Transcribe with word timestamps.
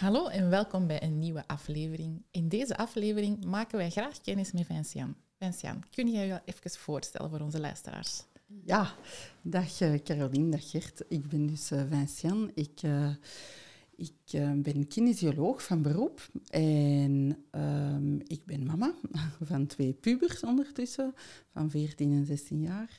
Hallo 0.00 0.26
en 0.26 0.50
welkom 0.50 0.86
bij 0.86 1.02
een 1.02 1.18
nieuwe 1.18 1.46
aflevering. 1.46 2.22
In 2.30 2.48
deze 2.48 2.76
aflevering 2.76 3.44
maken 3.44 3.78
wij 3.78 3.90
graag 3.90 4.20
kennis 4.20 4.52
met 4.52 4.66
Vincian. 4.66 5.14
Vincian, 5.38 5.82
kun 5.90 6.10
jij 6.10 6.26
je 6.26 6.40
even 6.44 6.70
voorstellen 6.70 7.30
voor 7.30 7.40
onze 7.40 7.60
luisteraars? 7.60 8.22
Ja, 8.64 8.94
dag 9.42 9.80
uh, 9.80 9.94
Caroline, 10.04 10.50
dag 10.50 10.70
Gert. 10.70 11.04
Ik 11.08 11.28
ben 11.28 11.46
dus 11.46 11.72
uh, 11.72 11.82
Vincian. 11.90 12.50
Ik, 12.54 12.82
uh, 12.82 13.10
ik 13.96 14.12
ben 14.62 14.86
kinesioloog 14.86 15.62
van 15.62 15.82
beroep 15.82 16.28
en 16.50 17.44
ehm, 17.50 18.14
ik 18.14 18.44
ben 18.44 18.66
mama 18.66 18.94
van 19.50 19.66
twee 19.66 19.92
pubers 19.92 20.42
ondertussen, 20.42 21.14
van 21.52 21.70
14 21.70 22.12
en 22.12 22.26
16 22.26 22.60
jaar. 22.60 22.98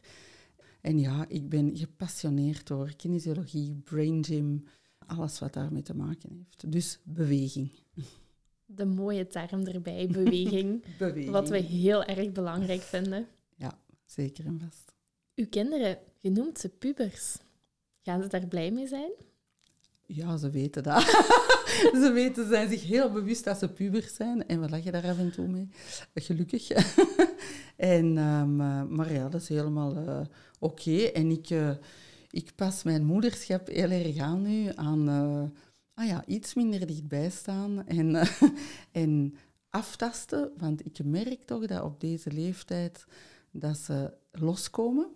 En 0.82 1.00
ja, 1.00 1.26
ik 1.28 1.50
ben 1.50 1.78
gepassioneerd 1.78 2.68
door 2.68 2.96
kinesiologie, 2.96 3.82
brain 3.84 4.26
gym, 4.26 4.64
alles 5.06 5.40
wat 5.40 5.54
daarmee 5.54 5.82
te 5.82 5.96
maken 5.96 6.30
heeft. 6.32 6.72
Dus 6.72 7.00
beweging. 7.04 7.72
De 8.66 8.86
mooie 8.86 9.28
term 9.28 9.66
erbij, 9.66 10.08
beweging. 10.08 10.84
beweging. 10.98 11.30
Wat 11.30 11.50
we 11.50 11.58
heel 11.58 12.04
erg 12.04 12.32
belangrijk 12.32 12.82
vinden. 12.82 13.28
Ja, 13.56 13.80
zeker 14.06 14.46
en 14.46 14.60
vast. 14.60 14.94
Uw 15.36 15.48
kinderen, 15.50 15.98
je 16.20 16.32
noemt 16.32 16.60
ze 16.60 16.70
pubers. 16.70 17.38
Gaan 18.02 18.22
ze 18.22 18.28
daar 18.28 18.48
blij 18.48 18.72
mee 18.72 18.88
zijn? 18.88 19.12
Ja, 20.06 20.38
ze 20.38 20.50
weten 20.50 20.84
dat. 20.84 21.02
ze 22.02 22.12
weten, 22.14 22.48
zijn 22.48 22.70
zich 22.70 22.84
heel 22.84 23.12
bewust 23.12 23.44
dat 23.44 23.58
ze 23.60 23.70
pubers 23.70 24.16
zijn. 24.16 24.48
En 24.48 24.62
we 24.62 24.70
lachen 24.70 24.92
daar 24.92 25.10
af 25.10 25.18
en 25.18 25.32
toe 25.32 25.48
mee. 25.48 25.70
Gelukkig. 26.14 26.70
en, 27.76 28.18
um, 28.18 28.56
maar 28.96 29.14
ja, 29.14 29.30
dat 29.30 29.42
is 29.42 29.48
helemaal 29.48 29.98
uh, 29.98 30.20
oké. 30.60 30.90
Okay. 30.90 31.12
En 31.12 31.32
ik... 31.32 31.50
Uh, 31.50 31.72
ik 32.32 32.56
pas 32.56 32.84
mijn 32.84 33.04
moederschap 33.06 33.68
heel 33.68 33.90
erg 33.90 34.18
aan 34.18 34.42
nu, 34.42 34.72
aan 34.76 35.10
uh, 35.10 35.44
ah 35.94 36.08
ja, 36.08 36.26
iets 36.26 36.54
minder 36.54 36.88
dichtbij 36.88 37.30
staan 37.30 37.88
en, 37.88 38.10
uh, 38.10 38.42
en 38.92 39.36
aftasten. 39.70 40.52
Want 40.58 40.86
ik 40.86 41.04
merk 41.04 41.44
toch 41.44 41.66
dat 41.66 41.84
op 41.84 42.00
deze 42.00 42.32
leeftijd 42.32 43.06
dat 43.52 43.78
ze 43.78 44.14
loskomen. 44.32 45.10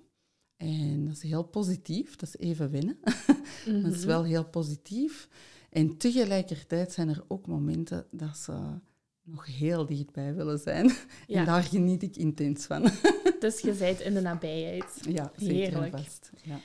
En 0.58 1.06
dat 1.06 1.16
is 1.16 1.22
heel 1.22 1.44
positief, 1.44 2.16
dat 2.16 2.30
is 2.30 2.38
even 2.38 2.72
wennen. 2.72 2.98
Mm 3.06 3.36
-hmm. 3.74 3.84
dat 3.84 3.94
is 3.94 4.06
wel 4.06 4.24
heel 4.24 4.46
positief. 4.46 5.28
En 5.70 5.98
tegelijkertijd 5.98 6.92
zijn 6.92 7.10
er 7.10 7.24
ook 7.28 7.48
momenten 7.48 8.06
dat 8.12 8.38
ze 8.38 8.54
nog 9.26 9.46
heel 9.46 9.86
dichtbij 9.86 10.34
willen 10.34 10.60
zijn. 10.60 10.92
Ja. 11.28 11.40
En 11.40 11.46
daar 11.46 11.64
geniet 11.64 12.04
ik 12.04 12.16
intens 12.16 12.66
van. 12.66 12.82
dus 13.40 13.60
je 13.60 13.72
bent 13.72 14.00
in 14.00 14.14
de 14.14 14.22
nabijheid. 14.22 14.86
Ja, 15.10 15.32
zeker 15.36 15.56
Heerlijk. 15.56 15.98
vast. 15.98 16.32
Ja. 16.44 16.60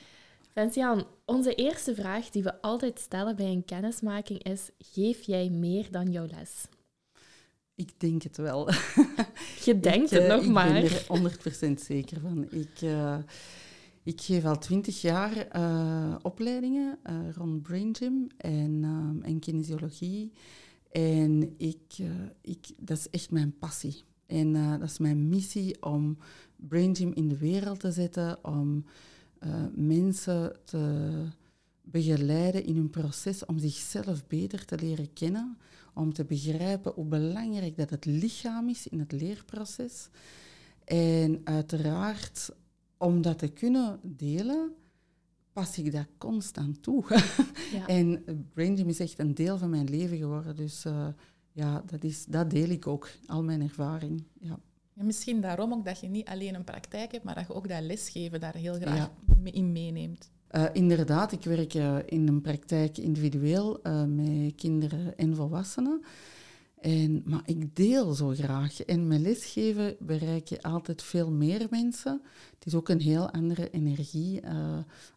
Vincian, 0.53 1.05
onze 1.25 1.55
eerste 1.55 1.95
vraag 1.95 2.29
die 2.29 2.43
we 2.43 2.61
altijd 2.61 2.99
stellen 2.99 3.35
bij 3.35 3.45
een 3.45 3.65
kennismaking 3.65 4.43
is: 4.43 4.69
geef 4.77 5.21
jij 5.21 5.49
meer 5.49 5.91
dan 5.91 6.11
jouw 6.11 6.27
les? 6.27 6.65
Ik 7.75 7.99
denk 7.99 8.23
het 8.23 8.37
wel. 8.37 8.69
Je 9.65 9.79
denkt 9.79 10.11
ik, 10.11 10.19
het 10.19 10.27
nog 10.27 10.43
ik 10.43 10.49
maar. 10.49 10.75
Ik 10.75 11.05
ben 11.07 11.25
er 11.25 11.77
100% 11.77 11.81
zeker 11.81 12.19
van. 12.19 12.51
Ik, 12.51 12.81
uh, 12.81 13.17
ik 14.03 14.21
geef 14.21 14.45
al 14.45 14.57
20 14.57 15.01
jaar 15.01 15.47
uh, 15.55 16.15
opleidingen 16.21 16.99
uh, 17.03 17.15
rond 17.35 17.61
brain 17.61 17.95
gym 17.95 18.27
en, 18.37 18.83
en 19.23 19.39
kinesiologie. 19.39 20.31
En 20.91 21.53
ik, 21.57 21.97
ik, 22.41 22.67
dat 22.77 22.97
is 22.97 23.09
echt 23.09 23.31
mijn 23.31 23.57
passie. 23.59 24.03
En 24.25 24.53
dat 24.79 24.89
is 24.89 24.97
mijn 24.97 25.29
missie 25.29 25.83
om 25.83 26.17
brain 26.55 26.95
gym 26.95 27.11
in 27.13 27.27
de 27.27 27.37
wereld 27.37 27.79
te 27.79 27.91
zetten, 27.91 28.45
om 28.45 28.85
uh, 29.43 29.65
mensen 29.75 30.55
te 30.65 31.25
begeleiden 31.81 32.65
in 32.65 32.75
hun 32.75 32.89
proces 32.89 33.45
om 33.45 33.57
zichzelf 33.57 34.27
beter 34.27 34.65
te 34.65 34.77
leren 34.77 35.13
kennen, 35.13 35.57
om 35.93 36.13
te 36.13 36.25
begrijpen 36.25 36.91
hoe 36.95 37.05
belangrijk 37.05 37.77
dat 37.77 37.89
het 37.89 38.05
lichaam 38.05 38.69
is 38.69 38.87
in 38.87 38.99
het 38.99 39.11
leerproces. 39.11 40.09
En 40.83 41.41
uiteraard, 41.43 42.49
om 42.97 43.21
dat 43.21 43.39
te 43.39 43.47
kunnen 43.47 43.99
delen, 44.03 44.71
pas 45.53 45.77
ik 45.77 45.91
dat 45.91 46.07
constant 46.17 46.83
toe. 46.83 47.03
Ja. 47.71 47.87
en 47.87 48.23
Brain 48.53 48.77
Gym 48.77 48.89
is 48.89 48.99
echt 48.99 49.19
een 49.19 49.33
deel 49.33 49.57
van 49.57 49.69
mijn 49.69 49.89
leven 49.89 50.17
geworden, 50.17 50.55
dus 50.55 50.85
uh, 50.85 51.07
ja, 51.51 51.83
dat, 51.85 52.03
is, 52.03 52.25
dat 52.25 52.49
deel 52.49 52.69
ik 52.69 52.87
ook, 52.87 53.09
al 53.25 53.43
mijn 53.43 53.61
ervaring. 53.61 54.23
Ja. 54.39 54.59
En 55.01 55.07
misschien 55.07 55.41
daarom 55.41 55.73
ook 55.73 55.85
dat 55.85 55.99
je 55.99 56.07
niet 56.07 56.27
alleen 56.27 56.55
een 56.55 56.63
praktijk 56.63 57.11
hebt, 57.11 57.23
maar 57.23 57.35
dat 57.35 57.47
je 57.47 57.53
ook 57.53 57.67
dat 57.67 57.81
lesgeven 57.81 58.39
daar 58.39 58.55
heel 58.55 58.73
graag 58.73 59.09
ja. 59.43 59.51
in 59.51 59.71
meeneemt. 59.71 60.31
Uh, 60.51 60.65
inderdaad, 60.73 61.31
ik 61.31 61.43
werk 61.43 61.73
uh, 61.73 61.97
in 62.05 62.27
een 62.27 62.41
praktijk 62.41 62.97
individueel 62.97 63.79
uh, 63.83 64.03
met 64.03 64.55
kinderen 64.55 65.17
en 65.17 65.35
volwassenen. 65.35 66.03
En, 66.79 67.21
maar 67.25 67.41
ik 67.45 67.75
deel 67.75 68.13
zo 68.13 68.29
graag. 68.29 68.81
En 68.81 69.07
met 69.07 69.19
lesgeven 69.19 69.95
bereik 69.99 70.47
je 70.47 70.61
altijd 70.61 71.01
veel 71.01 71.31
meer 71.31 71.67
mensen. 71.69 72.21
Het 72.55 72.65
is 72.65 72.75
ook 72.75 72.89
een 72.89 73.01
heel 73.01 73.29
andere 73.31 73.69
energie. 73.69 74.41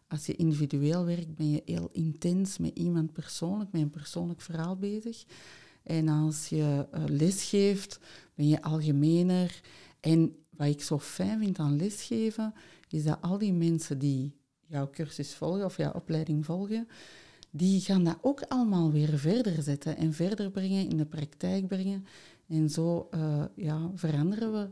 als 0.07 0.25
je 0.25 0.35
individueel 0.35 1.05
werkt, 1.05 1.35
ben 1.35 1.51
je 1.51 1.61
heel 1.65 1.89
intens 1.91 2.57
met 2.57 2.77
iemand 2.77 3.13
persoonlijk, 3.13 3.71
met 3.71 3.81
een 3.81 3.89
persoonlijk 3.89 4.41
verhaal 4.41 4.75
bezig. 4.75 5.25
En 5.85 6.07
als 6.07 6.47
je 6.47 6.87
uh, 6.93 7.03
lesgeeft, 7.07 7.99
ben 8.33 8.47
je 8.47 8.61
algemener. 8.61 9.61
En 9.99 10.35
wat 10.49 10.67
ik 10.67 10.81
zo 10.81 10.99
fijn 10.99 11.39
vind 11.39 11.59
aan 11.59 11.75
lesgeven, 11.75 12.53
is 12.89 13.03
dat 13.03 13.17
al 13.21 13.37
die 13.37 13.53
mensen 13.53 13.99
die 13.99 14.35
jouw 14.67 14.89
cursus 14.89 15.35
volgen 15.35 15.65
of 15.65 15.77
jouw 15.77 15.91
opleiding 15.91 16.45
volgen, 16.45 16.87
die 17.51 17.81
gaan 17.81 18.03
dat 18.03 18.17
ook 18.21 18.41
allemaal 18.41 18.91
weer 18.91 19.17
verder 19.17 19.63
zetten 19.63 19.97
en 19.97 20.13
verder 20.13 20.51
brengen, 20.51 20.89
in 20.89 20.97
de 20.97 21.05
praktijk 21.05 21.67
brengen. 21.67 22.05
En 22.47 22.69
zo 22.69 23.07
uh, 23.11 23.43
ja, 23.55 23.91
veranderen 23.95 24.51
we 24.53 24.69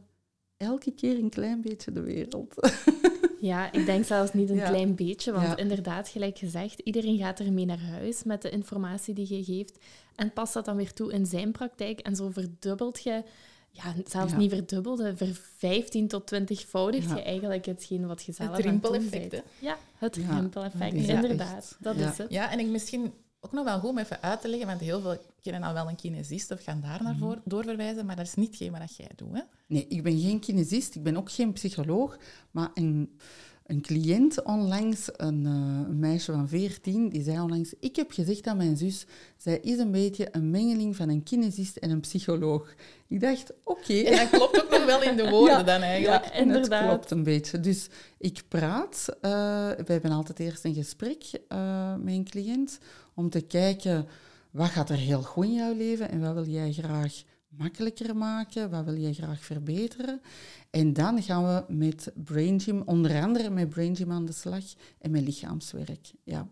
elke 0.57 0.91
keer 0.91 1.18
een 1.18 1.30
klein 1.30 1.62
beetje 1.62 1.91
de 1.91 2.01
wereld. 2.01 2.56
Ja, 3.44 3.72
ik 3.72 3.86
denk 3.86 4.06
zelfs 4.06 4.34
niet 4.34 4.50
een 4.50 4.56
ja. 4.56 4.70
klein 4.70 4.96
beetje, 4.96 5.31
want 5.31 5.48
ja. 5.48 5.58
inderdaad, 5.58 6.09
gelijk 6.09 6.38
gezegd, 6.38 6.80
iedereen 6.80 7.18
gaat 7.18 7.40
ermee 7.40 7.66
naar 7.66 7.81
huis 7.81 8.24
met 8.24 8.42
de 8.42 8.50
informatie 8.50 9.14
die 9.14 9.36
je 9.36 9.44
geeft 9.44 9.78
en 10.16 10.34
past 10.34 10.54
dat 10.54 10.66
dan 10.66 10.76
weer 10.76 10.94
toe 10.94 11.14
in 11.14 11.26
zijn 11.26 11.52
praktijk 11.52 12.00
en 12.00 12.16
zo 12.16 12.30
verdubbelt 12.30 13.04
je, 13.04 13.24
ja, 13.70 13.94
zelfs 14.06 14.31
ja. 14.31 14.38
niet 14.38 14.52
verdubbelde, 14.52 15.18
ver 15.18 15.42
15 15.58 16.08
tot 16.08 16.28
20 16.28 16.68
voudigt 16.68 17.09
je 17.09 17.22
eigenlijk 17.22 17.66
hetgeen 17.66 18.08
wat 18.08 18.24
je 18.24 18.31
zelf 18.31 18.56
Het 18.56 18.66
rimpeleffect, 18.66 19.42
Ja, 19.60 19.78
het 19.98 20.16
rimpeleffect, 20.16 20.94
inderdaad, 20.94 21.78
dat 21.80 21.96
is 21.96 22.18
het. 22.18 22.25
Ja, 22.30 22.52
en 22.52 22.60
ik 22.60 22.68
misschien 22.68 23.14
ook 23.46 23.52
nog 23.52 23.64
wel 23.64 23.80
goed 23.80 23.90
om 23.90 23.98
even 23.98 24.22
uit 24.22 24.42
te 24.42 24.48
leggen, 24.48 24.68
want 24.68 24.80
heel 24.80 25.02
veel 25.02 25.18
kennen 25.42 25.64
al 25.64 25.74
wel 25.74 25.90
een 25.90 25.96
kinesist 25.96 26.52
of 26.52 26.64
gaan 26.64 26.81
daar 26.81 27.04
naar 27.04 27.16
voor, 27.18 27.38
doorverwijzen, 27.44 28.06
maar 28.06 28.16
dat 28.16 28.26
is 28.26 28.34
niet 28.34 28.48
hetgeen 28.48 28.72
wat 28.72 28.96
jij 28.96 29.09
doet. 29.16 29.34
Hè? 29.34 29.42
Nee, 29.68 29.86
ik 29.88 30.04
ben 30.04 30.20
geen 30.20 30.40
kinesist, 30.40 30.96
ik 30.96 31.04
ben 31.04 31.18
ook 31.18 31.31
geen 31.31 31.54
psycholoog, 31.54 32.18
maar 32.51 32.72
een, 32.74 33.18
een 33.66 33.81
cliënt 33.81 34.44
onlangs, 34.44 35.10
een, 35.12 35.44
uh, 35.45 35.51
een, 35.90 36.00
meisje 36.00 36.31
van 36.31 36.48
14, 36.48 37.10
die 37.10 37.24
zei 37.24 37.40
onlangs, 37.40 37.74
ik 37.80 37.95
heb 37.95 38.12
gezegd 38.12 38.48
aan 38.48 38.57
mijn 38.57 38.78
zus, 38.78 39.06
zij 39.38 39.60
is 39.60 39.78
een 39.78 39.92
beetje 39.92 40.28
een 40.31 40.50
mengeling 40.50 40.95
van 40.95 41.10
een 41.10 41.24
kinesist 41.24 41.75
en 41.78 41.90
een 41.90 42.00
psycholoog. 42.00 42.74
Ik 43.07 43.19
dacht, 43.19 43.54
oké. 43.63 43.80
Okay. 43.80 44.04
En 44.04 44.18
dat 44.18 44.30
klopt 44.30 44.63
ook 44.63 44.69
nog 44.69 44.86
wel 44.86 45.01
in 45.01 45.16
de 45.16 45.30
woorden 45.30 45.57
ja, 45.57 45.63
dan 45.63 45.81
eigenlijk. 45.81 46.25
Ja, 46.25 46.34
inderdaad. 46.34 46.81
Het 46.81 46.90
klopt 46.90 47.12
een 47.12 47.24
beetje. 47.24 47.60
Dus 47.60 47.88
ik 48.18 48.44
praat, 48.48 49.06
uh, 49.10 49.22
we 49.69 49.92
hebben 49.92 50.12
altijd 50.12 50.40
eerst 50.40 50.63
een 50.63 50.74
gesprek 50.74 51.24
uh, 51.50 51.95
met 51.95 52.13
een 52.13 52.24
cliënt, 52.24 52.80
om 53.13 53.30
te 53.30 53.42
kijken, 53.42 54.07
wat 54.51 54.69
gaat 54.69 54.89
er 54.89 54.98
heel 54.98 55.21
goed 55.21 55.45
in 55.45 55.54
jouw 55.54 55.74
leven 55.74 56.10
en 56.10 56.21
wat 56.21 56.33
wil 56.33 56.48
jij 56.48 56.71
graag 56.71 57.24
makkelijker 57.48 58.15
maken? 58.15 58.69
Wat 58.69 58.86
wil 58.86 58.98
jij 58.98 59.13
graag 59.13 59.44
verbeteren? 59.44 60.21
En 60.69 60.94
dan 60.94 61.21
gaan 61.21 61.44
we 61.44 61.74
met 61.74 62.12
Brain 62.15 62.60
Gym, 62.60 62.81
onder 62.86 63.21
andere 63.21 63.50
met 63.50 63.69
Brain 63.69 63.95
Gym 63.95 64.12
aan 64.12 64.25
de 64.25 64.31
slag 64.31 64.63
en 65.00 65.12
met 65.12 65.21
lichaamswerk. 65.21 66.12
Ja. 66.24 66.48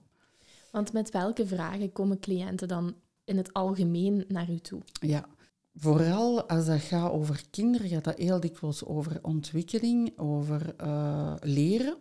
Want 0.72 0.94
met 0.94 1.12
welke 1.12 1.48
vragen 1.48 1.92
komen 1.92 2.20
cliënten 2.20 2.68
dan 2.68 2.96
in 3.24 3.38
het 3.38 3.54
algemeen 3.54 4.26
naar 4.28 4.50
u 4.50 4.60
toe? 4.60 4.82
Ja, 5.02 5.26
vooral 5.76 6.48
als 6.48 6.66
dat 6.66 6.82
gaat 6.82 7.12
over 7.12 7.44
kinderen, 7.50 7.90
gaat 7.90 8.04
dat 8.04 8.18
heel 8.18 8.40
dikwijls 8.40 8.86
over 8.86 9.20
ontwikkeling, 9.22 10.18
over 10.18 10.76
uh, 10.82 11.34
leren. 11.40 11.98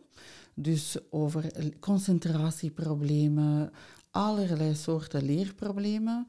Dus 0.62 0.96
over 1.10 1.52
concentratieproblemen, 1.80 3.72
allerlei 4.10 4.74
soorten 4.74 5.24
leerproblemen. 5.24 6.26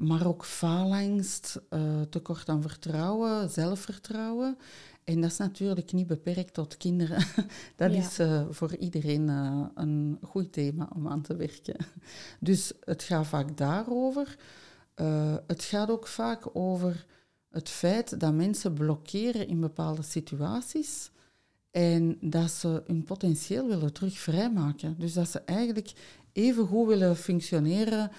maar 0.00 0.26
ook 0.26 0.44
faalangst, 0.44 1.60
uh, 1.70 2.00
tekort 2.10 2.48
aan 2.48 2.62
vertrouwen, 2.62 3.50
zelfvertrouwen. 3.50 4.58
En 5.04 5.20
dat 5.20 5.30
is 5.30 5.36
natuurlijk 5.36 5.92
niet 5.92 6.06
beperkt 6.06 6.54
tot 6.54 6.76
kinderen. 6.76 7.24
Dat 7.76 7.90
is 7.90 8.18
uh, 8.20 8.42
voor 8.50 8.76
iedereen 8.76 9.28
uh, 9.28 9.66
een 9.74 10.18
goed 10.22 10.52
thema 10.52 10.90
om 10.94 11.08
aan 11.08 11.22
te 11.22 11.36
werken. 11.36 11.76
Dus 12.40 12.72
het 12.84 13.02
gaat 13.02 13.26
vaak 13.26 13.56
daarover. 13.56 14.36
Uh, 14.96 15.34
het 15.46 15.64
gaat 15.64 15.90
ook 15.90 16.06
vaak 16.06 16.56
over 16.56 17.06
het 17.50 17.68
feit 17.68 18.20
dat 18.20 18.34
mensen 18.34 18.72
blokkeren 18.72 19.48
in 19.48 19.60
bepaalde 19.60 20.02
situaties 20.02 21.10
en 21.78 22.18
dat 22.20 22.50
ze 22.50 22.82
hun 22.86 23.04
potentieel 23.04 23.66
willen 23.66 23.92
terug 23.92 24.18
vrijmaken. 24.18 24.94
Dus 24.98 25.12
dat 25.12 25.28
ze 25.28 25.40
eigenlijk 25.40 25.92
even 26.32 26.66
goed 26.66 26.88
willen 26.88 27.16
functioneren 27.16 28.10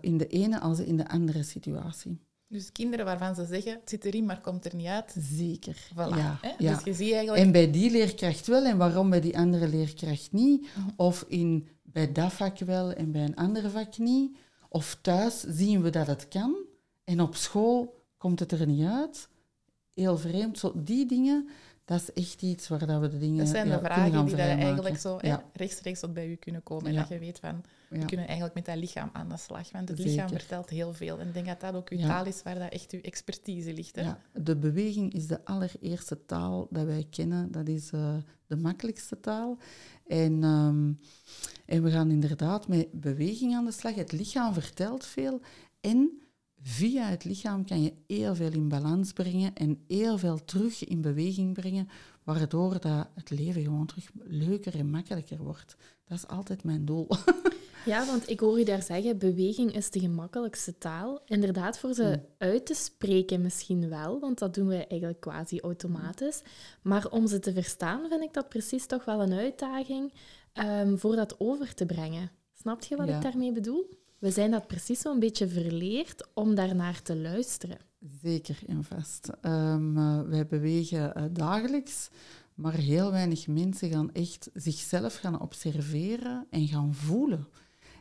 in 0.00 0.16
de 0.16 0.26
ene 0.26 0.60
als 0.60 0.78
in 0.78 0.96
de 0.96 1.08
andere 1.08 1.42
situatie. 1.42 2.18
Dus 2.46 2.72
kinderen 2.72 3.04
waarvan 3.04 3.34
ze 3.34 3.44
zeggen, 3.44 3.72
het 3.72 3.88
zit 3.88 4.04
erin, 4.04 4.24
maar 4.24 4.40
komt 4.40 4.64
er 4.64 4.74
niet 4.74 4.86
uit. 4.86 5.14
Zeker. 5.18 5.76
Voilà. 5.92 6.16
Ja. 6.16 6.40
Dus 6.58 6.84
je 6.84 6.94
ziet 6.94 7.12
eigenlijk... 7.12 7.44
En 7.44 7.52
bij 7.52 7.70
die 7.70 7.90
leerkracht 7.90 8.46
wel 8.46 8.64
en 8.64 8.76
waarom 8.76 9.10
bij 9.10 9.20
die 9.20 9.38
andere 9.38 9.68
leerkracht 9.68 10.32
niet. 10.32 10.68
Of 10.96 11.24
in, 11.28 11.68
bij 11.82 12.12
dat 12.12 12.32
vak 12.32 12.58
wel 12.58 12.92
en 12.92 13.12
bij 13.12 13.24
een 13.24 13.36
andere 13.36 13.70
vak 13.70 13.98
niet. 13.98 14.36
Of 14.68 14.98
thuis 15.02 15.40
zien 15.40 15.82
we 15.82 15.90
dat 15.90 16.06
het 16.06 16.28
kan 16.28 16.56
en 17.04 17.20
op 17.20 17.34
school 17.34 18.04
komt 18.16 18.40
het 18.40 18.52
er 18.52 18.66
niet 18.66 18.86
uit. 18.86 19.28
Heel 19.94 20.18
vreemd. 20.18 20.58
Zo, 20.58 20.72
die 20.76 21.06
dingen, 21.06 21.48
dat 21.90 22.00
is 22.00 22.12
echt 22.12 22.42
iets 22.42 22.68
waar 22.68 22.86
dat 22.86 23.00
we 23.00 23.08
de 23.08 23.18
dingen 23.18 23.38
Dat 23.38 23.48
zijn 23.48 23.68
ja, 23.68 23.76
de 23.76 23.84
vragen 23.84 24.26
die 24.26 24.36
daar 24.36 24.58
eigenlijk 24.58 24.98
zo 24.98 25.18
hè, 25.20 25.36
rechtstreeks 25.52 26.00
tot 26.00 26.14
bij 26.14 26.28
u 26.28 26.34
kunnen 26.34 26.62
komen. 26.62 26.86
En 26.86 26.92
Ja. 26.92 26.98
dat 27.00 27.08
je 27.08 27.18
weet 27.18 27.38
van, 27.38 27.64
we 27.88 28.04
kunnen 28.04 28.26
eigenlijk 28.26 28.54
met 28.54 28.64
dat 28.64 28.76
lichaam 28.76 29.10
aan 29.12 29.28
de 29.28 29.36
slag. 29.36 29.72
Want 29.72 29.88
het 29.88 29.98
lichaam 29.98 30.28
vertelt 30.28 30.68
heel 30.68 30.92
veel. 30.92 31.18
En 31.18 31.26
ik 31.26 31.34
denk 31.34 31.46
dat 31.46 31.60
dat 31.60 31.74
ook 31.74 31.88
uw 31.88 31.98
taal 31.98 32.24
is 32.24 32.42
waar 32.42 32.58
dat 32.58 32.72
echt 32.72 32.92
uw 32.92 33.00
expertise 33.00 33.72
ligt. 33.72 33.96
Hè? 33.96 34.02
Ja, 34.02 34.18
de 34.32 34.56
beweging 34.56 35.14
is 35.14 35.26
de 35.26 35.44
allereerste 35.44 36.24
taal 36.26 36.66
dat 36.70 36.84
wij 36.84 37.06
kennen. 37.10 37.52
Dat 37.52 37.68
is 37.68 37.90
eh, 37.90 38.14
de 38.46 38.56
makkelijkste 38.56 39.20
taal. 39.20 39.58
En, 40.06 40.42
ehm, 40.42 40.92
en 41.66 41.82
we 41.82 41.90
gaan 41.90 42.10
inderdaad 42.10 42.68
met 42.68 42.92
beweging 42.92 43.54
aan 43.54 43.64
de 43.64 43.72
slag. 43.72 43.94
Het 43.94 44.12
lichaam 44.12 44.52
vertelt 44.52 45.04
veel. 45.06 45.40
En 45.80 46.20
via 46.62 47.04
het 47.08 47.24
lichaam 47.24 47.64
kan 47.64 47.82
je 47.82 47.92
heel 48.06 48.34
veel 48.34 48.52
in 48.52 48.68
balans 48.68 49.12
brengen 49.12 49.54
en 49.54 49.84
heel 49.88 50.18
veel 50.18 50.44
terug 50.44 50.84
in 50.84 51.00
beweging 51.00 51.54
brengen, 51.54 51.88
waardoor 52.24 52.80
dat 52.80 53.06
het 53.14 53.30
leven 53.30 53.62
gewoon 53.62 53.86
terug 53.86 54.10
leuker 54.22 54.74
en 54.78 54.90
makkelijker 54.90 55.42
wordt. 55.42 55.76
Dat 56.04 56.18
is 56.18 56.26
altijd 56.26 56.64
mijn 56.64 56.84
doel. 56.84 57.08
Ja, 57.84 58.06
want 58.06 58.28
ik 58.30 58.40
hoor 58.40 58.60
u 58.60 58.64
daar 58.64 58.82
zeggen, 58.82 59.18
beweging 59.18 59.74
is 59.74 59.90
de 59.90 60.00
gemakkelijkste 60.00 60.78
taal. 60.78 61.20
Inderdaad, 61.26 61.78
voor 61.78 61.94
ze 61.94 62.02
Mm. 62.04 62.24
uit 62.38 62.66
te 62.66 62.74
spreken 62.74 63.40
misschien 63.40 63.88
wel, 63.88 64.20
want 64.20 64.38
dat 64.38 64.54
doen 64.54 64.66
we 64.68 64.86
eigenlijk 64.86 65.20
quasi 65.20 65.60
automatisch. 65.60 66.42
Maar 66.82 67.10
om 67.10 67.26
ze 67.26 67.38
te 67.38 67.52
verstaan, 67.52 68.08
vind 68.08 68.22
ik 68.22 68.32
dat 68.32 68.48
precies 68.48 68.86
toch 68.86 69.04
wel 69.04 69.22
een 69.22 69.32
uitdaging 69.32 70.12
ehm, 70.52 70.96
voor 70.96 71.16
dat 71.16 71.34
over 71.40 71.74
te 71.74 71.86
brengen. 71.86 72.30
Snap 72.54 72.82
je 72.84 72.96
wat 72.96 73.08
Ja. 73.08 73.16
ik 73.16 73.22
daarmee 73.22 73.52
bedoel? 73.52 73.90
We 74.20 74.30
zijn 74.30 74.50
dat 74.50 74.66
precies 74.66 75.00
zo'n 75.00 75.18
beetje 75.18 75.48
verleerd 75.48 76.26
om 76.34 76.54
daarnaar 76.54 77.02
te 77.02 77.16
luisteren. 77.16 77.78
Zeker 78.22 78.58
en 78.66 78.84
vast. 78.84 79.30
Ehm, 79.40 79.98
eh, 79.98 80.20
wij 80.20 80.46
bewegen 80.46 81.14
eh, 81.14 81.24
dagelijks, 81.30 82.08
maar 82.54 82.74
heel 82.74 83.10
weinig 83.10 83.46
mensen 83.46 83.90
gaan 83.90 84.12
echt 84.12 84.50
zichzelf 84.54 85.16
gaan 85.16 85.40
observeren 85.40 86.46
en 86.50 86.68
gaan 86.68 86.94
voelen. 86.94 87.46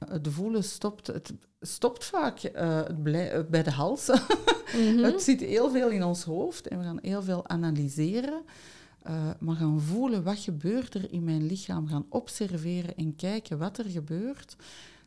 Het 0.05 0.27
voelen 0.27 0.63
stopt, 0.63 1.07
het 1.07 1.33
stopt 1.61 2.05
vaak 2.05 2.39
eh, 2.39 2.81
bij 3.49 3.63
de 3.63 3.71
hals. 3.71 4.07
Het 5.01 5.21
zit 5.21 5.39
heel 5.39 5.69
veel 5.69 5.89
in 5.89 6.03
ons 6.03 6.23
hoofd 6.23 6.67
en 6.67 6.77
we 6.77 6.83
gaan 6.83 6.99
heel 7.01 7.21
veel 7.21 7.47
analyseren. 7.47 8.43
maar 9.39 9.55
gaan 9.55 9.81
voelen 9.81 10.23
wat 10.23 10.39
gebeurt 10.39 10.93
er 10.93 11.11
in 11.11 11.23
mijn 11.23 11.45
lichaam, 11.45 11.87
gaan 11.87 12.05
observeren 12.09 12.95
en 12.95 13.15
kijken 13.15 13.57
wat 13.57 13.77
er 13.77 13.85
gebeurt. 13.85 14.55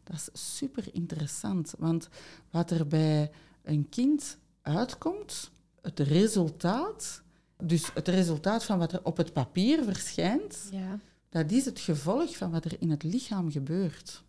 Dat 0.05 0.17
is 0.33 0.57
super 0.57 0.85
interessant, 0.93 1.75
want 1.79 2.09
wat 2.51 2.71
er 2.71 2.87
bij 2.87 3.31
een 3.63 3.89
kind 3.89 4.39
uitkomt, 4.63 5.51
het 5.81 5.99
resultaat, 5.99 7.23
dus 7.63 7.91
het 7.95 8.09
resultaat 8.09 8.65
van 8.65 8.79
wat 8.79 8.93
er 8.93 9.05
op 9.05 9.17
het 9.17 9.33
papier 9.33 9.85
verschijnt, 9.85 10.69
Ja. 10.71 10.99
dat 11.29 11.51
is 11.51 11.65
het 11.65 11.81
gevolg 11.81 12.37
van 12.37 12.51
wat 12.51 12.65
er 12.65 12.77
in 12.79 12.91
het 12.91 13.03
lichaam 13.03 13.51
gebeurt. 13.51 14.23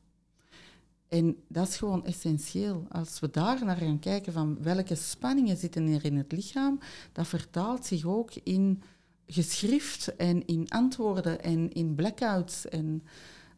En 1.08 1.38
dat 1.48 1.68
is 1.68 1.78
gewoon 1.78 2.06
essentieel. 2.06 2.86
Als 2.90 3.20
we 3.20 3.30
daar 3.32 3.66
naar 3.66 3.78
gaan 3.78 4.00
kijken 4.00 4.34
van 4.34 4.58
welke 4.62 4.96
spanningen 4.96 5.58
zitten 5.58 5.88
er 5.88 6.06
in 6.06 6.18
het 6.18 6.32
lichaam, 6.32 6.80
dat 7.12 7.28
vertaalt 7.28 7.86
zich 7.86 8.06
ook 8.06 8.32
in 8.44 8.82
geschrift 9.28 10.16
en 10.16 10.46
in 10.46 10.70
antwoorden 10.70 11.44
en 11.44 11.72
in 11.72 11.96
blackouts. 11.96 12.70
En, 12.70 13.04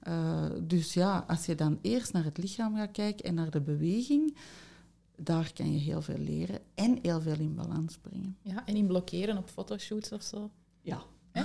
eh, 0.06 0.46
dus 0.62 0.94
ja, 0.94 1.24
als 1.28 1.46
je 1.46 1.56
dan 1.56 1.80
eerst 1.82 2.14
naar 2.14 2.24
het 2.24 2.38
lichaam 2.38 2.76
gaat 2.76 2.92
kijken 2.92 3.26
en 3.26 3.34
naar 3.34 3.50
de 3.50 3.62
beweging, 3.62 4.38
daar 5.18 5.52
kan 5.54 5.74
je 5.74 5.80
heel 5.80 6.02
veel 6.02 6.18
leren 6.18 6.60
en 6.76 7.00
heel 7.02 7.22
veel 7.22 7.40
in 7.40 7.56
balans 7.56 7.98
brengen. 7.98 8.38
Ja, 8.42 8.66
en 8.66 8.76
in 8.76 8.88
blokkeren 8.88 9.38
op 9.38 9.50
fotoshoots 9.50 10.12
of 10.12 10.24
zo. 10.24 10.50
Ja, 10.82 11.04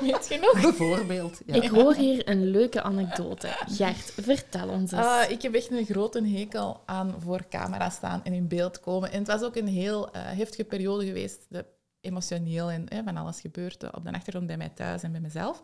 Weet 0.00 0.28
je 0.28 0.38
nog? 0.40 0.62
bijvoorbeeld. 0.62 1.40
Ja. 1.46 1.54
Ik 1.54 1.68
hoor 1.68 1.94
hier 1.94 2.28
een 2.28 2.50
leuke 2.50 2.82
anekdote. 2.82 3.48
Gert, 3.66 4.12
vertel 4.20 4.68
ons 4.68 4.92
eens. 4.92 5.06
Ah, 5.06 5.30
ik 5.30 5.42
heb 5.42 5.54
echt 5.54 5.70
een 5.70 5.84
grote 5.84 6.28
hekel 6.28 6.82
aan 6.86 7.14
voor 7.18 7.48
camera 7.48 7.90
staan 7.90 8.24
en 8.24 8.32
in 8.32 8.48
beeld 8.48 8.80
komen. 8.80 9.12
En 9.12 9.18
het 9.18 9.26
was 9.26 9.42
ook 9.42 9.56
een 9.56 9.68
heel 9.68 10.12
eh, 10.12 10.22
heftige 10.22 10.64
periode 10.64 11.06
geweest, 11.06 11.46
de, 11.48 11.64
emotioneel 12.00 12.70
en 12.70 12.84
hè, 12.88 13.02
van 13.02 13.16
alles 13.16 13.40
gebeurde 13.40 13.92
op 13.94 14.04
de 14.04 14.12
achtergrond 14.12 14.46
bij 14.46 14.56
mij 14.56 14.68
thuis 14.68 15.02
en 15.02 15.12
bij 15.12 15.20
mezelf. 15.20 15.62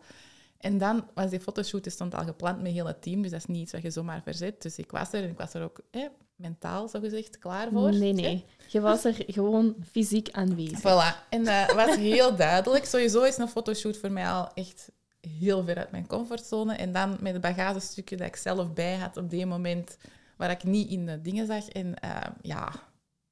En 0.59 0.77
dan 0.77 1.07
was 1.13 1.29
die 1.29 1.39
fotoshoot, 1.39 1.83
die 1.83 1.91
stond 1.91 2.15
al 2.15 2.23
gepland 2.23 2.61
met 2.61 2.71
heel 2.71 2.85
het 2.85 3.01
team, 3.01 3.21
dus 3.21 3.31
dat 3.31 3.39
is 3.39 3.45
niet 3.45 3.61
iets 3.61 3.71
wat 3.71 3.81
je 3.81 3.89
zomaar 3.89 4.21
verzet. 4.23 4.61
Dus 4.61 4.77
ik 4.77 4.91
was 4.91 5.13
er 5.13 5.23
en 5.23 5.29
ik 5.29 5.37
was 5.37 5.53
er 5.53 5.63
ook 5.63 5.81
mentaal, 6.35 6.87
zogezegd, 6.87 7.39
klaar 7.39 7.69
voor. 7.71 7.93
nee, 7.93 8.13
nee. 8.13 8.45
Je 8.67 8.81
was 8.81 9.03
er 9.03 9.15
gewoon 9.27 9.75
fysiek 9.91 10.29
aanwezig. 10.31 10.79
Voilà. 10.79 11.29
En 11.29 11.43
dat 11.43 11.73
was 11.73 11.95
heel 11.95 12.35
duidelijk. 12.35 12.85
Sowieso 12.85 13.23
is 13.23 13.37
een 13.37 13.47
fotoshoot 13.47 13.97
voor 13.97 14.11
mij 14.11 14.29
al 14.29 14.53
echt 14.53 14.91
heel 15.21 15.63
ver 15.63 15.77
uit 15.77 15.91
mijn 15.91 16.07
comfortzone. 16.07 16.75
En 16.75 16.91
dan 16.91 17.17
met 17.19 17.33
het 17.33 17.41
bagagestukje 17.41 18.17
dat 18.17 18.27
ik 18.27 18.35
zelf 18.35 18.73
bij 18.73 18.95
had 18.95 19.17
op 19.17 19.29
die 19.29 19.45
moment, 19.45 19.97
waar 20.37 20.51
ik 20.51 20.63
niet 20.63 20.89
in 20.89 21.05
de 21.05 21.21
dingen 21.21 21.45
zag. 21.45 21.67
En 21.67 21.99
eh, 21.99 22.21
ja, 22.41 22.71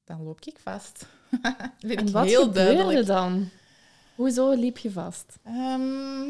dan 0.04 0.22
loop 0.22 0.40
ik 0.44 0.58
vast. 0.62 1.06
dat 1.42 1.54
En 1.80 1.90
ik 1.90 2.08
wat 2.08 2.24
heel 2.24 2.42
gebeurde 2.42 2.74
duidelijk. 2.74 3.06
dan? 3.06 3.48
Hoezo 4.14 4.50
liep 4.52 4.78
je 4.78 4.90
vast? 4.90 5.38
Ehm, 5.42 6.28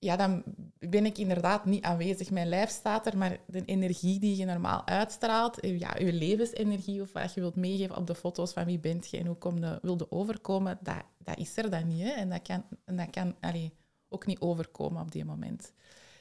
ja, 0.00 0.16
dan 0.16 0.42
ben 0.78 1.06
ik 1.06 1.18
inderdaad 1.18 1.64
niet 1.64 1.84
aanwezig. 1.84 2.30
Mijn 2.30 2.48
lijf 2.48 2.70
staat 2.70 3.06
er, 3.06 3.18
maar 3.18 3.38
de 3.46 3.64
energie 3.64 4.18
die 4.18 4.36
je 4.36 4.44
normaal 4.44 4.86
uitstraalt, 4.86 5.60
eh, 5.60 5.78
ja, 5.78 5.96
je 5.98 6.12
levensenergie 6.12 7.02
of 7.02 7.12
wat 7.12 7.34
je 7.34 7.40
wilt 7.40 7.56
meegeven 7.56 7.96
op 7.96 8.06
de 8.06 8.14
foto's 8.14 8.52
van 8.52 8.64
wie 8.64 8.78
bent 8.78 9.10
je 9.10 9.18
en 9.18 9.26
hoe 9.26 9.36
kom 9.36 9.58
je, 9.58 9.78
wilde 9.82 10.10
overkomen, 10.10 10.78
dat, 10.82 11.02
dat 11.18 11.38
is 11.38 11.56
er 11.56 11.70
dan 11.70 11.86
niet. 11.86 12.02
Hè? 12.02 12.10
En 12.10 12.28
dat 12.28 12.42
kan, 12.42 12.64
en 12.84 12.96
dat 12.96 13.10
kan 13.10 13.34
allee, 13.40 13.72
ook 14.08 14.26
niet 14.26 14.40
overkomen 14.40 15.02
op 15.02 15.12
die 15.12 15.24
moment. 15.24 15.72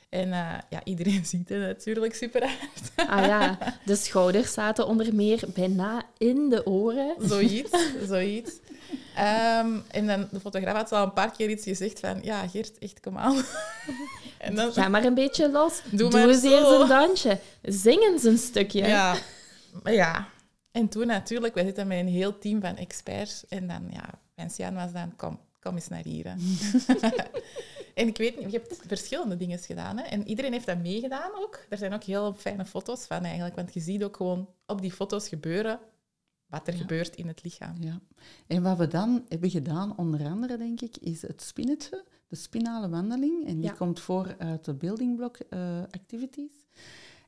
En 0.10 0.34
eh, 0.34 0.58
ja, 0.70 0.82
iedereen 0.84 1.25
ziet 1.32 1.50
het 1.50 1.60
natuurlijk 1.60 2.16
super 2.16 2.48
hard. 2.48 3.10
Ah 3.10 3.25
ja, 3.25 3.58
de 3.86 3.96
schouders 3.96 4.54
zaten 4.54 4.88
onder 4.88 5.16
meer 5.16 5.44
bijna 5.54 6.04
in 6.18 6.50
de 6.50 6.66
oren. 6.66 7.16
Zoiets, 7.20 7.72
zoiets. 8.08 8.51
Ehm, 9.16 9.78
en 9.92 10.08
dan, 10.08 10.28
de 10.32 10.39
fotograaf 10.39 10.75
had 10.75 10.92
al 10.92 11.04
een 11.04 11.13
paar 11.13 11.32
keer 11.32 11.50
iets 11.50 11.63
gezegd 11.63 12.00
van, 12.00 12.20
ja, 12.22 12.48
Geert, 12.48 12.78
echt, 12.78 13.00
kom 13.00 13.18
aan. 13.18 13.36
en 14.38 14.56
dan, 14.56 14.74
Ga 14.74 14.88
maar 14.88 15.04
een 15.06 15.13
beetje 15.13 15.50
los. 15.50 15.82
Doe 15.92 16.10
Doe, 16.10 16.20
eens 16.20 16.44
eerst 16.44 16.72
een 16.72 16.88
dansje. 16.88 17.39
Zing 17.62 18.01
eens 18.01 18.24
een 18.24 18.38
stukje. 18.38 18.88
Ja, 18.88 19.16
ja. 19.84 20.28
En 20.72 20.88
toen 20.88 21.08
natuurlijk, 21.08 21.54
wij 21.54 21.63
zitten 21.63 21.88
met 21.88 22.00
een 22.00 22.08
heel 22.08 22.38
team 22.38 22.62
van 22.62 22.78
experts. 22.78 23.48
En 23.48 23.68
dan, 23.68 23.88
ja, 23.92 24.10
Vincian 24.36 24.75
was 24.75 24.92
dan, 24.92 25.16
kom, 25.16 25.39
kom 25.60 25.75
eens 25.75 25.88
naar 25.88 26.04
hier. 26.04 26.36
En 28.00 28.08
ik 28.08 28.18
weet 28.18 28.39
niet, 28.39 28.51
je 28.51 28.58
hebt 28.58 28.79
verschillende 28.88 29.36
dingen 29.36 29.60
gedaan. 29.60 29.98
Hè? 29.98 30.03
En 30.03 30.27
iedereen 30.27 30.51
heeft 30.51 30.65
dat 30.65 30.77
meegedaan 30.77 31.32
ook. 31.36 31.65
Er 31.70 31.77
zijn 31.77 31.94
ook 31.94 32.03
heel 32.03 32.34
fijne 32.34 32.65
foto's 32.65 33.06
van 33.06 33.24
eigenlijk. 33.24 33.56
Want 33.56 33.74
je 33.74 33.79
ziet 33.79 34.03
ook 34.03 34.15
gewoon 34.18 34.50
op 34.65 34.82
die 34.82 34.91
foto's 34.91 35.27
gebeuren 35.27 35.79
wat 36.46 36.68
er 36.68 36.74
Ja. 36.74 36.79
gebeurt 36.79 37.15
in 37.15 37.27
het 37.27 37.44
lichaam. 37.44 37.75
Ja. 37.79 38.00
En 38.48 38.63
wat 38.63 38.77
we 38.77 38.88
dan 38.88 39.25
hebben 39.27 39.50
gedaan, 39.50 39.98
onder 39.98 40.25
andere, 40.25 40.58
denk 40.58 40.82
ik, 40.82 40.98
is 40.98 41.22
het 41.22 41.41
spinnetje, 41.41 42.06
de 42.27 42.36
spinale 42.36 42.89
wandeling. 42.89 43.48
En 43.48 43.56
die 43.56 43.63
Ja. 43.70 43.72
komt 43.74 44.00
voor 44.00 44.36
uit 44.38 44.65
de 44.65 44.74
building 44.74 45.15
block 45.15 45.38
eh, 45.38 45.82
activities. 45.82 46.53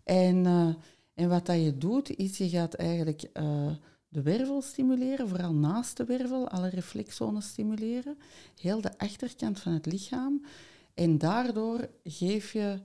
En, 0.03 0.45
eh, 0.45 0.73
en 1.13 1.29
wat 1.29 1.45
dat 1.45 1.63
je 1.63 1.77
doet, 1.77 2.09
is 2.17 2.37
je 2.37 2.49
gaat 2.49 2.73
eigenlijk 2.73 3.21
eh, 3.33 3.71
de 4.11 4.21
wervel 4.21 4.61
stimuleren, 4.61 5.27
vooral 5.27 5.53
naast 5.53 5.97
de 5.97 6.05
wervel, 6.05 6.49
alle 6.49 6.69
reflexzones 6.69 7.47
stimuleren, 7.47 8.17
heel 8.59 8.81
de 8.81 8.97
achterkant 8.97 9.59
van 9.59 9.73
het 9.73 9.85
lichaam. 9.85 10.45
En 10.93 11.17
daardoor 11.17 11.89
geef 12.03 12.53
je 12.53 12.79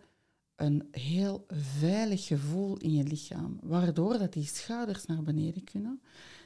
een 0.57 0.89
heel 0.91 1.47
veilig 1.79 2.27
gevoel 2.27 2.77
in 2.77 2.93
je 2.93 3.03
lichaam, 3.03 3.59
waardoor 3.63 4.19
dat 4.19 4.33
die 4.33 4.47
schouders 4.47 5.07
naar 5.07 5.23
beneden 5.23 5.65
kunnen, 5.65 6.01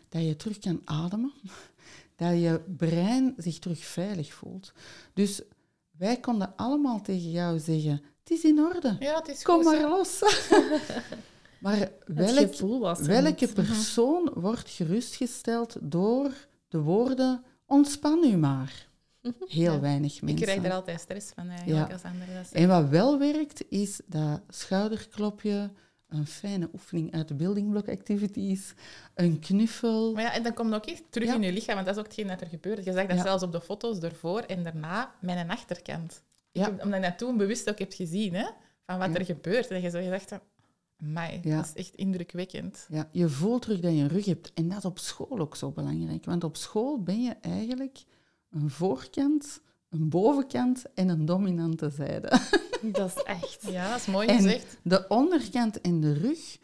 dat 0.09 0.23
je 0.23 0.37
terug 0.37 0.59
kan 0.59 0.81
ademen, 0.85 1.33
dat 2.17 2.33
je 2.33 2.61
brein 2.77 3.35
zich 3.37 3.59
terug 3.59 3.85
veilig 3.85 4.33
voelt. 4.33 4.73
Dus 5.15 5.43
wij 5.91 6.21
konden 6.21 6.57
allemaal 6.57 7.01
tegen 7.01 7.31
jou 7.31 7.59
zeggen, 7.59 8.03
het 8.21 8.31
is 8.31 8.45
in 8.45 8.59
orde, 8.59 8.97
Ja, 9.01 9.17
het 9.17 9.29
is 9.29 9.43
kom 9.43 9.55
goed, 9.55 9.65
maar 9.65 9.89
los. 9.89 10.19
maar 11.61 11.79
welk, 12.07 12.57
welke 12.97 13.49
persoon 13.53 14.31
wordt 14.35 14.71
gerustgesteld 14.71 15.77
door 15.81 16.31
de 16.69 16.79
woorden, 16.81 17.45
ontspan 17.67 18.25
u 18.25 18.37
maar? 18.37 18.89
Heel 19.47 19.73
Ja. 19.73 19.81
weinig 19.81 20.15
Ik 20.17 20.23
mensen. 20.23 20.43
krijg 20.47 20.65
er 20.65 20.73
altijd 20.73 21.01
stress 21.01 21.31
van 21.35 21.49
eigenlijk 21.49 21.89
Ja. 21.89 21.93
als 21.95 22.03
anderen 22.03 22.35
dat 22.35 22.47
zeggen. 22.47 22.61
En 22.61 22.69
wat 22.81 22.89
wel 22.91 23.19
werkt, 23.19 23.65
is 23.69 24.01
dat 24.07 24.41
schouderklopje, 24.49 25.71
een 26.09 26.27
fijne 26.27 26.69
oefening 26.73 27.13
uit 27.15 27.29
de 27.29 27.35
building 27.35 27.71
block 27.71 27.89
activities, 27.89 28.75
een 29.15 29.39
knuffel. 29.39 30.13
Maar 30.13 30.23
ja, 30.23 30.33
en 30.33 30.43
dan 30.43 30.55
komt 30.55 30.75
ook 30.75 30.87
echt 30.87 31.03
terug 31.11 31.29
Ja. 31.29 31.35
in 31.35 31.43
je 31.43 31.53
lichaam, 31.53 31.75
want 31.75 31.87
dat 31.87 31.95
is 31.95 32.01
ook 32.01 32.07
hetgeen 32.07 32.27
dat 32.27 32.41
er 32.41 32.47
gebeurt. 32.47 32.85
Je 32.85 32.93
zag 32.93 33.07
dat 33.07 33.19
zelfs 33.21 33.43
op 33.43 33.53
de 33.53 33.61
foto's 33.61 33.99
ervoor 33.99 34.41
en 34.41 34.63
daarna 34.63 35.15
mijn 35.21 35.51
achterkant. 35.51 36.23
Ja. 36.53 36.67
Ik 36.69 36.83
omdat 36.83 37.01
je 37.03 37.09
dat 37.09 37.19
toen 37.19 37.37
bewust 37.37 37.71
ook 37.71 37.79
hebt 37.79 37.95
gezien, 37.95 38.35
hè, 38.35 38.47
van 38.87 38.99
wat 38.99 39.15
er 39.15 39.25
gebeurt. 39.25 39.71
En 39.71 39.81
je 39.83 39.91
zo 39.91 40.03
gedacht, 40.03 40.33
mij, 41.01 41.41
Ja. 41.43 41.57
dat 41.57 41.65
is 41.67 41.73
echt 41.75 41.95
indrukwekkend. 41.95 42.87
Ja, 42.89 43.09
je 43.13 43.29
voelt 43.29 43.63
terug 43.63 43.81
dat 43.81 43.93
je 43.93 43.99
een 44.01 44.09
rug 44.09 44.25
hebt. 44.25 44.51
En 44.55 44.69
dat 44.69 44.79
is 44.79 44.85
op 44.85 44.99
school 44.99 45.39
ook 45.39 45.57
zo 45.57 45.71
belangrijk. 45.71 46.25
Want 46.25 46.45
op 46.45 46.57
school 46.57 47.03
ben 47.03 47.23
je 47.23 47.35
eigenlijk 47.41 48.05
een 48.51 48.71
voorkant, 48.71 49.61
een 49.89 50.09
bovenkant 50.09 50.85
en 50.95 51.09
een 51.09 51.25
dominante 51.25 51.91
zijde. 51.91 52.29
Dat 52.93 53.17
is 53.17 53.23
echt. 53.23 53.67
Ja, 53.71 53.91
dat 53.91 53.99
is 54.01 54.07
mooi 54.07 54.27
En- 54.29 54.37
gezegd. 54.37 54.79
De 54.83 55.05
onderkant 55.09 55.81
en 55.81 56.01
de 56.01 56.13
rug. 56.13 56.59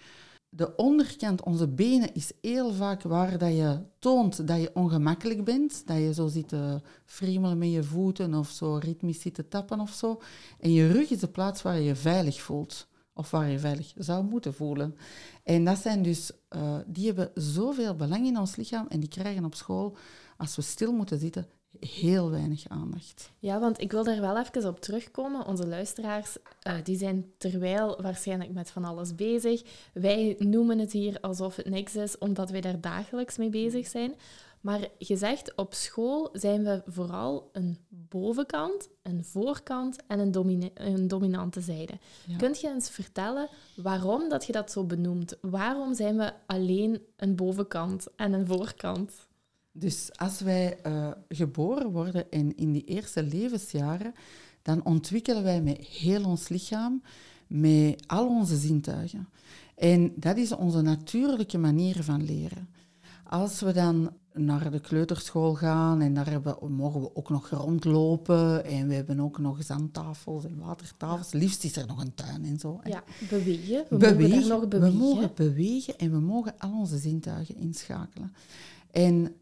De 0.48 0.76
onderkant, 0.76 1.42
onze 1.42 1.68
benen, 1.68 2.14
is 2.14 2.32
heel 2.40 2.72
vaak 2.72 3.02
waar 3.02 3.38
dat 3.38 3.52
je 3.56 3.78
toont 3.98 4.46
dat 4.48 4.60
je 4.60 4.70
ongemakkelijk 4.74 5.44
bent. 5.44 5.86
Dat 5.86 5.96
je 5.96 6.14
zo 6.14 6.26
zit 6.26 6.48
te 6.48 6.80
friemelen 7.04 7.58
met 7.58 7.72
je 7.72 7.82
voeten 7.82 8.34
of 8.34 8.48
zo 8.48 8.74
ritmisch 8.76 9.20
zit 9.20 9.34
te 9.34 9.48
tappen 9.48 9.80
of 9.80 9.90
zo. 9.90 10.20
En 10.60 10.72
je 10.72 10.86
rug 10.92 11.10
is 11.10 11.18
de 11.20 11.28
plaats 11.28 11.62
waar 11.62 11.76
je 11.76 11.84
je 11.84 11.94
veilig 11.96 12.40
voelt. 12.42 12.88
Of 13.18 13.30
waar 13.30 13.50
je 13.50 13.58
veilig 13.58 13.92
zou 13.96 14.24
moeten 14.24 14.54
voelen. 14.54 14.96
En 15.42 15.64
dat 15.64 15.78
zijn 15.78 16.02
dus, 16.02 16.30
eh, 16.48 16.78
die 16.86 17.06
hebben 17.06 17.30
zoveel 17.34 17.94
belang 17.94 18.26
in 18.26 18.38
ons 18.38 18.56
lichaam 18.56 18.86
en 18.88 19.00
die 19.00 19.08
krijgen 19.08 19.44
op 19.44 19.54
school, 19.54 19.96
als 20.36 20.56
we 20.56 20.62
stil 20.62 20.92
moeten 20.92 21.18
zitten, 21.18 21.46
heel 21.80 22.30
weinig 22.30 22.68
aandacht. 22.68 23.30
Ja, 23.38 23.60
want 23.60 23.80
ik 23.80 23.92
wil 23.92 24.04
daar 24.04 24.20
wel 24.20 24.38
even 24.38 24.68
op 24.68 24.80
terugkomen. 24.80 25.46
Onze 25.46 25.66
luisteraars 25.66 26.36
eh, 26.60 26.74
die 26.82 26.96
zijn 26.96 27.32
terwijl 27.38 28.02
waarschijnlijk 28.02 28.52
met 28.52 28.70
van 28.70 28.84
alles 28.84 29.14
bezig. 29.14 29.62
Wij 29.92 30.36
noemen 30.38 30.78
het 30.78 30.92
hier 30.92 31.20
alsof 31.20 31.56
het 31.56 31.68
niks 31.68 31.96
is, 31.96 32.18
omdat 32.18 32.50
wij 32.50 32.60
daar 32.60 32.80
dagelijks 32.80 33.36
mee 33.36 33.50
bezig 33.50 33.86
zijn. 33.86 34.14
Maar 34.60 34.88
je 34.98 35.16
zegt, 35.16 35.54
op 35.54 35.74
school 35.74 36.28
zijn 36.32 36.64
we 36.64 36.82
vooral 36.86 37.50
een 37.52 37.78
bovenkant, 37.88 38.88
een 39.02 39.24
voorkant 39.24 40.06
en 40.06 40.18
een, 40.18 40.70
een 40.74 41.08
dominante 41.08 41.60
zijde. 41.60 41.98
Ja. 42.26 42.36
Kunt 42.36 42.60
je 42.60 42.68
eens 42.68 42.90
vertellen 42.90 43.48
waarom 43.76 44.28
dat 44.28 44.46
je 44.46 44.52
dat 44.52 44.72
zo 44.72 44.84
benoemt? 44.84 45.36
Waarom 45.40 45.94
zijn 45.94 46.16
we 46.16 46.32
alleen 46.46 47.00
een 47.16 47.36
bovenkant 47.36 48.06
en 48.16 48.32
een 48.32 48.46
voorkant? 48.46 49.12
Dus 49.72 50.10
als 50.16 50.40
wij 50.40 50.78
eh, 50.82 51.10
geboren 51.28 51.90
worden 51.90 52.30
en 52.30 52.56
in 52.56 52.72
die 52.72 52.84
eerste 52.84 53.22
levensjaren, 53.22 54.14
dan 54.62 54.84
ontwikkelen 54.84 55.42
wij 55.42 55.62
met 55.62 55.78
heel 55.78 56.24
ons 56.24 56.48
lichaam, 56.48 57.02
met 57.46 58.04
al 58.06 58.26
onze 58.26 58.56
zintuigen. 58.56 59.28
En 59.74 60.12
dat 60.16 60.36
is 60.36 60.52
onze 60.52 60.80
natuurlijke 60.80 61.58
manier 61.58 62.02
van 62.02 62.24
leren. 62.24 62.68
Als 63.24 63.60
we 63.60 63.72
dan 63.72 64.12
naar 64.36 64.70
de 64.70 64.80
kleuterschool 64.80 65.54
gaan 65.54 66.00
en 66.00 66.14
daar 66.14 66.30
hebben, 66.30 66.72
mogen 66.72 67.00
we 67.00 67.16
ook 67.16 67.30
nog 67.30 67.48
rondlopen 67.48 68.64
en 68.64 68.88
we 68.88 68.94
hebben 68.94 69.20
ook 69.20 69.38
nog 69.38 69.62
zandtafels 69.62 70.44
en 70.44 70.58
watertafels. 70.58 71.32
Liefst 71.32 71.64
is 71.64 71.76
er 71.76 71.86
nog 71.86 72.00
een 72.00 72.14
tuin 72.14 72.44
en 72.44 72.58
zo. 72.58 72.80
Ja, 72.84 73.02
bewegen. 73.30 73.84
We 73.88 73.96
mogen 73.98 74.16
Bewegen. 74.16 74.48
daar 74.48 74.58
nog 74.58 74.68
bewegen. 74.68 74.98
We 74.98 75.04
mogen 75.04 75.30
bewegen 75.34 75.98
en 75.98 76.10
we 76.10 76.18
mogen 76.18 76.54
al 76.58 76.78
onze 76.78 76.98
zintuigen 76.98 77.56
inschakelen. 77.56 78.32
En 78.90 79.34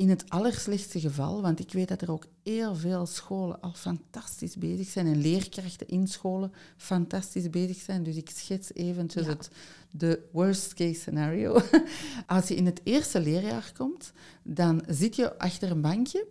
in 0.00 0.08
het 0.08 0.24
allerslechtste 0.28 1.00
geval, 1.00 1.42
want 1.42 1.60
ik 1.60 1.72
weet 1.72 1.88
dat 1.88 2.02
er 2.02 2.10
ook 2.12 2.26
heel 2.42 2.74
veel 2.74 3.06
scholen 3.06 3.60
al 3.60 3.72
fantastisch 3.72 4.56
bezig 4.56 4.88
zijn 4.88 5.06
en 5.06 5.20
leerkrachten 5.20 5.88
in 5.88 6.06
scholen 6.08 6.52
fantastisch 6.76 7.50
bezig 7.50 7.76
zijn. 7.76 8.02
Dus 8.02 8.16
ik 8.16 8.30
schets 8.30 8.74
eventjes 8.74 9.24
Ja. 9.24 9.30
het 9.30 9.50
de 9.90 10.28
worst 10.32 10.74
case 10.74 11.00
scenario. 11.00 11.60
Als 12.26 12.48
je 12.48 12.54
in 12.54 12.66
het 12.66 12.80
eerste 12.84 13.20
leerjaar 13.20 13.72
komt, 13.76 14.12
dan 14.42 14.82
zit 14.88 15.16
je 15.16 15.38
achter 15.38 15.70
een 15.70 15.80
bankje. 15.80 16.26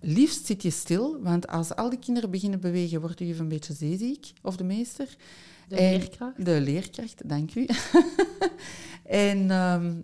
Liefst 0.00 0.46
zit 0.46 0.62
je 0.62 0.70
stil, 0.70 1.20
want 1.22 1.46
als 1.48 1.74
al 1.74 1.90
die 1.90 1.98
kinderen 1.98 2.30
beginnen 2.30 2.60
bewegen, 2.60 3.00
wordt 3.00 3.20
u 3.20 3.24
even 3.26 3.40
een 3.42 3.48
beetje 3.48 3.74
zeeziek, 3.74 4.32
of 4.42 4.56
de 4.56 4.64
meester. 4.64 5.16
De 5.68 5.76
En- 5.76 5.90
leerkracht. 5.98 6.44
De 6.44 6.60
leerkracht, 6.60 7.28
dank 7.28 7.54
u. 7.54 7.66
en 9.04 9.50
ehm, 9.50 9.94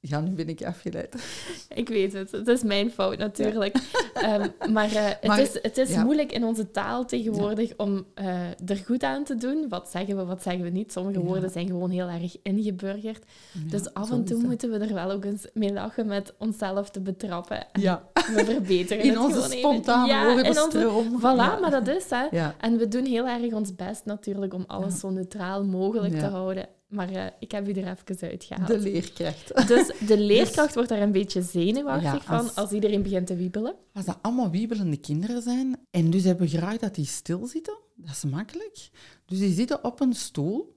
ja, 0.00 0.20
nu 0.20 0.30
ben 0.30 0.48
ik 0.48 0.64
afgeleid. 0.64 1.14
Ik 1.74 1.88
weet 1.88 2.12
het, 2.12 2.30
het 2.30 2.48
is 2.48 2.62
mijn 2.62 2.90
fout 2.90 3.18
natuurlijk. 3.18 3.76
Ehm, 4.14 4.48
maar 4.72 4.92
eh, 4.92 5.04
het 5.06 5.26
Maar- 5.26 5.40
is, 5.40 5.58
het 5.62 5.78
is 5.78 5.90
ja. 5.90 6.04
moeilijk 6.04 6.32
in 6.32 6.44
onze 6.44 6.70
taal 6.70 7.04
tegenwoordig 7.04 7.72
om 7.76 8.04
eh, 8.14 8.26
er 8.66 8.76
goed 8.86 9.02
aan 9.02 9.24
te 9.24 9.34
doen. 9.36 9.66
Wat 9.68 9.88
zeggen 9.90 10.16
we, 10.16 10.24
wat 10.24 10.42
zeggen 10.42 10.62
we 10.62 10.68
niet? 10.70 10.92
Sommige 10.92 11.18
Ja. 11.18 11.24
woorden 11.24 11.50
zijn 11.50 11.66
gewoon 11.66 11.90
heel 11.90 12.08
erg 12.08 12.36
ingeburgerd. 12.42 13.24
dus 13.70 13.94
af 13.94 14.10
en 14.10 14.24
toe 14.24 14.42
moeten 14.42 14.70
we 14.70 14.78
er 14.78 14.94
wel 14.94 15.10
ook 15.10 15.24
eens 15.24 15.46
mee 15.54 15.72
lachen 15.72 16.06
met 16.06 16.34
onszelf 16.38 16.90
te 16.90 17.00
betrappen. 17.00 17.72
En 17.72 17.80
Ja, 17.80 18.02
we 18.14 18.44
verbeteren 18.44 19.02
in 19.04 19.08
het 19.10 19.18
onze 19.18 19.30
gewoon 19.32 19.46
even. 19.50 19.58
spontane 19.58 20.06
ja, 20.08 20.22
in 20.22 20.28
onze... 20.28 20.44
woordenstroom. 20.60 21.18
Voilà, 21.20 21.22
Ja. 21.22 21.58
maar 21.58 21.70
dat 21.70 21.88
is 21.88 22.10
hè. 22.10 22.26
Ja, 22.30 22.54
En 22.60 22.76
we 22.78 22.88
doen 22.88 23.04
heel 23.04 23.26
erg 23.28 23.52
ons 23.52 23.74
best 23.74 24.04
natuurlijk 24.04 24.54
om 24.54 24.64
alles 24.66 24.92
Ja. 24.92 24.98
zo 24.98 25.10
neutraal 25.10 25.64
mogelijk 25.64 26.14
Ja. 26.14 26.20
te 26.20 26.26
houden. 26.26 26.66
Maar 26.88 27.08
eh, 27.10 27.26
ik 27.38 27.50
heb 27.50 27.68
u 27.68 27.72
er 27.72 27.76
even 28.06 28.28
uitgehaald. 28.28 28.68
de 28.68 28.78
leerkracht. 28.78 29.66
Dus 29.68 29.92
de 30.06 30.18
leerkracht 30.32 30.74
wordt 30.74 30.88
daar 30.88 31.02
een 31.02 31.12
beetje 31.12 31.42
zenuwachtig 31.42 32.12
Ja, 32.12 32.20
van 32.20 32.38
als- 32.38 32.54
als 32.54 32.70
iedereen 32.70 33.02
begint 33.02 33.26
te 33.26 33.36
wiebelen. 33.36 33.74
Als 33.92 34.04
dat 34.04 34.18
allemaal 34.22 34.50
wiebelende 34.50 34.96
kinderen 34.96 35.42
zijn, 35.42 35.76
en 35.90 36.10
dus 36.10 36.24
hebben 36.24 36.48
we 36.48 36.56
graag 36.56 36.76
dat 36.76 36.94
die 36.94 37.04
stilzitten, 37.06 37.78
dat 37.94 38.14
is 38.14 38.24
makkelijk. 38.24 38.90
Dus 39.26 39.38
die 39.38 39.54
zitten 39.54 39.84
op 39.84 40.00
een 40.00 40.12
stoel, 40.14 40.76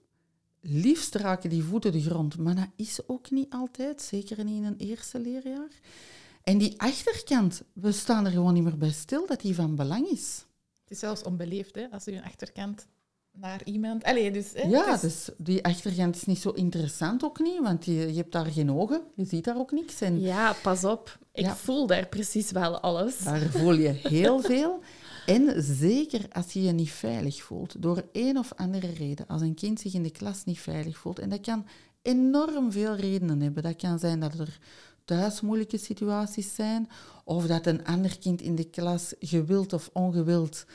liefst 0.60 1.16
raken 1.16 1.50
die 1.50 1.64
voeten 1.64 1.92
de 1.92 2.02
grond, 2.02 2.38
maar 2.38 2.56
dat 2.56 2.70
is 2.76 3.00
ook 3.08 3.32
niet 3.32 3.50
altijd, 3.54 4.02
zeker 4.02 4.44
niet 4.44 4.56
in 4.58 4.64
een 4.64 4.78
eerste 4.78 5.20
leerjaar. 5.20 5.70
En 6.44 6.58
die 6.58 6.74
achterkant, 6.82 7.64
we 7.74 7.92
staan 7.92 8.26
er 8.26 8.32
gewoon 8.32 8.54
niet 8.54 8.64
meer 8.64 8.78
bij 8.78 8.92
stil 8.92 9.28
dat 9.28 9.42
die 9.42 9.56
van 9.56 9.76
belang 9.76 10.08
is. 10.08 10.46
Het 10.82 10.92
is 10.92 11.00
zelfs 11.00 11.24
onbeleefd, 11.24 11.76
hè, 11.76 11.88
als 11.92 12.08
u 12.08 12.12
een 12.16 12.24
achterkant 12.24 12.88
naar 13.34 13.62
iemand... 13.64 14.04
Allee, 14.04 14.32
dus... 14.32 14.52
Hè, 14.54 14.68
Ja, 14.68 14.94
is- 14.94 15.02
dus 15.02 15.30
die 15.38 15.64
achterkant 15.64 16.16
is 16.16 16.24
niet 16.26 16.40
zo 16.40 16.50
interessant 16.50 17.24
ook 17.24 17.40
niet, 17.40 17.60
want 17.62 17.86
je, 17.86 17.92
je 17.94 18.16
hebt 18.16 18.32
daar 18.32 18.46
geen 18.46 18.72
ogen, 18.72 19.02
je 19.16 19.26
ziet 19.26 19.44
daar 19.44 19.58
ook 19.58 19.72
niks. 19.72 20.02
En 20.02 20.20
Ja, 20.20 20.54
pas 20.64 20.84
op. 20.86 21.20
Ik 21.34 21.46
Ja. 21.46 21.56
voel 21.56 21.88
daar 21.88 22.08
precies 22.08 22.52
wel 22.52 22.80
alles. 22.80 23.18
Daar 23.18 23.40
voel 23.50 23.74
je 23.74 23.88
heel 24.18 24.40
veel. 24.40 24.80
En 25.26 25.64
zeker 25.64 26.26
als 26.32 26.54
je 26.54 26.62
je 26.64 26.72
niet 26.72 26.92
veilig 26.92 27.44
voelt, 27.44 27.82
door 27.82 28.04
een 28.12 28.38
of 28.38 28.54
andere 28.56 28.88
reden, 28.94 29.28
als 29.28 29.42
een 29.42 29.54
kind 29.56 29.80
zich 29.80 29.94
in 29.94 30.04
de 30.04 30.12
klas 30.12 30.44
niet 30.44 30.60
veilig 30.60 30.98
voelt, 30.98 31.20
en 31.20 31.30
dat 31.30 31.42
kan 31.42 31.66
enorm 32.02 32.72
veel 32.72 32.96
redenen 32.96 33.42
hebben. 33.42 33.64
Dat 33.64 33.76
kan 33.76 34.00
zijn 34.00 34.20
dat 34.20 34.40
er 34.40 34.60
thuis 35.06 35.42
moeilijke 35.42 35.78
situaties 35.78 36.56
zijn, 36.56 36.90
of 37.24 37.46
dat 37.48 37.66
een 37.66 37.86
ander 37.86 38.20
kind 38.20 38.42
in 38.42 38.56
de 38.56 38.64
klas 38.70 39.14
gewild 39.20 39.74
of 39.74 39.90
ongewild 39.94 40.66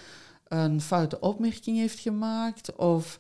een 0.49 0.81
foute 0.81 1.21
opmerking 1.21 1.77
heeft 1.77 1.99
gemaakt, 1.99 2.77
of 2.77 3.19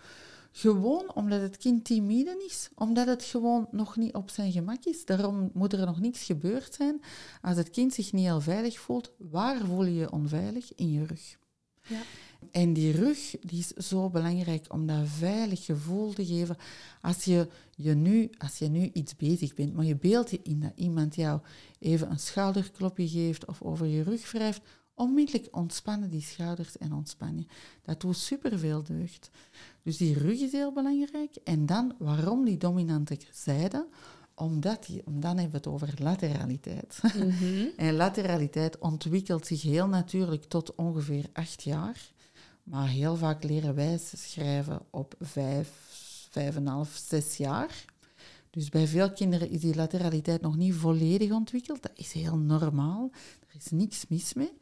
gewoon 0.52 1.14
omdat 1.14 1.40
het 1.40 1.56
kind 1.56 1.84
timide 1.84 2.44
is, 2.48 2.68
omdat 2.74 3.06
het 3.06 3.24
gewoon 3.24 3.68
nog 3.70 3.96
niet 3.96 4.14
op 4.14 4.30
zijn 4.30 4.52
gemak 4.52 4.84
is. 4.84 5.04
Daarom 5.04 5.50
moet 5.54 5.72
er 5.72 5.86
nog 5.86 6.00
niks 6.00 6.24
gebeurd 6.24 6.74
zijn. 6.74 7.02
Als 7.42 7.56
het 7.56 7.70
kind 7.70 7.94
zich 7.94 8.12
niet 8.12 8.24
heel 8.24 8.40
veilig 8.40 8.78
voelt, 8.78 9.12
waar 9.18 9.58
voel 9.58 9.84
je 9.84 9.94
je 9.94 10.12
onveilig? 10.12 10.74
In 10.74 10.92
je 10.92 11.06
rug. 11.06 11.36
Ja. 11.86 12.00
En 12.50 12.72
die 12.72 12.92
rug 12.92 13.36
die 13.40 13.58
is 13.58 13.68
zo 13.68 14.10
belangrijk 14.10 14.66
om 14.68 14.86
dat 14.86 15.02
veilig 15.04 15.64
gevoel 15.64 16.12
te 16.12 16.26
geven. 16.26 16.56
Als 17.00 17.24
je, 17.24 17.48
je 17.74 17.94
nu, 17.94 18.30
als 18.38 18.58
je 18.58 18.68
nu 18.68 18.90
iets 18.92 19.16
bezig 19.16 19.54
bent, 19.54 19.74
maar 19.74 19.84
je 19.84 19.96
beeldt 19.96 20.30
je 20.30 20.40
in 20.42 20.60
dat 20.60 20.72
iemand 20.74 21.14
jou 21.14 21.40
even 21.78 22.10
een 22.10 22.18
schouderklopje 22.18 23.08
geeft 23.08 23.44
of 23.44 23.62
over 23.62 23.86
je 23.86 24.02
rug 24.02 24.32
wrijft, 24.32 24.60
onmiddellijk 24.96 25.56
ontspannen 25.56 26.10
die 26.10 26.22
schouders 26.22 26.78
en 26.78 26.92
ontspan 26.92 27.38
je. 27.38 27.44
Dat 27.82 28.00
doet 28.00 28.16
superveel 28.16 28.82
deugd. 28.82 29.30
Dus 29.82 29.96
die 29.96 30.18
rug 30.18 30.40
is 30.40 30.52
heel 30.52 30.72
belangrijk. 30.72 31.36
En 31.44 31.66
dan, 31.66 31.94
waarom 31.98 32.44
die 32.44 32.56
dominante 32.56 33.18
zijde? 33.32 33.86
Omdat 34.34 34.86
die, 34.86 35.02
om 35.04 35.20
dan 35.20 35.38
hebben 35.38 35.50
we 35.50 35.56
het 35.56 35.66
over 35.66 35.94
lateraliteit. 35.98 37.00
Mhm. 37.02 37.66
En 37.76 37.94
lateraliteit 37.94 38.78
ontwikkelt 38.78 39.46
zich 39.46 39.62
heel 39.62 39.86
natuurlijk 39.86 40.44
tot 40.44 40.74
ongeveer 40.74 41.24
acht 41.32 41.62
jaar. 41.62 42.12
Maar 42.62 42.88
heel 42.88 43.16
vaak 43.16 43.44
leren 43.44 43.74
wij 43.74 43.98
schrijven 43.98 44.80
op 44.90 45.14
vijf, 45.20 45.70
vijf 46.30 46.56
en 46.56 46.66
half, 46.66 47.02
zes 47.08 47.36
jaar. 47.36 47.84
Dus 48.50 48.68
bij 48.68 48.86
veel 48.86 49.12
kinderen 49.12 49.50
is 49.50 49.60
die 49.60 49.74
lateraliteit 49.74 50.40
nog 50.40 50.56
niet 50.56 50.74
volledig 50.74 51.30
ontwikkeld. 51.30 51.82
Dat 51.82 51.92
is 51.94 52.12
heel 52.12 52.36
normaal. 52.36 53.10
Er 53.48 53.56
is 53.58 53.70
niks 53.70 54.06
mis 54.08 54.34
mee. 54.34 54.52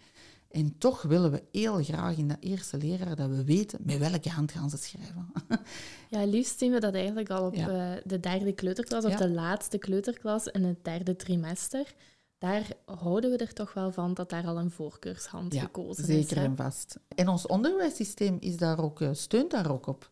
En 0.54 0.78
toch 0.78 1.02
willen 1.02 1.30
we 1.30 1.42
heel 1.52 1.82
graag 1.82 2.16
in 2.16 2.28
dat 2.28 2.36
eerste 2.40 2.76
leraar 2.78 3.16
dat 3.16 3.28
we 3.28 3.44
weten 3.44 3.78
met 3.82 3.98
welke 3.98 4.28
hand 4.28 4.52
gaan 4.52 4.70
ze 4.70 4.76
schrijven. 4.76 5.32
Ja, 6.10 6.24
liefst 6.26 6.58
zien 6.58 6.72
we 6.72 6.80
dat 6.80 6.94
eigenlijk 6.94 7.30
al 7.30 7.46
op 7.46 7.54
Ja. 7.54 7.68
eh, 7.94 8.00
de 8.04 8.20
derde 8.20 8.52
kleuterklas 8.52 9.04
of 9.04 9.10
Ja. 9.10 9.16
de 9.16 9.30
laatste 9.30 9.78
kleuterklas 9.78 10.46
in 10.46 10.64
het 10.64 10.84
derde 10.84 11.16
trimester. 11.16 11.94
Daar 12.38 12.66
houden 12.84 13.30
we 13.30 13.36
er 13.36 13.52
toch 13.52 13.72
wel 13.74 13.92
van 13.92 14.14
dat 14.14 14.30
daar 14.30 14.46
al 14.46 14.58
een 14.58 14.70
voorkeurshand 14.70 15.54
gekozen 15.56 16.02
is. 16.08 16.28
zeker 16.28 16.36
en 16.44 16.56
vast. 16.56 16.98
En 17.08 17.28
ons 17.28 17.46
onderwijssysteem 17.46 18.36
is 18.40 18.56
daar 18.56 18.78
ook, 18.78 19.00
eh, 19.00 19.08
steunt 19.12 19.50
daar 19.50 19.70
ook 19.72 19.86
op. 19.86 20.10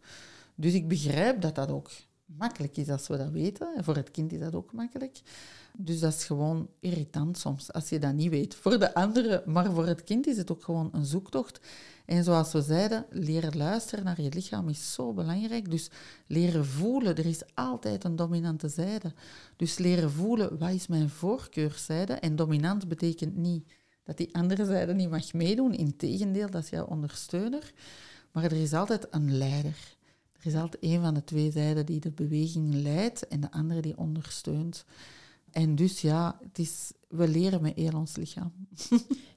Dus 0.54 0.72
ik 0.74 0.88
begrijp 0.88 1.40
dat 1.40 1.54
dat 1.54 1.70
ook 1.70 1.90
makkelijk 2.38 2.76
is 2.76 2.88
als 2.88 3.08
we 3.08 3.16
dat 3.16 3.30
weten. 3.30 3.74
En 3.76 3.84
voor 3.84 3.96
het 3.96 4.10
kind 4.10 4.32
is 4.32 4.38
dat 4.38 4.54
ook 4.54 4.72
makkelijk. 4.72 5.20
Dus 5.76 6.00
dat 6.00 6.12
is 6.12 6.24
gewoon 6.24 6.68
irritant 6.80 7.38
soms, 7.38 7.72
als 7.72 7.88
je 7.88 7.98
dat 7.98 8.14
niet 8.14 8.30
weet. 8.30 8.54
Voor 8.54 8.78
de 8.78 8.94
anderen, 8.94 9.42
maar 9.46 9.72
voor 9.72 9.86
het 9.86 10.04
kind 10.04 10.26
is 10.26 10.36
het 10.36 10.50
ook 10.50 10.64
gewoon 10.64 10.88
een 10.92 11.04
zoektocht. 11.04 11.60
En 12.04 12.24
zoals 12.24 12.52
we 12.52 12.62
zeiden, 12.62 13.06
leren 13.10 13.56
luisteren 13.56 14.04
naar 14.04 14.20
je 14.20 14.32
lichaam 14.32 14.68
is 14.68 14.92
zo 14.92 15.12
belangrijk. 15.12 15.70
Dus 15.70 15.90
leren 16.26 16.66
voelen, 16.66 17.16
er 17.16 17.26
is 17.26 17.42
altijd 17.54 18.04
een 18.04 18.16
dominante 18.16 18.68
zijde. 18.68 19.12
Dus 19.56 19.78
leren 19.78 20.10
voelen, 20.10 20.58
wat 20.58 20.70
is 20.70 20.86
mijn 20.86 21.08
voorkeurszijde? 21.08 22.12
En 22.12 22.36
dominant 22.36 22.88
betekent 22.88 23.36
niet 23.36 23.72
dat 24.04 24.16
die 24.16 24.34
andere 24.34 24.64
zijde 24.64 24.94
niet 24.94 25.10
mag 25.10 25.32
meedoen. 25.32 25.74
Integendeel, 25.74 26.50
dat 26.50 26.62
is 26.62 26.70
jouw 26.70 26.86
ondersteuner. 26.86 27.72
Maar 28.32 28.44
er 28.44 28.52
is 28.52 28.72
altijd 28.72 29.06
een 29.10 29.36
leider. 29.36 29.91
Er 30.42 30.48
is 30.48 30.54
altijd 30.54 30.84
een 30.84 31.00
van 31.00 31.14
de 31.14 31.24
twee 31.24 31.50
zijden 31.50 31.86
die 31.86 32.00
de 32.00 32.10
beweging 32.10 32.74
leidt 32.74 33.28
en 33.28 33.40
de 33.40 33.50
andere 33.50 33.80
die 33.80 33.98
ondersteunt. 33.98 34.84
En 35.50 35.74
dus 35.74 36.00
ja, 36.00 36.38
het 36.42 36.58
is, 36.58 36.92
we 37.08 37.28
leren 37.28 37.62
met 37.62 37.74
heel 37.76 37.96
ons 37.98 38.16
lichaam. 38.16 38.52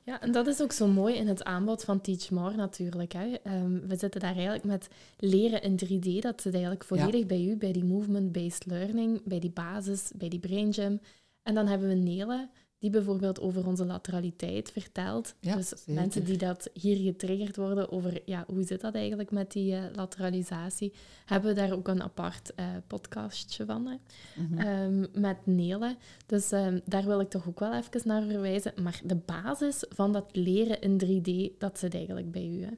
Ja, 0.05 0.21
en 0.21 0.31
dat 0.31 0.47
is 0.47 0.61
ook 0.61 0.71
zo 0.71 0.87
mooi 0.87 1.15
in 1.15 1.27
het 1.27 1.43
aanbod 1.43 1.83
van 1.83 2.01
Teach 2.01 2.29
More 2.29 2.55
natuurlijk. 2.55 3.13
Hè. 3.13 3.33
Ehm, 3.43 3.87
we 3.87 3.95
zitten 3.97 4.21
daar 4.21 4.33
eigenlijk 4.33 4.63
met 4.63 4.87
leren 5.17 5.61
in 5.61 5.75
3D. 5.75 6.21
Dat 6.21 6.41
zit 6.41 6.53
eigenlijk 6.53 6.83
volledig 6.83 7.25
bij 7.25 7.45
u, 7.45 7.55
bij 7.55 7.71
die 7.71 7.83
movement-based 7.83 8.65
learning, 8.65 9.21
bij 9.23 9.39
die 9.39 9.51
basis, 9.51 10.11
bij 10.15 10.29
die 10.29 10.39
brain 10.39 10.73
gym. 10.73 10.99
En 11.43 11.53
dan 11.53 11.67
hebben 11.67 11.87
we 11.87 11.95
Nele, 11.95 12.49
die 12.85 12.93
bijvoorbeeld 12.93 13.39
over 13.41 13.67
onze 13.67 13.85
lateraliteit 13.85 14.71
vertelt. 14.71 15.33
Ja, 15.39 15.55
dus 15.55 15.69
zeker. 15.69 15.93
mensen 15.93 16.23
die 16.25 16.37
dat 16.37 16.69
hier 16.73 16.97
getriggerd 16.97 17.55
worden 17.55 17.91
over 17.91 18.21
ja, 18.25 18.43
hoe 18.47 18.63
zit 18.63 18.81
dat 18.81 18.95
eigenlijk 18.95 19.31
met 19.31 19.51
die 19.51 19.75
eh, 19.75 19.83
lateralisatie, 19.95 20.93
hebben 21.25 21.49
we 21.49 21.61
daar 21.61 21.73
ook 21.73 21.87
een 21.87 22.01
apart 22.03 22.53
eh, 22.55 22.65
podcastje 22.87 23.65
van. 23.65 23.85
Hè 23.87 23.95
Mhm. 24.41 24.59
ehm, 24.59 25.05
met 25.21 25.37
Nele. 25.45 25.95
Dus 26.25 26.51
ehm, 26.51 26.79
daar 26.85 27.05
wil 27.05 27.19
ik 27.19 27.29
toch 27.29 27.47
ook 27.47 27.59
wel 27.59 27.73
even 27.73 28.01
naar 28.03 28.23
verwijzen. 28.23 28.73
Maar 28.81 29.01
de 29.03 29.15
basis 29.15 29.83
van 29.89 30.11
dat 30.13 30.25
leren 30.31 30.81
in 30.81 30.97
3D, 30.97 31.59
dat 31.59 31.79
zit 31.79 31.93
eigenlijk 31.93 32.31
bij 32.31 32.47
u. 32.47 32.63
Hè? 32.63 32.71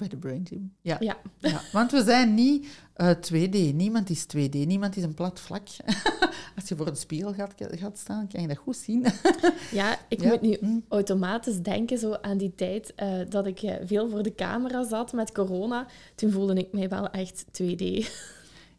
Bij 0.00 0.08
de 0.08 0.16
Brain 0.16 0.46
Gym. 0.46 0.72
Ja. 0.80 0.96
Ja. 1.00 1.16
ja. 1.38 1.60
Want 1.72 1.90
we 1.90 2.02
zijn 2.02 2.34
niet 2.34 2.66
eh, 2.94 3.10
2D. 3.10 3.74
Niemand 3.74 4.10
is 4.10 4.22
2D. 4.36 4.50
Niemand 4.66 4.96
is 4.96 5.02
een 5.02 5.14
plat 5.14 5.40
vlak. 5.40 5.68
Als 6.56 6.68
je 6.68 6.76
voor 6.76 6.86
een 6.86 6.96
spiegel 6.96 7.32
gaat, 7.34 7.54
gaat 7.56 7.98
staan, 7.98 8.28
kan 8.28 8.40
je 8.42 8.48
dat 8.48 8.56
goed 8.56 8.76
zien. 8.76 9.06
ja, 9.72 9.98
ik 10.08 10.20
Ja. 10.20 10.28
moet 10.28 10.40
nu 10.40 10.56
Mm. 10.60 10.84
automatisch 10.88 11.58
denken 11.60 11.98
zo 11.98 12.12
aan 12.12 12.36
die 12.38 12.54
tijd 12.54 12.94
eh, 12.94 13.18
dat 13.28 13.46
ik 13.46 13.62
eh, 13.62 13.74
veel 13.84 14.08
voor 14.08 14.22
de 14.22 14.34
camera 14.34 14.84
zat 14.84 15.12
met 15.12 15.32
corona. 15.32 15.86
Toen 16.14 16.30
voelde 16.30 16.54
ik 16.54 16.72
mij 16.72 16.88
wel 16.88 17.10
echt 17.10 17.44
2D. 17.62 17.84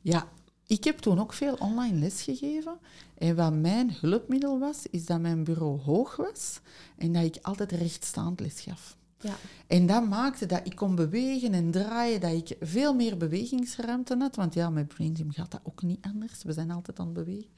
Ja, 0.03 0.27
ik 0.67 0.83
heb 0.83 0.97
toen 0.97 1.19
ook 1.19 1.33
veel 1.33 1.53
online 1.59 1.97
les 1.99 2.21
gegeven. 2.21 2.77
En 3.17 3.35
wat 3.35 3.53
mijn 3.53 3.91
hulpmiddel 4.01 4.59
was, 4.59 4.85
is 4.91 5.05
dat 5.05 5.19
mijn 5.19 5.43
bureau 5.43 5.79
hoog 5.79 6.15
was 6.15 6.59
en 6.97 7.11
dat 7.13 7.23
ik 7.23 7.37
altijd 7.41 7.71
rechtstaand 7.71 8.39
les 8.39 8.59
gaf. 8.61 8.97
Ja. 9.21 9.33
En 9.67 9.85
dat 9.85 10.07
maakte 10.09 10.45
dat 10.45 10.61
ik 10.63 10.75
kon 10.75 10.95
bewegen 10.95 11.53
en 11.53 11.71
draaien, 11.71 12.19
dat 12.19 12.31
ik 12.31 12.55
veel 12.59 12.93
meer 12.93 13.17
bewegingsruimte 13.17 14.15
had. 14.19 14.35
Want 14.35 14.53
ja, 14.53 14.69
met 14.69 14.87
Brain 14.87 15.15
Gym 15.15 15.31
gaat 15.31 15.51
dat 15.51 15.61
ook 15.63 15.81
niet 15.81 16.05
anders. 16.05 16.43
We 16.43 16.53
zijn 16.53 16.71
altijd 16.71 16.99
aan 16.99 17.05
het 17.05 17.13
bewegen. 17.13 17.49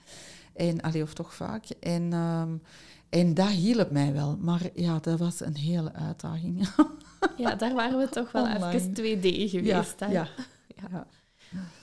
En, 0.53 0.81
allee, 0.81 1.03
of 1.03 1.13
toch 1.13 1.33
vaak. 1.35 1.65
En, 1.79 2.13
ehm, 2.13 2.55
en 3.09 3.33
dat 3.33 3.49
hielp 3.49 3.91
mij 3.91 4.13
wel. 4.13 4.37
Maar 4.37 4.69
ja, 4.73 4.99
dat 4.99 5.19
was 5.19 5.39
een 5.39 5.55
hele 5.55 5.93
uitdaging. 5.93 6.67
ja, 7.37 7.55
daar 7.55 7.73
waren 7.73 7.99
we 7.99 8.09
toch 8.09 8.31
wel 8.31 8.43
Online. 8.43 8.71
even 8.71 8.93
2D 8.93 9.49
geweest. 9.49 9.99
Ja. 9.99 10.27
ja. 10.91 11.07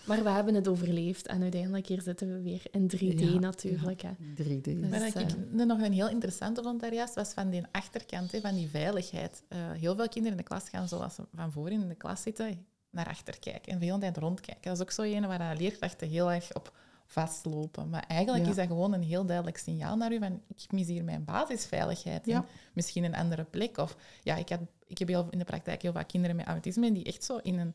Maar 0.06 0.22
we 0.22 0.30
hebben 0.30 0.54
het 0.54 0.68
overleefd 0.68 1.26
en 1.26 1.42
uiteindelijk 1.42 1.86
hier 1.86 2.02
zitten 2.02 2.32
we 2.32 2.42
weer 2.42 2.62
in 2.70 2.90
3D 2.96 3.18
Ja, 3.18 3.38
natuurlijk. 3.38 4.02
Hè. 4.02 4.10
3D. 4.10 4.60
Dus, 4.60 4.74
Maar 4.74 5.00
dat 5.00 5.14
eh, 5.14 5.28
ik 5.28 5.36
nog 5.52 5.80
een 5.80 5.92
heel 5.92 6.08
interessante 6.08 6.62
vond 6.62 6.80
daar 6.80 6.94
juist, 6.94 7.14
was 7.14 7.32
van 7.32 7.50
die 7.50 7.62
achterkant, 7.70 8.32
hè, 8.32 8.40
van 8.40 8.54
die 8.54 8.68
veiligheid. 8.68 9.42
Eh, 9.48 9.58
heel 9.72 9.96
veel 9.96 10.08
kinderen 10.08 10.38
in 10.38 10.44
de 10.44 10.48
klas 10.48 10.68
gaan 10.68 10.88
zoals 10.88 11.14
ze 11.14 11.22
van 11.34 11.52
voren 11.52 11.72
in 11.72 11.88
de 11.88 11.94
klas 11.94 12.22
zitten, 12.22 12.66
naar 12.90 13.06
achter 13.06 13.38
kijken 13.38 13.72
en 13.72 13.80
veel 13.80 13.98
tijd 13.98 14.16
rondkijken. 14.16 14.62
Dat 14.62 14.74
is 14.74 14.82
ook 14.82 14.90
zo 14.90 15.02
een 15.02 15.26
waar 15.26 15.56
leerkrachten 15.56 16.08
heel 16.08 16.32
erg 16.32 16.54
op 16.54 16.72
vastlopen. 17.10 17.88
Maar 17.88 18.04
eigenlijk 18.08 18.44
Ja. 18.44 18.50
is 18.50 18.56
dat 18.56 18.66
gewoon 18.66 18.92
een 18.92 19.02
heel 19.02 19.26
duidelijk 19.26 19.58
signaal 19.58 19.96
naar 19.96 20.12
u 20.12 20.18
van 20.18 20.42
ik 20.56 20.72
mis 20.72 20.86
hier 20.86 21.04
mijn 21.04 21.24
basisveiligheid. 21.24 22.26
Ja. 22.26 22.36
En 22.36 22.46
misschien 22.72 23.04
een 23.04 23.14
andere 23.14 23.44
plek. 23.44 23.78
Of 23.78 23.96
ja, 24.22 24.36
ik, 24.36 24.48
had, 24.48 24.60
ik 24.86 24.98
heb 24.98 25.08
heel, 25.08 25.26
in 25.30 25.38
de 25.38 25.44
praktijk 25.44 25.82
heel 25.82 25.92
vaak 25.92 26.08
kinderen 26.08 26.36
met 26.36 26.46
autisme 26.46 26.92
die 26.92 27.04
echt 27.04 27.24
zo 27.24 27.36
in 27.36 27.58
een 27.58 27.74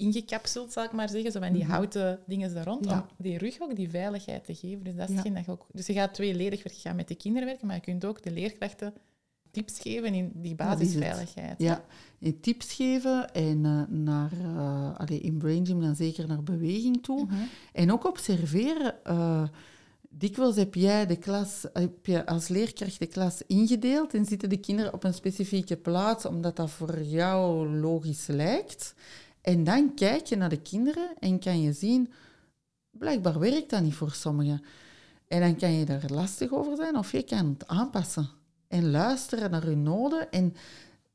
ingecapsuld, 0.00 0.72
zal 0.72 0.84
ik 0.84 0.92
maar 0.92 1.08
zeggen, 1.08 1.32
zo 1.32 1.40
van 1.40 1.52
die 1.52 1.62
Mhm. 1.62 1.72
houten 1.72 2.18
dingen 2.26 2.56
er 2.56 2.64
rond, 2.64 2.84
Ja. 2.84 2.98
om 3.18 3.24
die 3.24 3.38
rug 3.38 3.60
ook 3.60 3.76
die 3.76 3.90
veiligheid 3.90 4.44
te 4.44 4.54
geven. 4.54 4.84
Dus 4.84 4.94
dat 4.94 5.02
is 5.02 5.08
Ja. 5.08 5.14
hetgeen 5.14 5.34
dat 5.34 5.44
je 5.44 5.50
ook... 5.50 5.66
Dus 5.72 5.86
je 5.86 5.92
gaat 5.92 6.14
tweeledig 6.14 6.62
werken, 6.62 6.80
je 6.82 6.88
gaat 6.88 6.96
met 6.96 7.08
de 7.08 7.14
kinderen 7.14 7.48
werken, 7.48 7.66
maar 7.66 7.76
je 7.76 7.82
kunt 7.82 8.04
ook 8.04 8.22
de 8.22 8.30
leerkrachten 8.30 8.94
tips 9.50 9.78
geven 9.80 10.14
in 10.14 10.30
die 10.34 10.54
basisveiligheid. 10.54 11.54
Ja, 11.58 11.84
en 12.20 12.40
tips 12.40 12.72
geven 12.72 13.32
en 13.34 13.64
eh, 13.64 13.82
naar, 13.88 14.30
allee, 14.96 15.20
in 15.20 15.38
Brain 15.38 15.66
Gym 15.66 15.80
dan 15.80 15.96
zeker 15.96 16.26
naar 16.28 16.42
beweging 16.42 17.02
toe. 17.02 17.24
Mhm. 17.24 17.34
En 17.72 17.92
ook 17.92 18.06
observeren. 18.06 19.04
eh, 19.04 19.42
dikwijls 20.12 20.56
heb 20.56 20.74
jij 20.74 21.06
de 21.06 21.16
klas, 21.16 21.64
heb 21.72 22.06
je 22.06 22.26
als 22.26 22.48
leerkracht 22.48 22.98
de 22.98 23.06
klas 23.06 23.42
ingedeeld 23.46 24.14
en 24.14 24.24
zitten 24.24 24.48
de 24.48 24.56
kinderen 24.56 24.92
op 24.92 25.04
een 25.04 25.14
specifieke 25.14 25.76
plaats 25.76 26.24
omdat 26.26 26.56
dat 26.56 26.70
voor 26.70 27.02
jou 27.02 27.68
logisch 27.68 28.26
lijkt. 28.26 28.94
En 29.40 29.64
dan 29.64 29.94
kijk 29.94 30.26
je 30.26 30.36
naar 30.36 30.48
de 30.48 30.60
kinderen 30.62 31.14
en 31.18 31.38
kan 31.38 31.60
je 31.60 31.72
zien, 31.72 32.12
blijkbaar 32.90 33.38
werkt 33.38 33.70
dat 33.70 33.82
niet 33.82 33.94
voor 33.94 34.12
sommigen. 34.12 34.62
En 35.28 35.40
dan 35.40 35.56
kan 35.56 35.72
je 35.72 35.84
daar 35.84 36.04
lastig 36.08 36.52
over 36.52 36.76
zijn 36.76 36.96
of 36.96 37.12
je 37.12 37.22
kan 37.22 37.46
het 37.46 37.66
aanpassen. 37.66 38.28
En 38.68 38.90
luisteren 38.90 39.50
naar 39.50 39.62
hun 39.62 39.82
noden. 39.82 40.30
En 40.30 40.54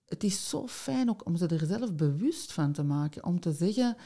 het 0.05 0.23
is 0.23 0.49
zo 0.49 0.67
fijn 0.67 1.09
ook 1.09 1.25
om 1.25 1.35
ze 1.35 1.47
er 1.47 1.65
zelf 1.65 1.93
bewust 1.93 2.51
van 2.51 2.71
te 2.71 2.83
maken. 2.83 3.23
Om 3.23 3.39
te 3.39 3.51
zeggen, 3.51 3.97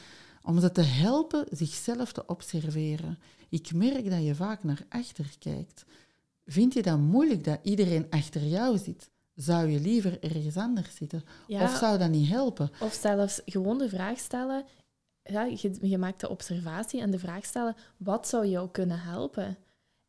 om 0.44 0.60
ze 0.60 0.72
te 0.72 0.82
helpen 0.82 1.46
zichzelf 1.52 2.12
te 2.12 2.26
observeren. 2.26 3.20
Ik 3.50 3.74
merk 3.74 4.10
dat 4.10 4.24
je 4.24 4.36
vaak 4.36 4.64
naar 4.64 4.86
achter 4.90 5.36
kijkt. 5.40 5.86
Vind 6.46 6.74
je 6.74 6.82
dat 6.82 7.00
moeilijk 7.00 7.44
dat 7.44 7.60
iedereen 7.62 8.08
achter 8.10 8.46
jou 8.46 8.78
zit? 8.78 9.10
Zou 9.40 9.68
je 9.68 9.80
liever 9.80 10.24
ergens 10.24 10.58
anders 10.58 10.96
zitten? 10.96 11.24
Ja, 11.48 11.64
Of 11.64 11.78
zou 11.78 11.98
dat 11.98 12.10
niet 12.10 12.30
helpen? 12.30 12.72
Of 12.82 12.94
zelfs 12.94 13.42
gewoon 13.46 13.78
de 13.78 13.90
vraag 13.90 14.20
stellen. 14.20 14.66
Ja, 15.24 15.44
je, 15.44 15.78
je 15.82 15.98
maakt 15.98 16.20
de 16.20 16.30
observatie 16.30 17.02
en 17.02 17.12
de 17.12 17.20
vraag 17.20 17.46
stellen: 17.46 17.76
wat 17.98 18.28
zou 18.28 18.48
jou 18.48 18.70
kunnen 18.70 19.00
helpen? 19.00 19.58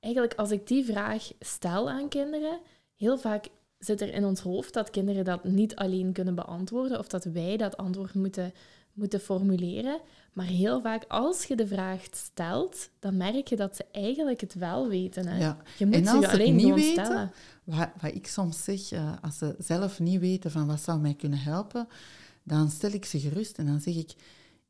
Eigenlijk, 0.01 0.35
als 0.35 0.51
ik 0.51 0.67
die 0.67 0.85
vraag 0.85 1.33
stel 1.41 1.91
aan 1.91 2.09
kinderen, 2.09 2.61
heel 2.95 3.19
vaak 3.19 3.49
zit 3.79 4.01
er 4.01 4.13
in 4.13 4.25
ons 4.25 4.41
hoofd 4.41 4.75
dat 4.75 4.91
kinderen 4.91 5.25
dat 5.25 5.45
niet 5.45 5.77
alleen 5.77 6.13
kunnen 6.13 6.35
beantwoorden 6.35 6.99
of 6.99 7.09
dat 7.09 7.25
wij 7.25 7.57
dat 7.57 7.77
antwoord 7.77 8.15
moeten, 8.15 8.53
moeten 8.93 9.21
formuleren. 9.21 10.01
Maar 10.33 10.47
heel 10.47 10.81
vaak, 10.81 11.05
als 11.09 11.45
je 11.45 11.57
de 11.57 11.67
vraag 11.67 12.07
stelt, 12.11 12.91
dan 12.99 13.17
merk 13.17 13.49
je 13.49 13.57
dat 13.57 13.77
ze 13.77 13.85
eigenlijk 13.93 14.41
het 14.41 14.55
wel 14.55 14.89
weten. 14.89 15.27
Hè? 15.27 15.39
Ja. 15.39 15.57
Je 15.79 15.87
moet 15.87 15.95
En 15.95 16.07
als 16.07 16.25
ze 16.25 16.31
alleen 16.31 16.57
niet 16.57 16.75
weten, 16.75 17.05
stellen. 17.05 17.33
Wat, 17.65 17.89
wat 18.01 18.15
ik 18.15 18.27
soms 18.27 18.65
zeg, 18.65 18.93
eh, 18.93 19.13
als 19.23 19.39
ze 19.39 19.55
zelf 19.59 20.01
niet 20.01 20.21
weten 20.21 20.51
van 20.51 20.67
wat 20.67 20.81
zou 20.81 21.01
mij 21.01 21.15
kunnen 21.15 21.39
helpen, 21.39 21.89
dan 22.43 22.71
stel 22.71 22.91
ik 22.91 23.05
ze 23.05 23.21
gerust 23.21 23.59
en 23.59 23.67
dan 23.67 23.81
zeg 23.81 23.95
ik, 23.95 24.15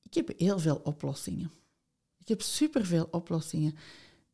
ik 0.02 0.14
heb 0.14 0.38
heel 0.38 0.58
veel 0.58 0.80
oplossingen. 0.84 1.50
Ik 2.18 2.28
heb 2.28 2.42
superveel 2.42 3.08
oplossingen. 3.10 3.74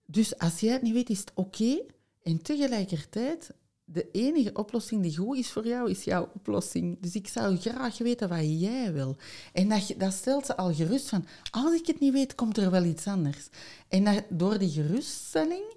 Dus 0.07 0.39
als 0.39 0.61
jij 0.61 0.73
het 0.73 0.83
niet 0.83 0.93
weet, 0.93 1.11
is 1.11 1.19
het 1.19 1.33
oké. 1.35 1.79
En 2.23 2.43
tegelijkertijd, 2.43 3.51
de 3.89 4.11
enige 4.11 4.53
oplossing 4.53 5.03
die 5.03 5.17
goed 5.17 5.37
is 5.39 5.51
voor 5.51 5.67
jou, 5.67 5.91
is 5.91 6.05
jouw 6.05 6.31
oplossing. 6.35 7.01
Dus 7.01 7.15
ik 7.15 7.29
zou 7.29 7.57
graag 7.57 7.99
weten 7.99 8.29
wat 8.29 8.61
jij 8.61 8.93
wil. 8.93 9.17
En 9.53 9.69
dat, 9.69 9.89
je- 9.89 9.97
dat 9.97 10.13
stelt 10.13 10.47
ze 10.47 10.57
al 10.57 10.75
gerust 10.75 11.09
van, 11.09 11.27
als 11.51 11.75
ik 11.75 11.87
het 11.87 12.01
niet 12.01 12.13
weet, 12.13 12.35
komt 12.35 12.57
er 12.57 12.71
wel 12.71 12.85
iets 12.85 13.07
anders. 13.07 13.49
En 13.89 14.05
dat, 14.05 14.25
door 14.29 14.59
die 14.59 14.71
geruststelling 14.71 15.75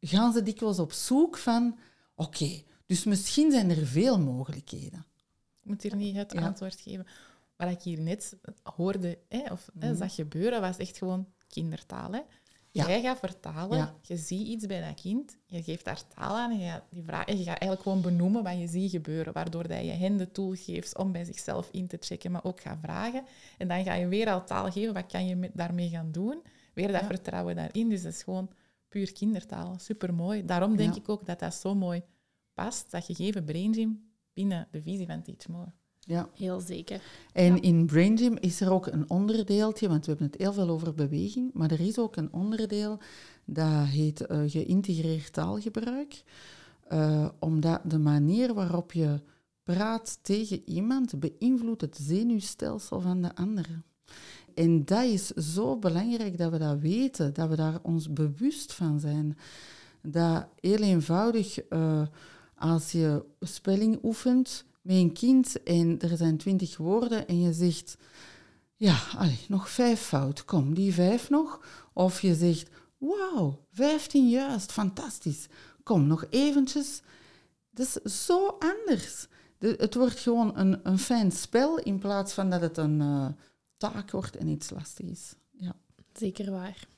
gaan 0.00 0.32
ze 0.32 0.42
dikwijls 0.42 0.78
op 0.78 0.92
zoek 0.92 1.36
van, 1.38 1.78
oké, 2.14 2.62
dus 2.86 3.04
misschien 3.04 3.50
zijn 3.50 3.70
er 3.70 3.86
veel 3.86 4.18
mogelijkheden. 4.20 5.06
Ik 5.62 5.66
moet 5.66 5.82
hier 5.82 5.96
niet 5.96 6.16
het 6.16 6.32
Ja. 6.32 6.40
antwoord 6.46 6.80
geven. 6.80 7.06
wat 7.56 7.70
ik 7.70 7.80
hier 7.82 8.00
net 8.00 8.36
hoorde 8.62 9.18
hè, 9.28 9.52
of 9.52 9.68
hè, 9.78 9.88
Mhm. 9.88 9.96
zag 9.98 10.14
gebeuren, 10.14 10.60
was 10.60 10.76
echt 10.76 10.96
gewoon 10.98 11.26
kindertaal. 11.48 12.12
Hè. 12.12 12.20
Ja. 12.72 12.88
Jij 12.88 13.00
gaat 13.00 13.18
vertalen, 13.18 13.78
Ja. 13.78 13.94
je 14.02 14.16
ziet 14.16 14.46
iets 14.46 14.66
bij 14.66 14.80
dat 14.88 15.00
kind, 15.00 15.36
je 15.46 15.62
geeft 15.62 15.84
daar 15.84 16.02
taal 16.08 16.36
aan 16.36 16.50
en 16.50 16.58
je 16.58 16.68
gaat, 16.68 16.82
die 16.90 17.02
vraag, 17.02 17.26
je 17.26 17.36
gaat 17.36 17.46
eigenlijk 17.58 17.82
gewoon 17.82 18.00
benoemen 18.00 18.42
wat 18.42 18.58
je 18.58 18.66
ziet 18.66 18.90
gebeuren, 18.90 19.32
waardoor 19.32 19.68
dat 19.68 19.84
je 19.84 19.90
hen 19.90 20.16
de 20.16 20.30
tool 20.30 20.52
geeft 20.54 20.98
om 20.98 21.12
bij 21.12 21.24
zichzelf 21.24 21.68
in 21.72 21.86
te 21.86 21.96
checken, 22.00 22.30
maar 22.30 22.44
ook 22.44 22.60
gaat 22.60 22.78
vragen. 22.82 23.24
En 23.58 23.68
dan 23.68 23.84
ga 23.84 23.94
je 23.94 24.08
weer 24.08 24.30
al 24.30 24.44
taal 24.44 24.70
geven, 24.70 24.94
wat 24.94 25.06
kan 25.06 25.26
je 25.26 25.36
met, 25.36 25.50
daarmee 25.54 25.88
gaan 25.88 26.12
doen? 26.12 26.42
Weer 26.74 26.92
dat 26.92 27.00
Ja. 27.00 27.06
vertrouwen 27.06 27.56
daarin. 27.56 27.88
Dus 27.88 28.02
dat 28.02 28.12
is 28.12 28.22
gewoon 28.22 28.50
puur 28.88 29.12
kindertaal. 29.12 29.78
Supermooi. 29.78 30.44
Daarom 30.44 30.76
denk 30.76 30.94
ik 30.94 31.08
ook 31.08 31.26
dat 31.26 31.38
dat 31.38 31.54
zo 31.54 31.74
mooi 31.74 32.02
past, 32.54 32.90
dat 32.90 33.04
gegeven 33.04 33.44
brain 33.44 33.74
gym 33.74 34.10
binnen 34.32 34.68
de 34.70 34.82
visie 34.82 35.06
van 35.06 35.22
Teach 35.22 35.48
More. 35.48 35.72
Ja. 36.00 36.28
Heel 36.34 36.60
zeker. 36.60 37.02
En 37.32 37.54
Ja. 37.54 37.62
in 37.62 37.86
Brain 37.86 38.18
Gym 38.18 38.36
is 38.40 38.60
er 38.60 38.72
ook 38.72 38.86
een 38.86 39.10
onderdeeltje, 39.10 39.88
want 39.88 40.04
we 40.04 40.10
hebben 40.10 40.26
het 40.30 40.40
heel 40.40 40.52
veel 40.52 40.68
over 40.68 40.94
beweging, 40.94 41.50
maar 41.52 41.70
er 41.70 41.80
is 41.80 41.98
ook 41.98 42.16
een 42.16 42.32
onderdeel 42.32 42.98
dat 43.44 43.84
heet 43.86 44.26
eh, 44.26 44.40
geïntegreerd 44.46 45.32
taalgebruik. 45.32 46.22
Eh, 46.88 47.28
omdat 47.38 47.80
de 47.84 47.98
manier 47.98 48.54
waarop 48.54 48.92
je 48.92 49.20
praat 49.62 50.18
tegen 50.22 50.62
iemand 50.68 51.20
beïnvloedt 51.20 51.80
het 51.80 51.98
zenuwstelsel 52.02 53.00
van 53.00 53.22
de 53.22 53.34
andere. 53.34 53.82
En 54.54 54.84
dat 54.84 55.04
is 55.04 55.26
zo 55.26 55.76
belangrijk 55.78 56.38
dat 56.38 56.50
we 56.50 56.58
dat 56.58 56.78
weten, 56.78 57.34
dat 57.34 57.48
we 57.48 57.56
daar 57.56 57.78
ons 57.82 58.12
bewust 58.12 58.72
van 58.72 59.00
zijn. 59.00 59.38
Dat 60.02 60.46
heel 60.60 60.78
eenvoudig, 60.82 61.58
eh, 61.58 62.02
als 62.54 62.92
je 62.92 63.24
spelling 63.40 63.98
oefent 64.02 64.64
met 64.80 64.96
een 64.96 65.12
kind 65.12 65.62
en 65.62 66.00
er 66.00 66.16
zijn 66.16 66.36
twintig 66.36 66.76
woorden 66.76 67.28
en 67.28 67.40
je 67.40 67.52
zegt, 67.52 67.96
ja, 68.76 68.98
nog 69.48 69.70
vijf 69.70 70.00
fout, 70.00 70.44
kom, 70.44 70.74
die 70.74 70.94
vijf 70.94 71.30
nog. 71.30 71.60
Of 71.92 72.20
je 72.20 72.34
zegt, 72.34 72.70
wauw, 72.98 73.64
vijftien 73.72 74.28
juist, 74.28 74.72
fantastisch. 74.72 75.46
Kom, 75.82 76.06
nog 76.06 76.24
eventjes. 76.30 77.02
Dat 77.70 78.00
is 78.02 78.26
zo 78.26 78.46
anders. 78.58 79.26
De- 79.58 79.76
het 79.78 79.94
wordt 79.94 80.18
gewoon 80.18 80.58
een, 80.58 80.80
een 80.82 80.98
fijn 80.98 81.32
spel 81.32 81.78
in 81.78 81.98
plaats 81.98 82.32
van 82.32 82.50
dat 82.50 82.60
het 82.60 82.76
een 82.76 83.00
eh, 83.00 83.26
taak 83.76 84.10
wordt 84.10 84.36
en 84.36 84.48
iets 84.48 84.70
lastig 84.70 85.06
is. 85.06 85.34
Ja. 85.50 85.76
Zeker 86.12 86.50
waar. 86.50 86.88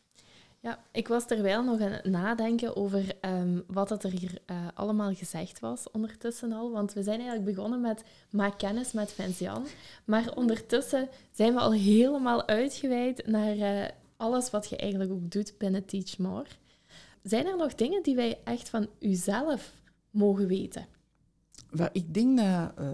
Ja, 0.62 0.83
ik 0.92 1.09
was 1.09 1.27
terwijl 1.27 1.64
nog 1.64 1.81
aan 1.81 1.90
het 1.90 2.05
nadenken 2.05 2.77
over 2.77 3.16
ehm, 3.20 3.61
wat 3.66 3.88
dat 3.88 4.05
er 4.05 4.11
hier 4.11 4.38
eh, 4.46 4.57
allemaal 4.75 5.14
gezegd 5.14 5.61
was 5.61 5.90
ondertussen 5.90 6.53
al. 6.53 6.70
Want 6.70 6.92
we 6.92 7.03
zijn 7.03 7.20
eigenlijk 7.20 7.57
begonnen 7.57 7.81
met 7.81 8.05
maak 8.31 8.59
kennis 8.59 8.92
met 8.92 9.12
Vincian. 9.12 9.66
Maar 10.05 10.35
ondertussen 10.35 11.09
zijn 11.33 11.55
we 11.55 11.61
al 11.61 11.72
helemaal 11.72 12.46
uitgeweid 12.46 13.27
naar 13.27 13.57
eh, 13.57 13.88
alles 14.16 14.51
wat 14.51 14.68
je 14.68 14.77
eigenlijk 14.77 15.12
ook 15.12 15.31
doet 15.31 15.55
binnen 15.59 15.85
Teach 15.85 16.18
More. 16.18 16.46
Zijn 17.22 17.46
er 17.46 17.57
nog 17.57 17.75
dingen 17.75 18.03
die 18.03 18.16
wij 18.16 18.38
echt 18.44 18.68
van 18.68 18.88
uzelf 19.01 19.75
mogen 20.11 20.46
weten? 20.46 20.87
Wat 21.70 21.90
ik 21.92 22.14
denk 22.14 22.38
dat 22.38 22.72
eh, 22.77 22.88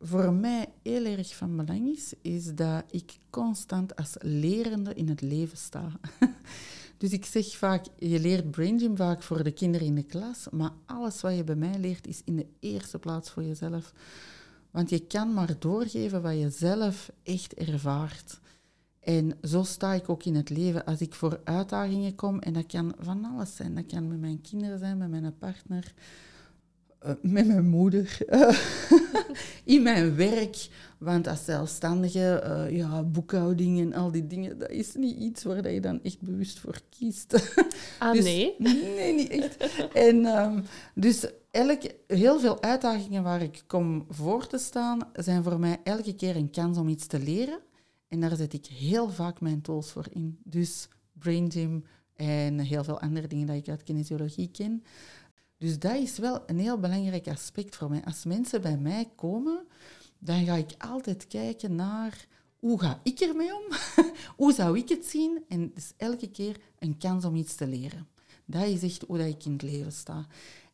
voor 0.00 0.32
mij 0.32 0.66
heel 0.82 1.04
erg 1.04 1.36
van 1.36 1.56
belang 1.56 1.96
is, 1.96 2.14
is 2.22 2.54
dat 2.54 2.84
ik 2.90 3.18
constant 3.30 3.96
als 3.96 4.14
lerende 4.18 4.94
in 4.94 5.08
het 5.08 5.20
leven 5.20 5.58
sta. 5.58 5.92
dus 7.04 7.12
ik 7.12 7.24
zeg 7.24 7.56
vaak, 7.56 7.84
je 7.98 8.20
leert 8.20 8.50
Brain 8.50 8.78
Gym 8.78 8.96
vaak 8.96 9.22
voor 9.22 9.42
de 9.42 9.50
kinderen 9.50 9.86
in 9.86 9.94
de 9.94 10.02
klas, 10.02 10.46
maar 10.50 10.72
alles 10.86 11.20
wat 11.20 11.36
je 11.36 11.44
bij 11.44 11.54
mij 11.54 11.78
leert 11.78 12.06
is 12.06 12.22
in 12.24 12.36
de 12.36 12.46
eerste 12.60 12.98
plaats 12.98 13.30
voor 13.30 13.42
jezelf. 13.42 13.92
Want 14.70 14.90
je 14.90 15.06
kan 15.06 15.34
maar 15.34 15.58
doorgeven 15.58 16.22
wat 16.22 16.38
je 16.38 16.50
zelf 16.50 17.10
echt 17.22 17.54
ervaart. 17.54 18.40
En 19.00 19.38
zo 19.42 19.62
sta 19.62 19.92
ik 19.92 20.08
ook 20.08 20.24
in 20.24 20.34
het 20.34 20.50
leven. 20.50 20.84
Als 20.84 21.00
ik 21.00 21.14
voor 21.14 21.40
uitdagingen 21.44 22.14
kom, 22.14 22.38
en 22.38 22.52
dat 22.52 22.66
kan 22.66 22.94
van 22.98 23.24
alles 23.24 23.56
zijn. 23.56 23.74
Dat 23.74 23.86
kan 23.86 24.08
met 24.08 24.20
mijn 24.20 24.40
kinderen 24.40 24.78
zijn, 24.78 24.98
met 24.98 25.10
mijn 25.10 25.38
partner, 25.38 25.94
eh, 27.04 27.14
met 27.22 27.46
mijn 27.46 27.68
moeder, 27.68 28.18
eh, 28.26 28.58
in 29.74 29.82
mijn 29.82 30.16
werk. 30.16 30.68
Want 30.98 31.26
als 31.26 31.44
zelfstandige, 31.44 32.38
eh, 32.38 32.76
ja, 32.76 33.02
boekhouding 33.02 33.80
en 33.80 33.92
al 33.94 34.10
die 34.10 34.26
dingen, 34.26 34.58
dat 34.58 34.70
is 34.70 34.94
niet 34.94 35.16
iets 35.18 35.42
waar 35.42 35.62
dat 35.62 35.72
je 35.72 35.80
dan 35.80 36.02
echt 36.02 36.20
bewust 36.20 36.58
voor 36.58 36.80
kiest. 36.90 37.32
Ah, 37.98 38.12
Dus- 38.12 38.24
nee. 38.24 38.54
nee, 38.96 39.14
niet 39.14 39.28
echt. 39.28 39.56
En 39.92 40.24
ehm, 40.24 40.62
dus 40.94 41.26
elke, 41.50 41.94
heel 42.06 42.40
veel 42.40 42.62
uitdagingen 42.62 43.22
waar 43.22 43.42
ik 43.42 43.62
kom 43.66 44.04
voor 44.08 44.46
te 44.46 44.58
staan, 44.58 44.98
zijn 45.12 45.42
voor 45.42 45.58
mij 45.58 45.80
elke 45.84 46.14
keer 46.14 46.36
een 46.36 46.50
kans 46.50 46.78
om 46.78 46.88
iets 46.88 47.06
te 47.06 47.18
leren. 47.18 47.58
En 48.08 48.20
daar 48.20 48.36
zet 48.36 48.52
ik 48.52 48.66
heel 48.66 49.10
vaak 49.10 49.40
mijn 49.40 49.60
tools 49.60 49.90
voor 49.90 50.06
in. 50.10 50.38
Dus 50.44 50.88
Brain 51.12 51.52
Gym 51.52 51.84
en 52.14 52.58
heel 52.58 52.84
veel 52.84 53.00
andere 53.00 53.26
dingen 53.26 53.46
dat 53.46 53.56
ik 53.56 53.68
uit 53.68 53.82
kinesiologie 53.82 54.48
ken. 54.50 54.82
Dus 55.64 55.78
dat 55.78 55.94
is 55.94 56.18
wel 56.18 56.42
een 56.46 56.58
heel 56.58 56.78
belangrijk 56.78 57.28
aspect 57.28 57.76
voor 57.76 57.90
mij. 57.90 58.04
Als 58.04 58.24
mensen 58.24 58.60
bij 58.60 58.76
mij 58.76 59.10
komen, 59.16 59.66
dan 60.18 60.44
ga 60.44 60.54
ik 60.54 60.74
altijd 60.78 61.26
kijken 61.26 61.74
naar 61.74 62.26
hoe 62.58 62.80
ga 62.80 63.00
ik 63.02 63.20
ermee 63.20 63.54
om? 63.54 63.62
hoe 64.36 64.52
zou 64.52 64.78
ik 64.78 64.88
het 64.88 65.04
zien? 65.06 65.44
En 65.48 65.70
dus 65.74 65.92
elke 65.96 66.30
keer 66.30 66.60
een 66.78 66.98
kans 66.98 67.24
om 67.24 67.34
iets 67.34 67.54
te 67.54 67.66
leren. 67.66 68.08
Dat 68.44 68.66
is 68.66 68.82
echt 68.82 69.04
hoe 69.06 69.28
ik 69.28 69.44
in 69.44 69.52
het 69.52 69.62
leven 69.62 69.92
sta. 69.92 70.26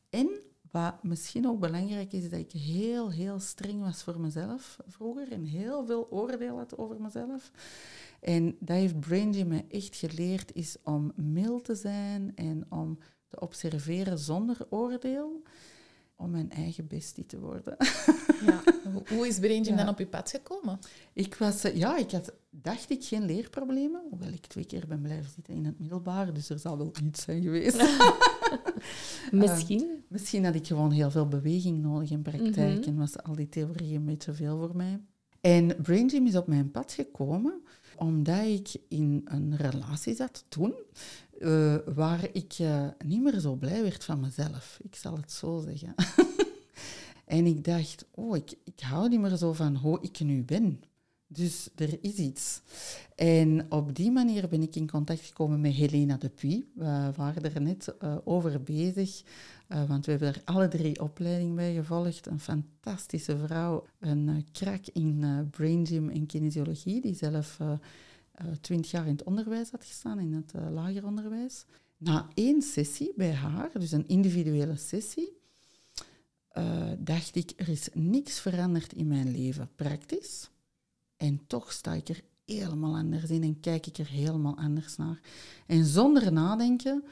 En 0.09 0.29
wat 0.70 1.03
misschien 1.03 1.48
ook 1.48 1.61
belangrijk 1.61 2.12
is, 2.12 2.31
dat 2.31 2.38
ik 2.38 2.53
heel, 2.53 3.11
heel 3.11 3.40
streng 3.40 3.81
was 3.81 4.03
voor 4.03 4.20
mezelf 4.20 4.79
vroeger 4.87 5.33
en 5.33 5.44
heel 5.44 5.87
veel 5.87 6.11
oordeel 6.11 6.57
had 6.57 6.79
over 6.79 7.00
mezelf. 7.00 7.50
En 8.20 8.57
dat 8.59 8.76
heeft 8.76 9.00
Brain 9.00 9.35
Gym 9.35 9.48
mij 9.48 9.64
echt 9.68 9.96
geleerd, 9.96 10.55
is 10.55 10.76
om 10.85 11.12
mild 11.16 11.64
te 11.64 11.74
zijn 11.74 12.33
en 12.35 12.66
om 12.68 12.98
te 13.31 13.40
observeren 13.40 14.19
zonder 14.19 14.57
oordeel, 14.71 15.43
om 16.16 16.31
mijn 16.31 16.51
eigen 16.51 16.87
bestie 16.87 17.27
te 17.27 17.40
worden. 17.40 17.77
Ja. 18.47 18.62
Hoe- 19.14 19.27
is 19.29 19.38
Brain 19.38 19.64
Gym 19.64 19.75
Ja. 19.77 19.85
dan 19.85 19.93
op 19.93 19.99
je 19.99 20.07
pad 20.07 20.31
gekomen? 20.31 20.79
Ik 21.12 21.35
was, 21.35 21.64
eh, 21.64 21.77
ja, 21.77 21.97
ik 21.97 22.11
had, 22.11 22.33
dacht 22.51 22.90
ik, 22.90 23.05
geen 23.05 23.25
leerproblemen, 23.25 24.03
hoewel 24.11 24.33
ik 24.33 24.47
twee 24.47 24.64
keer 24.64 24.87
ben 24.87 25.01
blijven 25.03 25.31
zitten 25.35 25.55
in 25.55 25.64
het 25.64 25.79
middelbaar, 25.79 26.33
dus 26.33 26.49
er 26.51 26.59
zal 26.59 26.79
wel 26.79 26.93
iets 27.05 27.23
zijn 27.23 27.43
geweest. 27.43 27.83
Misschien. 29.31 30.05
Misschien 30.09 30.45
had 30.45 30.55
ik 30.55 30.66
gewoon 30.66 30.90
heel 30.90 31.11
veel 31.11 31.29
beweging 31.29 31.83
nodig 31.83 32.11
in 32.11 32.23
praktijk 32.23 32.79
Mhm. 32.81 32.88
en 32.88 32.97
was 32.97 33.23
al 33.23 33.35
die 33.35 33.49
theorie 33.49 33.95
een 33.97 34.05
beetje 34.05 34.33
veel 34.33 34.59
voor 34.59 34.77
mij. 34.77 35.01
En 35.40 35.77
Brain 35.83 36.11
Gym 36.11 36.27
is 36.27 36.37
op 36.37 36.47
mijn 36.47 36.71
pad 36.71 36.93
gekomen 36.93 37.62
omdat 37.97 38.45
ik 38.47 38.69
in 38.88 39.21
een 39.25 39.57
relatie 39.57 40.14
zat 40.14 40.45
toen, 40.49 40.75
eh, 41.40 41.74
waar 41.94 42.29
ik 42.33 42.55
eh, 42.59 42.87
niet 43.05 43.22
meer 43.22 43.38
zo 43.38 43.55
blij 43.55 43.83
werd 43.83 44.05
van 44.05 44.20
mezelf. 44.20 44.79
Ik 44.83 44.96
zal 44.96 45.16
het 45.16 45.33
zo 45.33 45.62
zeggen. 45.66 45.94
en 47.37 47.46
ik 47.46 47.64
dacht, 47.64 48.05
oh, 48.11 48.37
ik, 48.37 48.55
ik 48.64 48.81
hou 48.81 49.09
niet 49.09 49.20
meer 49.20 49.37
zo 49.37 49.53
van 49.53 49.76
hoe 49.76 49.98
ik 50.00 50.20
nu 50.20 50.42
ben. 50.42 50.83
Dus 51.26 51.68
er 51.76 51.98
is 52.00 52.14
iets. 52.14 52.61
En 53.14 53.72
op 53.72 53.96
die 53.96 54.11
manier 54.11 54.48
ben 54.48 54.62
ik 54.62 54.76
in 54.76 54.90
contact 54.90 55.20
gekomen 55.20 55.61
met 55.61 55.72
Helena 55.72 56.16
de 56.16 56.29
Puy. 56.29 56.64
We 56.74 57.12
waren 57.16 57.55
er 57.55 57.61
net 57.61 57.96
eh, 57.98 58.16
over 58.24 58.62
bezig, 58.62 59.22
want 59.66 60.05
we 60.05 60.11
hebben 60.11 60.29
er 60.29 60.42
alle 60.44 60.68
drie 60.68 61.00
opleiding 61.00 61.55
bij 61.55 61.74
gevolgd. 61.74 62.26
Een 62.26 62.40
fantastische 62.40 63.38
vrouw, 63.38 63.87
een 63.98 64.46
krak 64.53 64.87
in 64.92 65.48
brain 65.50 65.87
gym 65.87 66.09
en 66.09 66.26
kinesiologie, 66.26 67.00
die 67.00 67.14
zelf 67.14 67.59
twintig 68.61 68.90
jaar 68.90 69.07
in 69.07 69.12
het 69.12 69.23
onderwijs 69.23 69.71
had 69.71 69.85
gestaan, 69.85 70.19
in 70.19 70.33
het 70.33 70.53
eh, 70.55 70.71
lager 70.71 71.07
onderwijs. 71.07 71.64
Na 71.97 72.29
één 72.35 72.62
sessie 72.62 73.12
bij 73.16 73.33
haar, 73.33 73.71
dus 73.73 73.93
een 73.93 74.09
individuele 74.09 74.77
sessie, 74.77 75.33
eh, 76.49 76.90
dacht 76.99 77.37
ik, 77.37 77.53
er 77.57 77.69
is 77.69 77.88
niks 77.93 78.40
veranderd 78.40 78.93
in 78.93 79.07
mijn 79.07 79.31
leven, 79.31 79.71
praktisch. 79.77 80.51
En 81.16 81.40
toch 81.47 81.73
sta 81.73 81.93
ik 81.93 82.09
er 82.09 82.21
helemaal 82.45 82.97
anders 82.97 83.31
in 83.31 83.43
en 83.43 83.61
kijk 83.61 83.87
ik 83.87 83.99
er 83.99 84.09
helemaal 84.09 84.57
anders 84.57 84.97
naar. 84.97 85.21
En 85.66 85.85
zonder 85.85 86.33
nadenken 86.33 87.05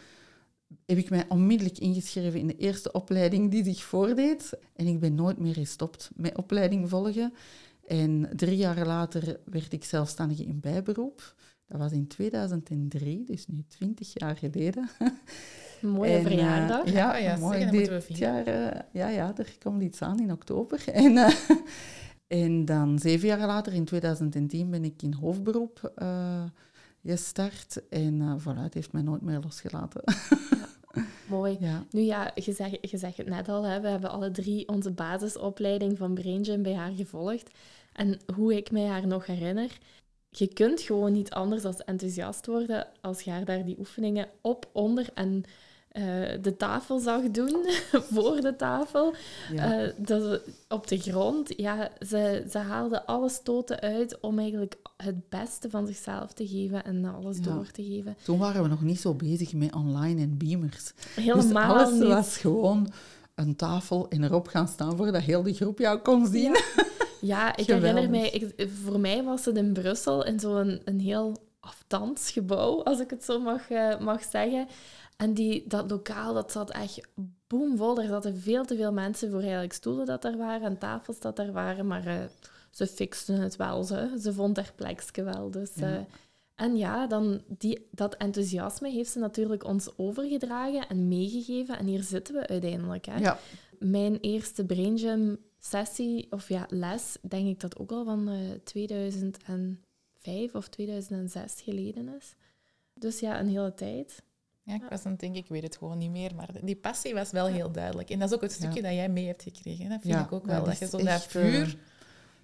heb 0.86 0.98
ik 0.98 1.10
mij 1.10 1.24
onmiddellijk 1.28 1.78
ingeschreven 1.78 2.40
in 2.40 2.46
de 2.46 2.56
eerste 2.56 2.92
opleiding 2.92 3.50
die 3.50 3.64
zich 3.64 3.82
voordeed. 3.82 4.52
En 4.74 4.86
ik 4.86 5.00
ben 5.00 5.14
nooit 5.14 5.38
meer 5.38 5.54
gestopt 5.54 6.10
met 6.14 6.36
opleiding 6.36 6.88
volgen. 6.88 7.32
En 7.88 8.28
drie 8.36 8.56
jaar 8.56 8.86
later 8.86 9.40
werd 9.44 9.72
ik 9.72 9.84
zelfstandige 9.84 10.44
in 10.44 10.60
bijberoep. 10.60 11.34
Dat 11.66 11.78
was 11.78 11.92
in 11.92 12.06
2003, 12.06 13.24
dus 13.24 13.46
nu 13.46 13.64
twintig 13.68 14.10
jaar 14.14 14.36
geleden. 14.36 14.88
Mooie 15.80 16.10
En, 16.10 16.18
eh, 16.18 16.26
verjaardag. 16.26 16.90
ja, 16.90 17.12
Ah 17.14 17.20
ja, 17.20 17.36
mooi. 17.36 17.58
zeg, 17.58 18.04
we 18.06 18.14
jaar, 18.14 18.46
eh, 18.46 18.80
ja, 18.92 19.08
ja, 19.08 19.32
er 19.36 19.56
komt 19.62 19.82
iets 19.82 20.02
aan 20.02 20.20
in 20.20 20.32
oktober. 20.32 20.84
En, 20.92 21.16
eh, 21.16 21.34
en 22.26 22.64
dan 22.64 22.98
zeven 22.98 23.28
jaar 23.28 23.46
later, 23.46 23.72
in 23.72 23.84
2010, 23.84 24.70
ben 24.70 24.84
ik 24.84 25.02
in 25.02 25.12
hoofdberoep 25.12 25.92
eh, 25.94 26.44
gestart. 27.04 27.88
En 27.88 28.40
voilà, 28.40 28.62
het 28.62 28.74
heeft 28.74 28.92
mij 28.92 29.02
nooit 29.02 29.22
meer 29.22 29.40
losgelaten. 29.40 30.02
Mooi. 31.28 31.56
ja. 31.60 31.84
Nu 31.90 32.00
ja, 32.00 32.30
je 32.34 32.52
zegt, 32.52 32.90
je 32.90 32.98
zegt 32.98 33.16
het 33.16 33.28
net 33.28 33.48
al, 33.48 33.62
hè, 33.62 33.80
we 33.80 33.88
hebben 33.88 34.10
alle 34.10 34.30
drie 34.30 34.68
onze 34.68 34.90
basisopleiding 34.90 35.98
van 35.98 36.14
Brain 36.14 36.44
Gym 36.44 36.62
bij 36.62 36.74
haar 36.74 36.92
gevolgd. 36.92 37.50
En 37.98 38.20
hoe 38.34 38.56
ik 38.56 38.70
mij 38.70 38.86
haar 38.86 39.06
nog 39.06 39.26
herinner, 39.26 39.78
je 40.30 40.46
kunt 40.46 40.80
gewoon 40.80 41.12
niet 41.12 41.30
anders 41.30 41.62
dan 41.62 41.74
enthousiast 41.84 42.46
worden 42.46 42.86
als 43.00 43.20
je 43.20 43.30
haar 43.30 43.44
daar 43.44 43.64
die 43.64 43.78
oefeningen 43.78 44.28
op, 44.40 44.68
onder 44.72 45.06
en 45.14 45.44
eh, 45.88 46.02
de 46.42 46.56
tafel 46.56 46.98
zag 46.98 47.22
doen, 47.30 47.66
voor 48.12 48.40
de 48.40 48.56
tafel. 48.56 49.14
Ja. 49.52 49.82
Eh, 49.82 49.92
dat, 49.96 50.40
op 50.68 50.86
de 50.86 50.98
grond. 50.98 51.52
Ja, 51.56 51.90
ze, 52.06 52.44
ze 52.50 52.58
haalde 52.58 53.06
alle 53.06 53.28
stoten 53.28 53.80
uit 53.80 54.20
om 54.20 54.38
eigenlijk 54.38 54.74
het 54.96 55.28
beste 55.28 55.70
van 55.70 55.86
zichzelf 55.86 56.32
te 56.32 56.46
geven 56.48 56.84
en 56.84 57.04
alles 57.04 57.36
Ja. 57.36 57.42
door 57.42 57.70
te 57.70 57.84
geven. 57.84 58.16
Toen 58.24 58.38
waren 58.38 58.62
we 58.62 58.68
nog 58.68 58.82
niet 58.82 59.00
zo 59.00 59.14
bezig 59.14 59.52
met 59.52 59.74
online 59.74 60.22
en 60.22 60.36
beamers. 60.38 60.92
Helemaal 61.14 61.74
dus 61.74 61.84
alles 61.84 61.92
niet. 61.92 62.08
was 62.08 62.36
gewoon 62.36 62.92
een 63.34 63.56
tafel 63.56 64.08
en 64.08 64.24
erop 64.24 64.46
gaan 64.48 64.68
staan 64.68 64.96
voordat 64.96 65.22
heel 65.22 65.42
de 65.42 65.54
groep 65.54 65.78
jou 65.78 65.98
kon 65.98 66.26
zien. 66.26 66.52
Ja, 66.52 66.84
ik 67.56 67.64
Geweldig. 67.64 67.88
herinner 67.88 68.10
mij, 68.10 68.30
ik, 68.30 68.68
voor 68.70 69.00
mij 69.00 69.22
was 69.24 69.44
het 69.44 69.56
in 69.56 69.72
Brussel 69.72 70.24
in 70.24 70.40
zo'n 70.40 70.80
een 70.84 71.00
heel 71.00 71.36
aftans 71.60 72.30
gebouw, 72.30 72.82
als 72.82 73.00
ik 73.00 73.10
het 73.10 73.24
zo 73.24 73.40
mag, 73.40 73.70
eh, 73.70 73.98
mag 73.98 74.22
zeggen. 74.24 74.68
En 75.16 75.34
die, 75.34 75.64
dat 75.66 75.90
lokaal, 75.90 76.34
dat 76.34 76.52
zat 76.52 76.70
echt 76.70 77.00
boomvol. 77.46 78.00
Er 78.00 78.08
zaten 78.08 78.36
veel 78.40 78.64
te 78.64 78.76
veel 78.76 78.92
mensen 78.92 79.30
voor 79.30 79.40
eigenlijk 79.40 79.72
stoelen 79.72 80.06
dat 80.06 80.24
er 80.24 80.36
waren 80.36 80.66
en 80.66 80.78
tafels 80.78 81.20
dat 81.20 81.38
er 81.38 81.52
waren. 81.52 81.86
Maar 81.86 82.06
eh, 82.06 82.14
ze 82.70 82.86
fixten 82.86 83.40
het 83.40 83.56
wel, 83.56 83.84
ze. 83.84 84.16
Ze 84.20 84.32
vond 84.32 84.56
haar 84.56 84.72
plekje 84.76 85.22
wel. 85.22 85.50
Dus, 85.50 85.70
Ja. 85.74 85.94
eh, 85.94 86.00
en 86.54 86.76
ja, 86.76 87.06
dan 87.06 87.42
die, 87.46 87.88
dat 87.90 88.14
enthousiasme 88.16 88.90
heeft 88.90 89.10
ze 89.10 89.18
natuurlijk 89.18 89.64
ons 89.64 89.88
overgedragen 89.96 90.88
en 90.88 91.08
meegegeven. 91.08 91.78
En 91.78 91.86
hier 91.86 92.02
zitten 92.02 92.34
we 92.34 92.46
uiteindelijk. 92.46 93.06
Hè 93.06 93.18
Ja, 93.18 93.38
mijn 93.78 94.18
eerste 94.20 94.64
Brain 94.64 94.98
Gym 94.98 95.38
sessie, 95.58 96.26
of 96.30 96.48
ja, 96.48 96.66
les, 96.68 97.16
denk 97.28 97.48
ik 97.48 97.60
dat 97.60 97.78
ook 97.78 97.90
al 97.90 98.04
van 98.04 98.28
eh 98.28 98.36
2005 98.64 100.54
of 100.54 100.68
2006 100.68 101.60
geleden 101.60 102.08
is. 102.18 102.34
Dus 102.94 103.20
ja, 103.20 103.40
een 103.40 103.48
hele 103.48 103.74
tijd. 103.74 104.22
Ja, 104.62 104.74
ik 104.74 104.82
was 104.90 105.04
aan 105.04 105.10
het 105.10 105.20
denken, 105.20 105.40
ik 105.40 105.48
weet 105.48 105.62
het 105.62 105.76
gewoon 105.76 105.98
niet 105.98 106.10
meer, 106.10 106.34
maar 106.34 106.50
die 106.62 106.76
passie 106.76 107.14
was 107.14 107.30
wel 107.30 107.46
heel 107.46 107.72
duidelijk. 107.72 108.10
En 108.10 108.18
dat 108.18 108.28
is 108.28 108.34
ook 108.34 108.42
het 108.42 108.52
stukje 108.52 108.82
dat 108.82 108.92
jij 108.92 109.08
mee 109.08 109.26
hebt 109.26 109.42
gekregen. 109.42 109.88
Dat 109.88 110.00
vind 110.00 110.14
Ja, 110.14 110.24
ik 110.24 110.32
ook 110.32 110.46
wel, 110.46 110.64
dat 110.64 110.78
je 110.78 110.86
zo 110.86 110.96
dat 110.96 111.06
eh, 111.06 111.16
vuur 111.16 111.78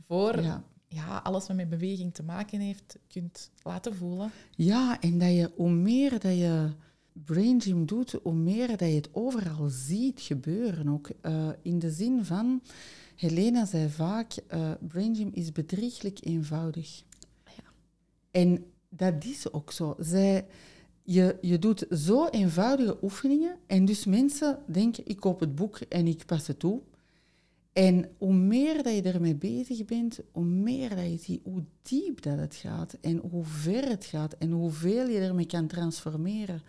voor 0.07 0.43
ja. 0.43 0.65
ja, 0.89 1.19
alles 1.19 1.47
wat 1.47 1.57
met 1.57 1.69
beweging 1.69 2.15
te 2.15 2.23
maken 2.23 2.61
heeft, 2.61 2.99
kunt 3.09 3.51
laten 3.63 3.95
voelen. 3.95 4.31
ja, 4.51 5.01
en 5.01 5.19
dat 5.19 5.29
je, 5.29 5.51
hoe 5.57 5.71
meer 5.71 6.11
dat 6.11 6.37
je 6.37 6.71
brain 7.13 7.61
gym 7.61 7.87
doet, 7.87 8.13
hoe 8.23 8.35
meer 8.35 8.69
dat 8.69 8.89
je 8.89 8.95
het 8.95 9.09
overal 9.13 9.69
ziet 9.69 10.21
gebeuren. 10.21 10.89
Ook 10.89 11.11
eh, 11.21 11.49
in 11.63 11.79
de 11.79 11.91
zin 11.91 12.25
van, 12.25 12.63
Helena 13.15 13.65
zei 13.65 13.89
vaak, 13.89 14.37
eh 14.47 14.71
brain 14.89 15.17
gym 15.17 15.31
is 15.33 15.53
bedrieglijk 15.53 16.19
eenvoudig. 16.23 17.03
Ja. 17.45 17.73
En 18.31 18.65
dat 18.89 19.25
is 19.25 19.53
ook 19.53 19.73
zo. 19.73 19.97
Zij, 19.99 20.47
je, 21.03 21.39
je 21.41 21.59
doet 21.59 21.87
zo 21.91 22.27
eenvoudige 22.29 22.99
oefeningen 23.03 23.57
en 23.67 23.85
dus 23.85 24.05
mensen 24.05 24.59
denken, 24.67 25.07
ik 25.07 25.21
koop 25.21 25.41
het 25.41 25.55
boek 25.55 25.79
en 25.79 26.07
ik 26.07 26.27
pas 26.27 26.47
het 26.47 26.59
toe. 26.59 26.81
En 27.73 28.11
hoe 28.19 28.35
meer 28.35 28.83
dat 28.83 28.95
je 28.95 29.03
ermee 29.03 29.35
bezig 29.35 29.85
bent, 29.85 30.21
hoe 30.33 30.45
meer 30.45 30.89
dat 30.89 31.11
je 31.11 31.17
ziet 31.17 31.41
hoe 31.45 31.65
diep 31.83 32.23
dat 32.23 32.39
het 32.39 32.55
gaat 32.55 32.97
en 33.01 33.17
hoe 33.31 33.45
ver 33.45 33.89
het 33.89 34.05
gaat 34.05 34.33
en 34.39 34.51
hoeveel 34.51 35.09
je 35.09 35.19
ermee 35.19 35.47
kan 35.47 35.67
transformeren. 35.67 36.63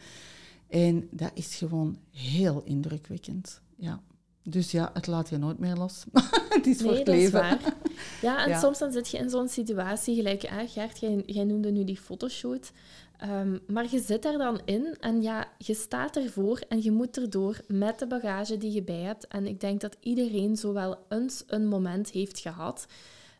En 0.67 1.07
dat 1.11 1.31
is 1.33 1.55
gewoon 1.55 1.97
heel 2.11 2.63
indrukwekkend. 2.63 3.61
Ja. 3.75 4.01
Dus 4.47 4.71
ja, 4.71 4.89
het 4.93 5.07
laat 5.07 5.29
je 5.29 5.37
nooit 5.37 5.59
meer 5.59 5.75
los. 5.75 6.03
het 6.49 6.67
is 6.67 6.77
voor 6.81 6.89
Nee, 6.89 6.97
het 6.97 7.05
dat 7.05 7.15
is 7.15 7.21
leven. 7.21 7.39
waar. 7.39 7.59
Ja, 8.21 8.43
en 8.43 8.49
Ja. 8.53 8.59
soms 8.59 8.79
dan 8.79 8.91
zit 8.91 9.09
je 9.09 9.17
in 9.17 9.29
zo'n 9.29 9.47
situatie, 9.47 10.15
gelijk, 10.15 10.41
hè, 10.41 10.67
Gert, 10.67 10.99
jij, 10.99 11.23
jij 11.25 11.43
noemde 11.43 11.71
nu 11.71 11.83
die 11.83 11.97
fotoshoot. 11.99 12.71
Ehm, 13.17 13.57
maar 13.67 13.85
je 13.91 13.99
zit 13.99 14.21
daar 14.23 14.37
dan 14.37 14.61
in 14.65 14.95
en 14.99 15.21
ja, 15.21 15.47
je 15.57 15.73
staat 15.73 16.15
ervoor 16.15 16.59
en 16.69 16.83
je 16.83 16.91
moet 16.91 17.17
erdoor 17.17 17.57
met 17.67 17.99
de 17.99 18.07
bagage 18.07 18.57
die 18.57 18.71
je 18.71 18.83
bij 18.83 19.01
hebt. 19.01 19.27
En 19.27 19.47
ik 19.47 19.59
denk 19.59 19.81
dat 19.81 19.97
iedereen 19.99 20.55
zo 20.57 20.73
wel 20.73 20.97
eens 21.09 21.43
een 21.47 21.67
moment 21.67 22.09
heeft 22.09 22.39
gehad. 22.39 22.85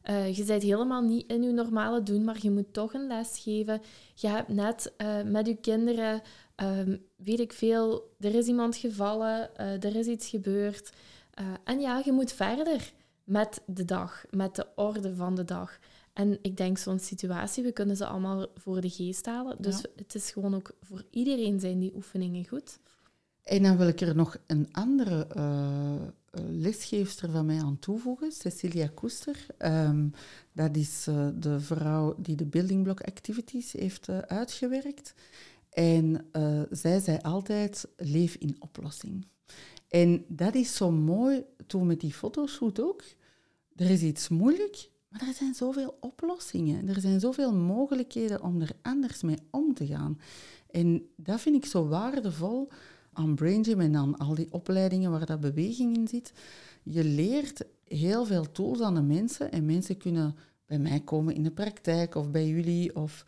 Eh, 0.01 0.35
je 0.37 0.43
bent 0.43 0.61
helemaal 0.63 1.01
niet 1.01 1.31
in 1.31 1.43
je 1.43 1.51
normale 1.51 2.03
doen, 2.03 2.23
maar 2.23 2.37
je 2.41 2.51
moet 2.51 2.73
toch 2.73 2.93
een 2.93 3.07
les 3.07 3.39
geven. 3.43 3.81
Je 4.15 4.27
hebt 4.27 4.47
net 4.47 4.93
eh, 4.97 5.21
met 5.25 5.47
je 5.47 5.55
kinderen, 5.55 6.21
ehm, 6.55 6.97
weet 7.15 7.39
ik 7.39 7.53
veel, 7.53 8.15
er 8.19 8.35
is 8.35 8.47
iemand 8.47 8.75
gevallen, 8.75 9.55
eh, 9.55 9.83
er 9.83 9.95
is 9.95 10.07
iets 10.07 10.27
gebeurd. 10.29 10.89
Eh, 11.31 11.45
en 11.63 11.79
ja, 11.79 12.01
je 12.05 12.11
moet 12.11 12.31
verder 12.31 12.93
met 13.23 13.61
de 13.65 13.85
dag, 13.85 14.25
met 14.29 14.55
de 14.55 14.67
orde 14.75 15.15
van 15.15 15.35
de 15.35 15.43
dag. 15.43 15.77
En 16.13 16.39
ik 16.41 16.57
denk 16.57 16.77
zo'n 16.77 16.99
situatie, 16.99 17.63
we 17.63 17.71
kunnen 17.71 17.95
ze 17.97 18.05
allemaal 18.05 18.47
voor 18.55 18.81
de 18.81 18.89
geest 18.89 19.25
halen. 19.25 19.55
Dus 19.59 19.81
Ja. 19.81 19.89
het 19.95 20.15
is 20.15 20.31
gewoon 20.31 20.55
ook 20.55 20.75
voor 20.81 21.03
iedereen 21.09 21.59
zijn 21.59 21.79
die 21.79 21.95
oefeningen 21.95 22.47
goed. 22.47 22.79
En 23.43 23.63
dan 23.63 23.77
wil 23.77 23.87
ik 23.87 24.01
er 24.01 24.15
nog 24.15 24.37
een 24.47 24.67
andere 24.71 25.27
eh, 25.27 25.95
lesgeefster 26.49 27.31
van 27.31 27.45
mij 27.45 27.61
aan 27.61 27.79
toevoegen, 27.79 28.31
Cecilia 28.31 28.89
Koester. 28.93 29.45
Ehm, 29.57 30.07
dat 30.51 30.75
is 30.75 31.03
de 31.35 31.59
vrouw 31.59 32.15
die 32.17 32.35
de 32.35 32.45
Building 32.45 32.83
Block 32.83 33.01
Activities 33.01 33.71
heeft 33.71 34.09
uitgewerkt. 34.09 35.13
En 35.75 36.25
eh, 36.31 36.61
zij 36.71 36.99
zei 36.99 37.17
altijd, 37.21 37.88
leef 37.97 38.35
in 38.35 38.55
oplossing. 38.59 39.27
En 39.88 40.25
dat 40.27 40.55
is 40.55 40.75
zo 40.75 40.91
mooi, 40.91 41.43
toen 41.67 41.88
met 41.88 41.99
die 41.99 42.13
fotoshoot 42.13 42.81
ook. 42.81 43.03
Er 43.75 43.89
is 43.89 44.01
iets 44.01 44.29
moeilijk, 44.29 44.89
maar 45.09 45.21
er 45.21 45.33
zijn 45.33 45.53
zoveel 45.53 45.97
oplossingen. 45.99 46.88
Er 46.88 46.99
zijn 46.99 47.19
zoveel 47.19 47.53
mogelijkheden 47.55 48.43
om 48.43 48.61
er 48.61 48.71
anders 48.81 49.21
mee 49.21 49.38
om 49.51 49.73
te 49.73 49.85
gaan. 49.85 50.19
En 50.71 51.09
dat 51.15 51.41
vind 51.41 51.55
ik 51.55 51.65
zo 51.65 51.88
waardevol 51.88 52.67
aan 53.13 53.35
Brain 53.35 53.63
Gym 53.65 53.79
en 53.79 53.95
aan 53.95 54.17
al 54.17 54.35
die 54.35 54.51
opleidingen 54.51 55.11
waar 55.11 55.25
dat 55.25 55.39
beweging 55.39 55.97
in 55.97 56.07
zit. 56.07 56.33
Je 56.83 57.03
leert 57.03 57.65
heel 57.83 58.25
veel 58.25 58.51
tools 58.51 58.81
aan 58.81 58.95
de 58.95 59.01
mensen 59.01 59.51
en 59.51 59.65
mensen 59.65 59.97
kunnen 59.97 60.35
bij 60.65 60.79
mij 60.79 60.99
komen 60.99 61.35
in 61.35 61.43
de 61.43 61.51
praktijk 61.51 62.15
of 62.15 62.31
bij 62.31 62.47
jullie. 62.47 62.95
Of... 62.95 63.25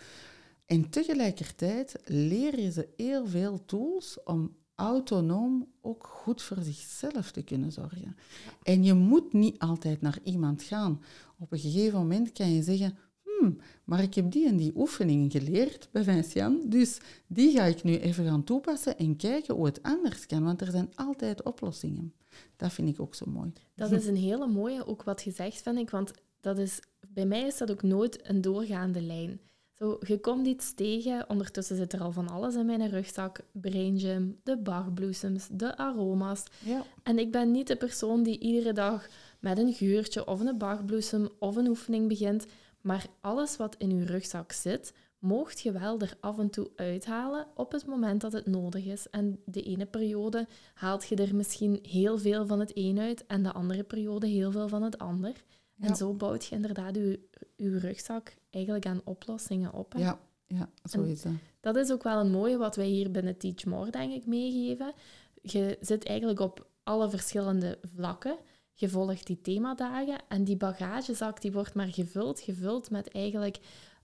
En 0.67 0.89
tegelijkertijd 0.89 1.95
leer 2.05 2.59
je 2.59 2.71
ze 2.71 2.87
heel 2.95 3.27
veel 3.27 3.65
tools 3.65 4.23
om 4.23 4.55
autonoom 4.75 5.67
ook 5.81 6.07
goed 6.07 6.41
voor 6.41 6.57
zichzelf 6.61 7.31
te 7.31 7.43
kunnen 7.43 7.71
zorgen. 7.71 8.15
En 8.63 8.83
je 8.83 8.93
moet 8.93 9.33
niet 9.33 9.59
altijd 9.59 10.01
naar 10.01 10.19
iemand 10.23 10.63
gaan. 10.63 11.01
Op 11.39 11.51
een 11.51 11.59
gegeven 11.59 11.99
moment 11.99 12.31
kan 12.31 12.51
je 12.53 12.63
zeggen, 12.63 12.97
hmm, 13.23 13.57
maar 13.83 14.01
ik 14.01 14.13
heb 14.13 14.31
die 14.31 14.47
en 14.47 14.57
die 14.57 14.71
oefeningen 14.75 15.31
geleerd 15.31 15.89
bij 15.91 16.03
Vincian, 16.03 16.61
dus 16.65 16.99
die 17.27 17.51
ga 17.51 17.63
ik 17.63 17.83
nu 17.83 17.97
even 17.97 18.25
gaan 18.25 18.43
toepassen 18.43 18.97
en 18.97 19.15
kijken 19.15 19.55
hoe 19.55 19.65
het 19.65 19.83
anders 19.83 20.25
kan, 20.25 20.43
want 20.43 20.61
er 20.61 20.71
zijn 20.71 20.91
altijd 20.95 21.43
oplossingen. 21.43 22.13
Dat 22.55 22.73
vind 22.73 22.89
ik 22.89 22.99
ook 22.99 23.15
zo 23.15 23.25
mooi. 23.25 23.53
Dat 23.75 23.91
is 23.91 24.07
een 24.07 24.15
hele 24.15 24.47
mooie, 24.47 24.87
ook 24.87 25.03
wat 25.03 25.23
je 25.23 25.31
zegt, 25.31 25.61
vind 25.61 25.77
ik. 25.77 25.89
Want 25.89 26.11
dat 26.41 26.57
is, 26.57 26.79
bij 27.07 27.25
mij 27.25 27.41
is 27.41 27.57
dat 27.57 27.71
ook 27.71 27.83
nooit 27.83 28.29
een 28.29 28.41
doorgaande 28.41 29.01
lijn. 29.01 29.39
Zo, 29.79 29.97
je 30.07 30.19
komt 30.19 30.47
iets 30.47 30.73
tegen, 30.73 31.29
ondertussen 31.29 31.75
zit 31.75 31.93
er 31.93 32.01
al 32.01 32.11
van 32.11 32.29
alles 32.29 32.55
in 32.55 32.65
mijn 32.65 32.89
rugzak. 32.89 33.39
Brain 33.51 33.99
Gym, 33.99 34.39
de 34.43 34.57
bachbloesems, 34.57 35.47
de 35.51 35.77
aroma's. 35.77 36.43
Ja. 36.65 36.83
En 37.03 37.19
ik 37.19 37.31
ben 37.31 37.51
niet 37.51 37.67
de 37.67 37.75
persoon 37.75 38.23
die 38.23 38.39
iedere 38.39 38.73
dag 38.73 39.07
met 39.39 39.57
een 39.57 39.73
geurtje 39.73 40.27
of 40.27 40.39
een 40.39 40.57
bachbloesem 40.57 41.29
of 41.39 41.55
een 41.55 41.67
oefening 41.67 42.07
begint. 42.07 42.45
Maar 42.81 43.05
alles 43.21 43.57
wat 43.57 43.75
in 43.77 43.91
uw 43.91 44.05
rugzak 44.05 44.51
zit, 44.51 44.93
moogt 45.19 45.59
je 45.59 45.71
wel 45.71 45.99
er 45.99 46.17
af 46.19 46.37
en 46.37 46.49
toe 46.49 46.69
uithalen 46.75 47.47
op 47.55 47.71
het 47.71 47.85
moment 47.85 48.21
dat 48.21 48.31
het 48.31 48.45
nodig 48.45 48.85
is. 48.85 49.09
En 49.09 49.39
de 49.45 49.61
ene 49.61 49.85
periode 49.85 50.47
haalt 50.73 51.07
je 51.07 51.15
er 51.15 51.35
misschien 51.35 51.79
heel 51.81 52.17
veel 52.17 52.45
van 52.45 52.59
het 52.59 52.71
een 52.73 52.99
uit 52.99 53.25
en 53.25 53.43
de 53.43 53.53
andere 53.53 53.83
periode 53.83 54.27
heel 54.27 54.51
veel 54.51 54.67
van 54.67 54.83
het 54.83 54.97
ander. 54.97 55.43
Ja. 55.79 55.87
En 55.87 55.95
zo 55.95 56.13
bouwt 56.13 56.45
je 56.45 56.55
inderdaad 56.55 56.95
uw, 56.95 57.15
uw 57.57 57.79
rugzak 57.79 58.33
eigenlijk 58.49 58.85
aan 58.85 59.01
oplossingen 59.03 59.73
op. 59.73 59.93
hè. 59.93 59.99
Ja, 59.99 60.19
ja 60.47 60.69
zo 60.89 61.01
En- 61.01 61.07
is 61.07 61.21
dat. 61.21 61.31
Dat 61.59 61.75
is 61.75 61.91
ook 61.91 62.03
wel 62.03 62.19
een 62.19 62.31
mooie 62.31 62.57
wat 62.57 62.75
wij 62.75 62.87
hier 62.87 63.11
binnen 63.11 63.37
Teach 63.37 63.65
More, 63.65 63.91
denk 63.91 64.13
ik, 64.13 64.25
meegeven. 64.25 64.93
Je 65.41 65.77
zit 65.81 66.05
eigenlijk 66.05 66.39
op 66.39 66.67
alle 66.83 67.09
verschillende 67.09 67.77
vlakken. 67.95 68.37
Je 68.73 68.89
volgt 68.89 69.27
die 69.27 69.41
themadagen 69.41 70.17
en 70.27 70.43
die 70.43 70.57
bagagezak 70.57 71.41
die 71.41 71.51
wordt 71.51 71.73
maar 71.73 71.87
gevuld, 71.87 72.39
gevuld 72.39 72.89
met 72.89 73.07
eigenlijk 73.11 73.57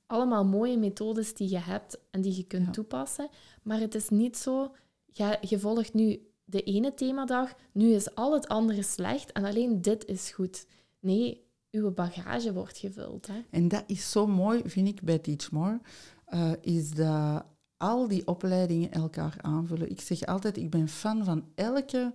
allemaal 0.06 0.46
mooie 0.46 0.78
methodes 0.78 1.34
die 1.34 1.50
je 1.50 1.58
hebt 1.60 1.98
en 2.12 2.22
die 2.22 2.36
je 2.36 2.44
kunt 2.44 2.66
Ja. 2.66 2.72
toepassen. 2.72 3.30
Maar 3.64 3.80
het 3.80 3.96
is 3.96 4.10
niet 4.10 4.38
zo, 4.38 4.76
je, 5.06 5.38
je 5.42 5.60
volgt 5.60 5.94
nu 5.94 6.28
de 6.46 6.62
ene 6.64 6.94
themadag, 6.94 7.54
nu 7.72 7.92
is 7.94 8.16
al 8.16 8.34
het 8.34 8.48
andere 8.48 8.84
slecht 8.84 9.32
en 9.32 9.46
alleen 9.46 9.82
dit 9.82 10.06
is 10.06 10.32
goed. 10.32 10.66
Nee, 11.00 11.43
uw 11.74 11.92
bagage 11.92 12.54
wordt 12.54 12.78
gevuld. 12.78 13.28
Hè? 13.28 13.42
En 13.50 13.68
dat 13.68 13.84
is 13.88 14.12
zo 14.12 14.28
mooi, 14.28 14.62
vind 14.66 14.88
ik, 14.88 15.02
bij 15.02 15.20
Teach 15.20 15.52
More, 15.52 15.82
eh, 16.26 16.52
is 16.62 16.92
dat 16.92 17.46
al 17.78 18.08
die 18.08 18.28
opleidingen 18.28 18.92
elkaar 18.92 19.36
aanvullen. 19.42 19.90
Ik 19.90 20.02
zeg 20.02 20.26
altijd, 20.26 20.58
ik 20.58 20.70
ben 20.70 20.88
fan 20.88 21.24
van 21.26 21.46
elke 21.56 22.14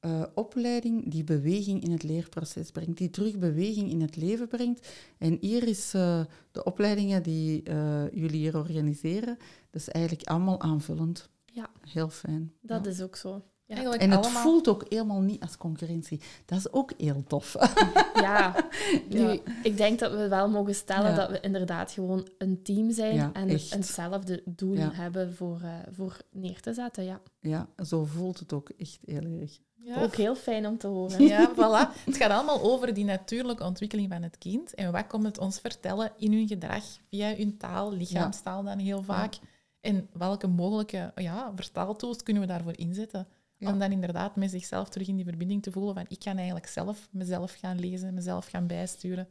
eh, 0.00 0.22
opleiding 0.34 1.10
die 1.10 1.24
beweging 1.24 1.82
in 1.82 1.90
het 1.90 2.02
leerproces 2.02 2.70
brengt, 2.70 2.98
die 2.98 3.10
terug 3.10 3.38
beweging 3.38 3.90
in 3.90 4.00
het 4.00 4.16
leven 4.16 4.48
brengt. 4.48 4.88
En 5.18 5.38
hier 5.40 5.68
is 5.68 5.94
uh, 5.94 6.24
de 6.50 6.64
opleidingen 6.64 7.22
die 7.22 7.68
uh, 7.68 8.10
jullie 8.12 8.40
hier 8.40 8.56
organiseren, 8.56 9.36
dus 9.70 9.88
eigenlijk 9.88 10.28
allemaal 10.28 10.60
aanvullend. 10.60 11.28
Ja. 11.44 11.70
Heel 11.80 12.08
fijn. 12.08 12.52
Dat 12.60 12.84
ja. 12.84 12.90
is 12.90 13.02
ook 13.02 13.16
zo. 13.16 13.42
Ja. 13.66 13.92
En 13.92 14.10
het 14.10 14.24
allemaal... 14.24 14.42
voelt 14.42 14.68
ook 14.68 14.84
helemaal 14.88 15.20
niet 15.20 15.42
als 15.42 15.56
concurrentie. 15.56 16.20
Dat 16.44 16.58
is 16.58 16.72
ook 16.72 16.92
heel 16.96 17.24
tof. 17.26 17.54
Ja, 18.14 18.54
nu, 19.08 19.18
ja. 19.18 19.38
ik 19.62 19.76
denk 19.76 19.98
dat 19.98 20.12
we 20.12 20.28
wel 20.28 20.48
mogen 20.48 20.74
stellen 20.74 21.10
ja. 21.10 21.16
dat 21.16 21.30
we 21.30 21.40
inderdaad 21.40 21.90
gewoon 21.90 22.28
een 22.38 22.62
team 22.62 22.90
zijn 22.90 23.34
en 23.34 23.48
echt. 23.48 23.74
hetzelfde 23.74 24.42
doel 24.44 24.76
hebben 24.78 25.34
voor, 25.34 25.60
uh, 25.62 25.74
voor 25.90 26.16
neer 26.30 26.60
te 26.60 26.74
zetten. 26.74 27.04
Ja. 27.04 27.20
ja, 27.40 27.68
zo 27.84 28.04
voelt 28.04 28.38
het 28.38 28.52
ook 28.52 28.68
echt 28.76 28.98
heel 29.04 29.40
erg. 29.40 29.58
Ja. 29.74 30.02
Ook 30.02 30.14
heel 30.14 30.34
fijn 30.34 30.66
om 30.66 30.78
te 30.78 30.86
horen. 30.86 31.22
Ja, 31.22 31.52
voilà. 31.54 32.04
Het 32.04 32.16
gaat 32.16 32.30
allemaal 32.30 32.62
over 32.62 32.94
die 32.94 33.04
natuurlijke 33.04 33.64
ontwikkeling 33.64 34.08
van 34.12 34.22
het 34.22 34.38
kind. 34.38 34.74
En 34.74 34.92
wat 34.92 35.06
komt 35.06 35.24
het 35.24 35.38
ons 35.38 35.58
vertellen 35.58 36.12
in 36.16 36.32
hun 36.32 36.48
gedrag, 36.48 36.84
via 37.08 37.34
hun 37.36 37.56
taal, 37.56 37.92
lichaamstaal 37.92 38.62
dan 38.62 38.78
heel 38.78 39.02
vaak. 39.02 39.34
En 39.80 40.08
welke 40.12 40.46
mogelijke 40.46 41.12
ja, 41.14 41.52
vertaaltools 41.54 42.22
kunnen 42.22 42.42
we 42.42 42.48
daarvoor 42.48 42.76
inzetten? 42.76 43.26
Ja. 43.58 43.72
Om 43.72 43.78
dan 43.78 43.92
inderdaad 43.92 44.36
met 44.36 44.50
zichzelf 44.50 44.88
terug 44.88 45.08
in 45.08 45.16
die 45.16 45.24
verbinding 45.24 45.62
te 45.62 45.72
voelen 45.72 45.94
van 45.94 46.04
ik 46.08 46.18
kan 46.18 46.36
eigenlijk 46.36 46.66
zelf 46.66 47.08
mezelf 47.10 47.54
gaan 47.54 47.78
lezen, 47.78 48.14
mezelf 48.14 48.46
gaan 48.46 48.66
bijsturen. 48.66 49.28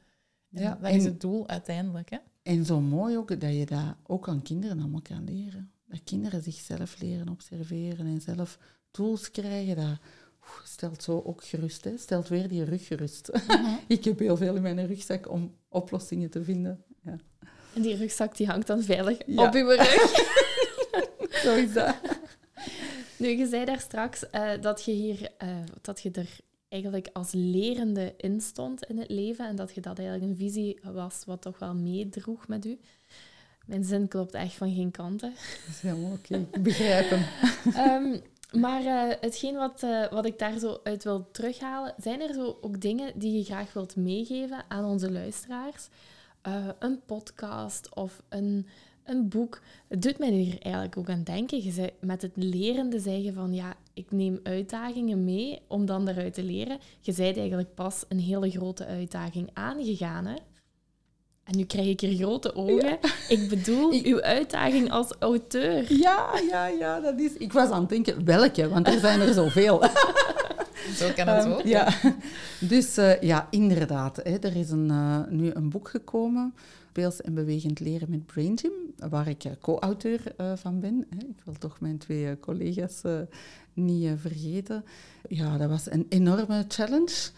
En 0.51 0.61
ja, 0.61 0.77
dat 0.81 0.93
is 0.93 1.05
het 1.05 1.21
doel 1.21 1.47
uiteindelijk. 1.47 2.09
Hè? 2.09 2.17
En 2.43 2.65
zo 2.65 2.81
mooi 2.81 3.17
ook 3.17 3.39
dat 3.41 3.53
je 3.53 3.65
dat 3.65 3.95
ook 4.03 4.27
aan 4.27 4.41
kinderen 4.41 4.79
allemaal 4.79 5.01
kan 5.01 5.23
leren. 5.23 5.71
Dat 5.87 6.03
kinderen 6.03 6.41
zichzelf 6.41 6.99
leren 6.99 7.29
observeren 7.29 8.05
en 8.05 8.21
zelf 8.21 8.59
tools 8.91 9.31
krijgen. 9.31 9.75
Dat 9.75 9.99
stelt 10.63 11.03
zo 11.03 11.21
ook 11.25 11.43
gerust. 11.43 11.83
Hè? 11.83 11.97
Stelt 11.97 12.27
weer 12.27 12.47
die 12.47 12.63
rug 12.63 12.87
gerust. 12.87 13.29
-huh. 13.47 13.73
ik 13.87 14.03
heb 14.03 14.19
heel 14.19 14.37
veel 14.37 14.55
in 14.55 14.61
mijn 14.61 14.87
rugzak 14.87 15.29
om 15.29 15.55
oplossingen 15.69 16.29
te 16.29 16.43
vinden. 16.43 16.83
Ja. 17.03 17.17
En 17.75 17.81
die 17.81 17.95
rugzak 17.95 18.37
die 18.37 18.47
hangt 18.47 18.67
dan 18.67 18.83
veilig 18.83 19.17
ja. 19.25 19.47
op 19.47 19.53
uw 19.53 19.67
rug. 19.67 19.89
zo 21.43 21.55
is 21.55 21.73
dat. 21.73 21.95
Nu, 23.25 23.37
je 23.37 23.47
zei 23.47 23.65
daar 23.65 23.79
straks 23.79 24.23
uh, 24.31 24.51
dat 24.61 24.83
je 24.83 24.91
hier 24.91 25.31
uh, 25.43 25.49
dat 25.81 26.01
je 26.01 26.11
er 26.11 26.37
eigenlijk 26.69 27.09
als 27.13 27.31
lerende 27.31 28.13
in 28.17 28.41
stond 28.41 28.83
in 28.83 28.97
het 28.97 29.09
leven 29.09 29.47
en 29.47 29.55
dat 29.55 29.75
je 29.75 29.81
dat 29.81 29.99
eigenlijk 29.99 30.29
een 30.29 30.37
visie 30.37 30.79
was 30.83 31.23
wat 31.25 31.41
toch 31.41 31.59
wel 31.59 31.75
meedroeg 31.75 32.47
met 32.47 32.65
u. 32.65 32.79
Mijn 33.65 33.83
zin 33.83 34.07
klopt 34.07 34.33
echt 34.33 34.53
van 34.53 34.73
geen 34.75 34.91
kanten. 34.91 35.29
Dat 35.65 35.75
is 35.75 35.81
helemaal 35.81 36.11
oké, 36.11 36.33
okay. 36.33 36.47
ik 36.51 36.63
begrijp 36.63 37.09
hem. 37.09 38.13
um, 38.13 38.21
maar 38.61 38.81
uh, 38.81 39.13
hetgeen 39.21 39.55
wat, 39.55 39.85
wat 40.11 40.25
ik 40.25 40.39
daar 40.39 40.59
zo 40.59 40.79
uit 40.83 41.03
wil 41.03 41.31
terughalen, 41.31 41.93
zijn 41.97 42.21
er 42.21 42.33
zo 42.33 42.57
ook 42.61 42.81
dingen 42.81 43.19
die 43.19 43.37
je 43.37 43.43
graag 43.43 43.73
wilt 43.73 43.95
meegeven 43.95 44.65
aan 44.67 44.85
onze 44.85 45.11
luisteraars? 45.11 45.87
een 46.79 47.01
podcast 47.05 47.95
of 47.95 48.21
een, 48.29 48.67
een 49.05 49.27
boek. 49.27 49.61
Het 49.87 50.01
doet 50.01 50.19
mij 50.19 50.29
hier 50.29 50.57
eigenlijk 50.59 50.97
ook 50.97 51.09
aan 51.09 51.23
denken. 51.23 51.63
Je 51.63 51.71
zei, 51.71 51.89
met 51.99 52.21
het 52.21 52.31
lerende 52.35 52.99
zeggen 52.99 53.33
van 53.33 53.53
ja, 53.53 53.73
ik 53.93 54.11
neem 54.11 54.39
uitdagingen 54.43 55.23
mee 55.23 55.61
om 55.67 55.85
dan 55.85 56.07
eruit 56.07 56.33
te 56.33 56.43
leren. 56.43 56.79
Je 56.99 57.11
zei 57.11 57.33
eigenlijk 57.33 57.73
pas 57.73 58.05
een 58.09 58.19
hele 58.19 58.49
grote 58.49 58.85
uitdaging 58.85 59.49
aangegaan. 59.53 60.25
Hè? 60.25 60.35
En 61.43 61.57
nu 61.57 61.63
krijg 61.63 61.87
ik 61.87 61.99
hier 61.99 62.15
grote 62.15 62.55
ogen. 62.55 62.97
Ja. 63.01 63.09
Ik 63.29 63.49
bedoel, 63.49 64.01
uw 64.03 64.21
uitdaging 64.21 64.91
als 64.91 65.13
auteur. 65.19 65.93
Ja, 65.93 66.39
ja, 66.49 66.67
ja, 66.67 66.99
dat 66.99 67.19
is... 67.19 67.33
Ik 67.33 67.53
was 67.53 67.69
aan 67.69 67.79
het 67.79 67.89
denken, 67.89 68.25
welke? 68.25 68.69
Want 68.69 68.87
er 68.87 68.99
zijn 68.99 69.19
er 69.19 69.33
zoveel. 69.33 69.81
Zo 70.99 71.11
kan 71.15 71.27
het 71.27 71.45
ook. 71.45 71.59
Um, 71.59 71.67
ja. 71.67 71.93
Dus 72.59 72.97
uh, 72.97 73.21
ja, 73.21 73.47
inderdaad. 73.49 74.15
Hè, 74.15 74.37
er 74.37 74.55
is 74.55 74.69
een, 74.69 74.89
uh, 74.89 75.19
nu 75.29 75.51
een 75.53 75.69
boek 75.69 75.89
gekomen 75.89 76.53
speels 76.95 77.21
en 77.21 77.33
bewegend 77.33 77.79
leren 77.79 78.09
met 78.09 78.25
Brain 78.25 78.57
Gym, 78.57 78.71
waar 79.09 79.27
ik 79.27 79.43
co-auteur 79.61 80.21
uh, 80.37 80.51
van 80.55 80.79
ben. 80.79 81.07
Ik 81.19 81.41
wil 81.43 81.53
toch 81.53 81.79
mijn 81.79 81.97
twee 81.97 82.39
collega's 82.39 83.01
niet 83.73 84.09
vergeten. 84.15 84.83
Ja, 85.27 85.57
dat 85.57 85.69
was 85.69 85.91
een 85.91 86.05
enorme 86.09 86.65
challenge. 86.67 87.29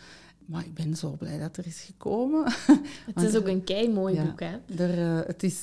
Maar 0.45 0.65
ik 0.65 0.73
ben 0.73 0.95
zo 0.95 1.15
blij 1.17 1.39
dat 1.39 1.57
er 1.57 1.65
is 1.65 1.81
gekomen. 1.81 2.43
Het 3.13 3.23
is 3.23 3.35
ook 3.35 3.47
een 3.47 3.63
kei 3.63 3.89
mooi 3.89 4.15
ja, 4.15 4.23
boek, 4.23 4.39
hè? 4.39 4.83
Er, 4.83 5.25
het, 5.27 5.43
is, 5.43 5.61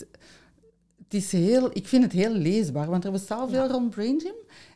het 1.05 1.15
is 1.15 1.33
heel, 1.33 1.71
ik 1.73 1.89
vind 1.89 2.03
het 2.03 2.13
heel 2.13 2.33
leesbaar, 2.33 2.91
want 2.91 3.05
er 3.05 3.13
bestaat 3.13 3.51
veel 3.51 3.65
ja. 3.65 3.71
rond 3.71 3.91
Brain 3.91 4.21
Gym. 4.21 4.35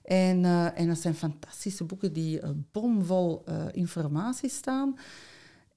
En, 0.09 0.44
en 0.75 0.87
dat 0.87 0.99
zijn 0.99 1.14
fantastische 1.14 1.85
boeken 1.85 2.12
die 2.12 2.40
bomvol 2.73 3.44
informatie 3.73 4.51
staan. 4.51 4.99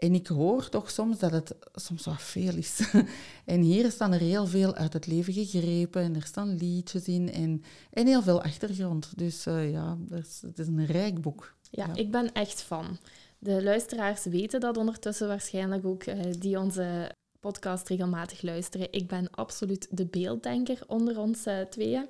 En 0.02 0.14
ik 0.14 0.28
hoor 0.28 0.70
toch 0.70 0.92
soms 0.92 1.20
dat 1.20 1.32
het 1.32 1.56
soms 1.74 2.06
wat 2.06 2.22
veel 2.22 2.56
is. 2.56 2.92
en 3.46 3.62
hier 3.62 3.92
staan 3.92 4.14
er 4.14 4.20
heel 4.20 4.48
veel 4.48 4.76
uit 4.76 4.94
het 4.94 5.08
leven 5.08 5.34
gegrepen 5.34 6.02
en 6.02 6.16
er 6.16 6.26
staan 6.26 6.56
liedjes 6.56 7.08
in 7.08 7.32
en, 7.32 7.64
en 7.92 8.08
heel 8.08 8.22
veel 8.22 8.42
achtergrond. 8.42 9.18
Dus 9.18 9.48
uh, 9.48 9.72
ja, 9.72 9.98
is, 10.10 10.42
het 10.42 10.60
is 10.60 10.68
een 10.68 10.86
rijk 10.86 11.22
boek. 11.22 11.56
Ja, 11.70 11.86
ja, 11.86 11.96
ik 11.96 12.12
ben 12.12 12.32
echt 12.32 12.62
fan. 12.62 12.98
De 13.40 13.64
luisteraars 13.64 14.24
weten 14.24 14.60
dat 14.60 14.78
ondertussen 14.78 15.28
waarschijnlijk 15.28 15.86
ook, 15.86 16.04
die 16.40 16.60
onze 16.60 17.12
podcast 17.42 17.88
regelmatig 17.88 18.42
luisteren. 18.42 18.88
Ik 18.92 19.08
ben 19.08 19.32
absoluut 19.32 19.88
de 19.90 20.06
beelddenker 20.06 20.80
onder 20.88 21.20
ons 21.20 21.48
uh, 21.48 21.60
tweeën. 21.62 22.06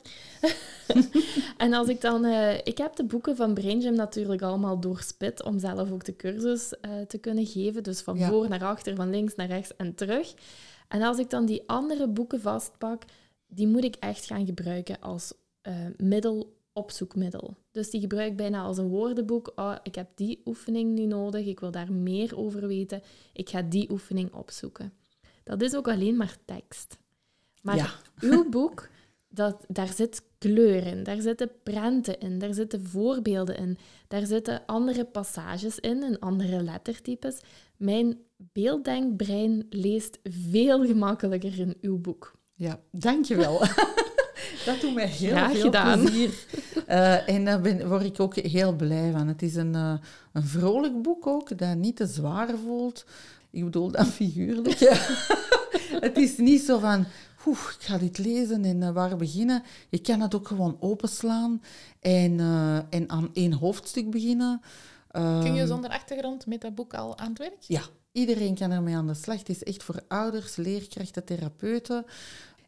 en 1.57 1.73
als 1.73 1.87
ik 1.87 2.01
dan... 2.01 2.25
Uh, 2.25 2.57
ik 2.57 2.77
heb 2.77 2.95
de 2.95 3.03
boeken 3.03 3.35
van 3.35 3.53
Brain 3.53 3.81
Gym 3.81 3.93
natuurlijk 3.93 4.41
allemaal 4.41 4.79
doorspit 4.79 5.43
om 5.43 5.59
zelf 5.59 5.91
ook 5.91 6.05
de 6.05 6.15
cursus 6.15 6.73
uh, 6.81 7.01
te 7.01 7.17
kunnen 7.17 7.45
geven. 7.45 7.83
Dus 7.83 8.01
van 8.01 8.17
ja. 8.17 8.29
voor 8.29 8.49
naar 8.49 8.63
achter, 8.63 8.95
van 8.95 9.09
links 9.09 9.35
naar 9.35 9.47
rechts 9.47 9.75
en 9.75 9.95
terug. 9.95 10.33
En 10.87 11.01
als 11.01 11.17
ik 11.17 11.29
dan 11.29 11.45
die 11.45 11.63
andere 11.65 12.07
boeken 12.07 12.41
vastpak, 12.41 13.03
die 13.47 13.67
moet 13.67 13.83
ik 13.83 13.95
echt 13.95 14.25
gaan 14.25 14.45
gebruiken 14.45 14.99
als 14.99 15.33
middel 15.97 16.59
opzoekmiddel. 16.73 17.55
Dus 17.71 17.89
die 17.89 18.01
gebruik 18.01 18.31
ik 18.31 18.37
bijna 18.37 18.61
als 18.61 18.77
een 18.77 18.87
woordenboek. 18.87 19.51
Oh, 19.55 19.75
ik 19.83 19.95
heb 19.95 20.07
die 20.15 20.41
oefening 20.45 20.93
nu 20.93 21.05
nodig, 21.05 21.45
ik 21.45 21.59
wil 21.59 21.71
daar 21.71 21.91
meer 21.91 22.37
over 22.37 22.67
weten. 22.67 23.01
Ik 23.33 23.49
ga 23.49 23.61
die 23.61 23.91
oefening 23.91 24.33
opzoeken. 24.33 24.93
Dat 25.51 25.61
is 25.61 25.75
ook 25.75 25.87
alleen 25.87 26.17
maar 26.17 26.35
tekst. 26.45 26.97
Maar 27.61 27.75
ja. 27.75 27.89
uw 28.19 28.49
boek, 28.49 28.89
dat, 29.29 29.65
daar 29.67 29.93
zit 29.93 30.21
kleur 30.37 30.85
in, 30.85 31.03
daar 31.03 31.21
zitten 31.21 31.51
prenten 31.63 32.19
in, 32.19 32.39
daar 32.39 32.53
zitten 32.53 32.85
voorbeelden 32.85 33.57
in, 33.57 33.77
daar 34.07 34.25
zitten 34.25 34.65
andere 34.65 35.05
passages 35.05 35.79
in 35.79 36.03
en 36.03 36.19
andere 36.19 36.63
lettertypes. 36.63 37.39
Mijn 37.77 38.17
beelddenkbrein 38.37 39.65
leest 39.69 40.19
veel 40.23 40.85
gemakkelijker 40.85 41.59
in 41.59 41.77
uw 41.81 41.97
boek. 41.97 42.33
Ja, 42.53 42.79
dankjewel. 42.91 43.59
dat 44.65 44.81
doet 44.81 44.93
mij 44.93 45.07
heel 45.07 45.29
Graag 45.29 45.51
veel 45.51 45.61
gedaan. 45.61 45.99
plezier. 46.01 46.45
Uh, 46.87 47.29
en 47.29 47.45
daar 47.45 47.61
ben, 47.61 47.87
word 47.87 48.03
ik 48.03 48.19
ook 48.19 48.35
heel 48.35 48.75
blij 48.75 49.11
van. 49.11 49.27
Het 49.27 49.41
is 49.41 49.55
een, 49.55 49.73
uh, 49.73 49.93
een 50.33 50.43
vrolijk 50.43 51.01
boek 51.01 51.27
ook, 51.27 51.57
dat 51.57 51.75
niet 51.75 51.95
te 51.95 52.07
zwaar 52.07 52.49
voelt. 52.65 53.05
Ik 53.51 53.63
bedoel 53.63 53.91
dat 53.91 54.07
figuurlijk. 54.07 54.79
het 56.07 56.17
is 56.17 56.37
niet 56.37 56.61
zo 56.61 56.79
van, 56.79 57.05
oeh, 57.45 57.59
ik 57.79 57.85
ga 57.85 57.97
dit 57.97 58.17
lezen 58.17 58.65
en 58.65 58.81
uh, 58.81 58.89
waar 58.89 59.15
beginnen. 59.15 59.63
Je 59.89 59.99
kan 59.99 60.19
het 60.19 60.35
ook 60.35 60.47
gewoon 60.47 60.77
openslaan 60.79 61.61
en, 61.99 62.31
uh, 62.31 62.75
en 62.75 63.09
aan 63.09 63.29
één 63.33 63.53
hoofdstuk 63.53 64.09
beginnen. 64.09 64.61
Um, 65.11 65.41
Kun 65.41 65.53
je 65.53 65.67
zonder 65.67 65.89
achtergrond 65.89 66.45
met 66.45 66.61
dat 66.61 66.75
boek 66.75 66.93
al 66.93 67.17
aan 67.17 67.29
het 67.29 67.37
werk? 67.37 67.61
Ja, 67.67 67.81
iedereen 68.11 68.55
kan 68.55 68.71
ermee 68.71 68.95
aan 68.95 69.07
de 69.07 69.13
slag. 69.13 69.37
Het 69.37 69.49
is 69.49 69.63
echt 69.63 69.83
voor 69.83 70.03
ouders, 70.07 70.55
leerkrachten, 70.55 71.25
therapeuten. 71.25 72.05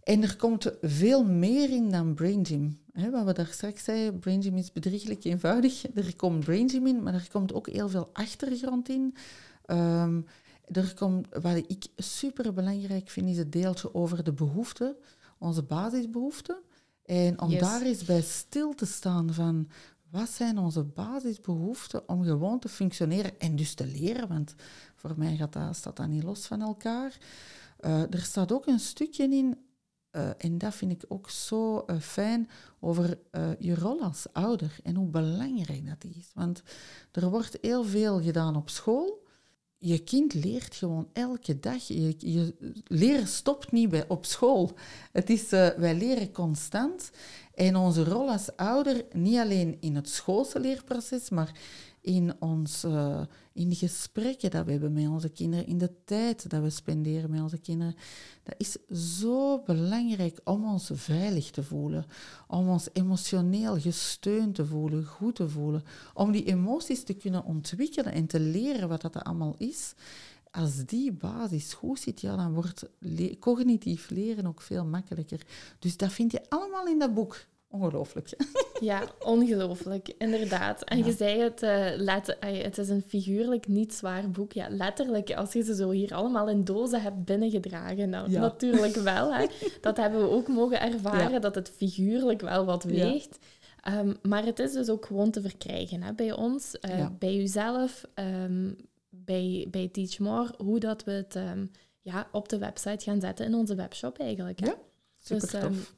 En 0.03 0.23
er 0.23 0.35
komt 0.35 0.71
veel 0.81 1.23
meer 1.23 1.69
in 1.69 1.91
dan 1.91 2.13
Brain 2.13 2.45
Gym. 2.45 2.79
He, 2.93 3.09
wat 3.09 3.25
we 3.25 3.33
daar 3.33 3.47
straks 3.51 3.83
zeiden, 3.83 4.19
Brain 4.19 4.43
Gym 4.43 4.57
is 4.57 4.71
bedrieglijk 4.71 5.23
eenvoudig. 5.23 5.83
Er 5.95 6.15
komt 6.15 6.43
Brain 6.43 6.69
Gym 6.69 6.87
in, 6.87 7.03
maar 7.03 7.13
er 7.13 7.27
komt 7.31 7.53
ook 7.53 7.69
heel 7.69 7.89
veel 7.89 8.09
achtergrond 8.13 8.89
in. 8.89 9.15
Um, 9.67 10.25
er 10.65 10.93
komt, 10.93 11.27
wat 11.41 11.55
ik 11.55 11.85
super 11.95 12.53
belangrijk 12.53 13.09
vind, 13.09 13.29
is 13.29 13.37
het 13.37 13.51
deeltje 13.51 13.93
over 13.93 14.23
de 14.23 14.33
behoeften, 14.33 14.95
onze 15.37 15.63
basisbehoeften. 15.63 16.61
En 17.05 17.41
om 17.41 17.49
yes. 17.49 17.59
daar 17.59 17.81
eens 17.81 18.03
bij 18.03 18.21
stil 18.21 18.73
te 18.73 18.85
staan 18.85 19.33
van 19.33 19.69
wat 20.09 20.29
zijn 20.29 20.57
onze 20.57 20.83
basisbehoeften 20.83 22.09
om 22.09 22.23
gewoon 22.23 22.59
te 22.59 22.69
functioneren 22.69 23.39
en 23.39 23.55
dus 23.55 23.73
te 23.73 23.85
leren, 23.85 24.27
want 24.27 24.55
voor 24.95 25.13
mij 25.17 25.35
gaat 25.35 25.53
dat, 25.53 25.75
staat 25.75 25.95
dat 25.95 26.07
niet 26.07 26.23
los 26.23 26.45
van 26.45 26.61
elkaar. 26.61 27.17
Uh, 27.79 28.13
er 28.13 28.21
staat 28.21 28.51
ook 28.51 28.67
een 28.67 28.79
stukje 28.79 29.23
in, 29.23 29.57
uh, 30.11 30.29
en 30.37 30.57
dat 30.57 30.75
vind 30.75 30.91
ik 30.91 31.05
ook 31.07 31.29
zo 31.29 31.83
uh, 31.87 31.99
fijn, 31.99 32.49
over 32.79 33.19
je 33.59 33.75
rol 33.75 34.01
als 34.01 34.25
ouder 34.31 34.77
en 34.83 34.95
hoe 34.95 35.07
belangrijk 35.07 35.85
dat 35.87 36.11
is. 36.15 36.31
Want 36.33 36.63
er 37.11 37.29
wordt 37.29 37.57
heel 37.61 37.83
veel 37.83 38.21
gedaan 38.21 38.55
op 38.55 38.69
school, 38.69 39.22
je 39.85 39.99
kind 39.99 40.33
leert 40.33 40.75
gewoon 40.75 41.07
elke 41.13 41.59
dag. 41.59 41.87
Je, 41.87 42.53
leren 42.87 43.27
stopt 43.27 43.71
niet 43.71 43.89
bij, 43.89 44.05
op 44.07 44.25
school. 44.25 44.71
Het 45.11 45.29
is, 45.29 45.53
uh, 45.53 45.67
wij 45.67 45.95
leren 45.95 46.31
constant. 46.31 47.11
En 47.55 47.75
onze 47.75 48.03
rol 48.03 48.29
als 48.29 48.55
ouder, 48.55 49.05
niet 49.11 49.37
alleen 49.37 49.77
in 49.79 49.95
het 49.95 50.09
schoolse 50.09 50.59
leerproces, 50.59 51.29
maar 51.29 51.51
in, 52.01 52.33
ons, 52.39 52.83
uh, 52.83 53.21
in 53.53 53.69
de 53.69 53.75
gesprekken 53.75 54.51
dat 54.51 54.65
we 54.65 54.71
hebben 54.71 54.93
met 54.93 55.07
onze 55.07 55.29
kinderen, 55.29 55.67
in 55.67 55.77
de 55.77 55.91
tijd 56.05 56.49
dat 56.49 56.61
we 56.61 56.69
spenderen 56.69 57.29
met 57.29 57.41
onze 57.41 57.57
kinderen. 57.57 57.95
Dat 58.43 58.55
is 58.57 58.77
zo 59.21 59.59
belangrijk 59.59 60.39
om 60.43 60.65
ons 60.65 60.89
veilig 60.93 61.49
te 61.49 61.63
voelen, 61.63 62.05
om 62.47 62.69
ons 62.69 62.89
emotioneel 62.93 63.79
gesteund 63.79 64.55
te 64.55 64.65
voelen, 64.65 65.05
goed 65.05 65.35
te 65.35 65.49
voelen, 65.49 65.83
om 66.13 66.31
die 66.31 66.45
emoties 66.45 67.03
te 67.03 67.13
kunnen 67.13 67.43
ontwikkelen 67.43 68.13
en 68.13 68.25
te 68.25 68.39
leren 68.39 68.89
wat 68.89 69.01
dat 69.01 69.23
allemaal 69.23 69.55
is 69.57 69.93
als 70.53 70.85
die 70.85 71.11
basis 71.11 71.73
goed 71.73 71.99
zit, 71.99 72.21
ja, 72.21 72.35
dan 72.35 72.53
wordt 72.53 72.89
cognitief 73.39 74.09
leren 74.09 74.45
ook 74.45 74.61
veel 74.61 74.85
makkelijker. 74.85 75.45
Dus 75.79 75.97
dat 75.97 76.13
vind 76.13 76.31
je 76.31 76.49
allemaal 76.49 76.87
in 76.87 76.99
dat 76.99 77.13
boek. 77.13 77.45
Ongelooflijk. 77.73 78.29
Ja, 78.79 79.03
ongelooflijk, 79.19 80.13
inderdaad. 80.17 80.83
En 80.83 81.05
je 81.05 81.11
zei 81.11 81.39
het, 81.39 81.63
uh, 81.63 82.63
het 82.63 82.77
is 82.77 82.89
een 82.89 83.03
figuurlijk 83.07 83.67
niet 83.67 83.93
zwaar 83.93 84.29
boek. 84.29 84.51
Ja, 84.51 84.67
letterlijk, 84.69 85.33
als 85.33 85.53
je 85.53 85.63
ze 85.63 85.75
zo 85.75 85.89
hier 85.89 86.13
allemaal 86.13 86.49
in 86.49 86.63
dozen 86.63 87.01
hebt 87.01 87.25
binnengedragen, 87.25 88.09
nou, 88.09 88.31
natuurlijk 88.31 88.95
wel. 88.95 89.33
Hè. 89.33 89.45
Dat 89.81 89.97
hebben 89.97 90.21
we 90.21 90.29
ook 90.29 90.47
mogen 90.47 90.81
ervaren, 90.81 91.41
dat 91.41 91.55
het 91.55 91.69
figuurlijk 91.75 92.41
wel 92.41 92.65
wat 92.65 92.83
weegt. 92.83 93.37
Um, 93.87 94.17
maar 94.21 94.45
het 94.45 94.59
is 94.59 94.71
dus 94.71 94.89
ook 94.89 95.05
gewoon 95.05 95.31
te 95.31 95.41
verkrijgen 95.41 96.03
hè, 96.03 96.13
bij 96.13 96.31
ons, 96.31 96.75
uh, 96.89 97.07
bij 97.19 97.37
uzelf, 97.37 98.03
um, 98.15 98.75
bij, 99.09 99.67
bij 99.71 99.87
Teach 99.87 100.19
More, 100.19 100.53
hoe 100.57 100.79
dat 100.79 101.03
we 101.03 101.11
het 101.11 101.35
um, 101.35 101.71
ja, 102.01 102.27
op 102.31 102.49
de 102.49 102.57
website 102.57 103.03
gaan 103.03 103.21
zetten 103.21 103.45
in 103.45 103.55
onze 103.55 103.75
webshop 103.75 104.19
eigenlijk. 104.19 104.59
Hè. 104.59 104.65
Ja, 104.65 104.77
super 105.17 105.51
dus, 105.51 105.61
tof. 105.61 105.93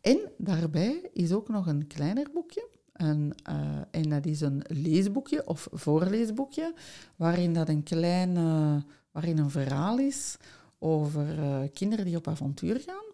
En 0.00 0.18
daarbij 0.38 1.10
is 1.12 1.32
ook 1.32 1.48
nog 1.48 1.66
een 1.66 1.86
kleiner 1.86 2.30
boekje. 2.32 2.68
En, 2.92 3.34
uh, 3.50 3.78
en 3.90 4.08
dat 4.08 4.26
is 4.26 4.40
een 4.40 4.62
leesboekje 4.66 5.46
of 5.46 5.68
voorleesboekje, 5.72 6.74
waarin 7.16 7.52
dat 7.52 7.68
een 7.68 7.82
klein, 7.82 8.34
waarin 9.10 9.38
een 9.38 9.50
verhaal 9.50 9.98
is 9.98 10.36
over 10.78 11.38
uh, 11.38 11.60
kinderen 11.72 12.04
die 12.04 12.16
op 12.16 12.28
avontuur 12.28 12.80
gaan. 12.80 13.04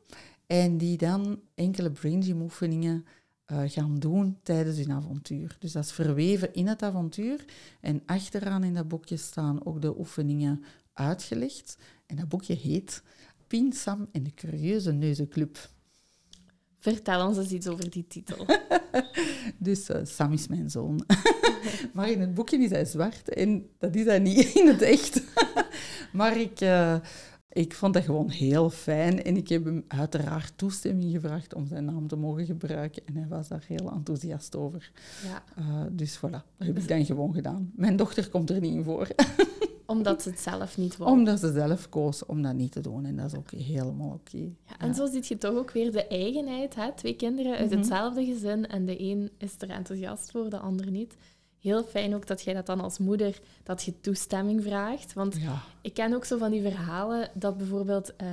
En 0.47 0.79
die 0.79 0.97
dan 0.97 1.41
enkele 1.55 1.91
brain 1.91 2.23
gym 2.23 2.41
oefeningen 2.41 3.05
gaan 3.47 3.99
doen 3.99 4.39
tijdens 4.43 4.77
hun 4.77 4.93
avontuur. 4.93 5.57
Dus 5.59 5.73
dat 5.73 5.85
is 5.85 5.93
verweven 5.93 6.55
in 6.55 6.67
het 6.67 6.83
avontuur. 6.83 7.45
En 7.81 8.03
achteraan 8.07 8.65
in 8.65 8.75
dat 8.75 8.89
boekje 8.89 9.17
staan 9.17 9.67
ook 9.67 9.83
de 9.83 9.99
oefeningen 9.99 10.65
uitgelegd. 10.93 11.79
En 12.07 12.17
dat 12.17 12.29
boekje 12.29 12.55
heet 12.55 13.03
Pien, 13.47 13.73
Sam 13.73 14.09
en 14.13 14.23
de 14.23 14.35
Curieuze 14.35 14.93
Neuzenclub. 14.93 15.59
Vertel 16.87 17.27
ons 17.27 17.39
eens 17.39 17.51
iets 17.51 17.67
over 17.67 17.91
die 17.91 18.07
titel. 18.09 18.47
dus 19.59 19.91
uh, 19.91 19.97
Sam 20.03 20.33
is 20.33 20.49
mijn 20.49 20.71
zoon. 20.71 21.05
maar 21.95 22.11
in 22.11 22.21
het 22.21 22.35
boekje 22.35 22.59
is 22.59 22.71
hij 22.71 22.85
zwart 22.85 23.29
en 23.29 23.69
dat 23.79 23.95
is 23.95 24.05
hij 24.05 24.19
niet 24.19 24.55
in 24.55 24.67
het 24.67 24.83
echt. 24.83 25.23
maar 26.19 26.37
ik, 26.37 26.61
uh, 26.61 26.97
ik 27.49 27.75
vond 27.75 27.95
dat 27.95 28.05
gewoon 28.05 28.31
heel 28.31 28.71
fijn 28.71 29.23
en 29.23 29.37
ik 29.37 29.49
heb 29.49 29.65
hem 29.65 29.85
uiteraard 29.89 30.53
toestemming 30.57 31.13
gevraagd 31.13 31.55
om 31.55 31.67
zijn 31.67 31.85
naam 31.85 32.09
te 32.09 32.17
mogen 32.17 32.47
gebruiken 32.47 33.03
en 33.07 33.17
hij 33.17 33.29
was 33.29 33.49
daar 33.49 33.65
heel 33.67 33.91
enthousiast 33.91 34.57
over. 34.57 34.91
Ja. 35.25 35.43
Uh, 35.59 35.85
dus 35.93 36.17
voilà, 36.19 36.43
dat 36.57 36.67
heb 36.67 36.79
ik 36.79 36.89
dan 36.89 37.05
gewoon 37.05 37.35
gedaan. 37.35 37.73
Mijn 37.75 37.97
dochter 37.97 38.29
komt 38.29 38.51
er 38.51 38.61
niet 38.61 38.75
in 38.75 38.85
voor 38.85 39.09
omdat 39.87 40.23
ze 40.23 40.29
het 40.29 40.41
zelf 40.41 40.77
niet 40.77 40.97
wou. 40.97 41.11
Omdat 41.11 41.41
ze 41.41 41.53
zelf 41.53 41.89
koos 41.89 42.27
om 42.27 42.43
dat 42.43 42.55
niet 42.55 42.73
te 42.73 42.81
doen. 42.81 43.05
En 43.05 43.17
dat 43.17 43.27
is 43.27 43.39
ook 43.39 43.51
helemaal 43.51 44.13
oké. 44.13 44.39
Ja, 44.39 44.79
en 44.79 44.95
zo 44.95 45.07
ziet 45.07 45.27
je 45.27 45.39
toch 45.39 45.55
ook 45.55 45.71
weer 45.71 45.93
de 45.93 46.07
eigenheid. 46.07 46.75
Hè? 46.75 46.93
Twee 46.93 47.17
kinderen 47.17 47.57
uit 47.57 47.71
mhm. 47.71 47.79
hetzelfde 47.79 48.25
gezin 48.25 48.67
en 48.67 48.87
de 48.87 49.01
een 49.01 49.31
is 49.39 49.55
er 49.59 49.71
enthousiast 49.71 50.31
voor, 50.31 50.51
de 50.51 50.59
ander 50.59 50.91
niet. 50.91 51.17
Heel 51.59 51.85
fijn 51.85 52.15
ook 52.15 52.27
dat 52.27 52.43
jij 52.43 52.55
dat 52.55 52.67
dan 52.67 52.81
als 52.81 52.99
moeder, 52.99 53.41
dat 53.63 53.83
je 53.83 54.01
toestemming 54.01 54.63
vraagt. 54.63 55.13
Want 55.13 55.37
ik 55.81 55.95
ken 55.95 56.15
ook 56.15 56.25
zo 56.25 56.39
van 56.39 56.51
die 56.51 56.63
verhalen 56.63 57.31
dat 57.35 57.57
bijvoorbeeld 57.57 58.13
uh, 58.23 58.29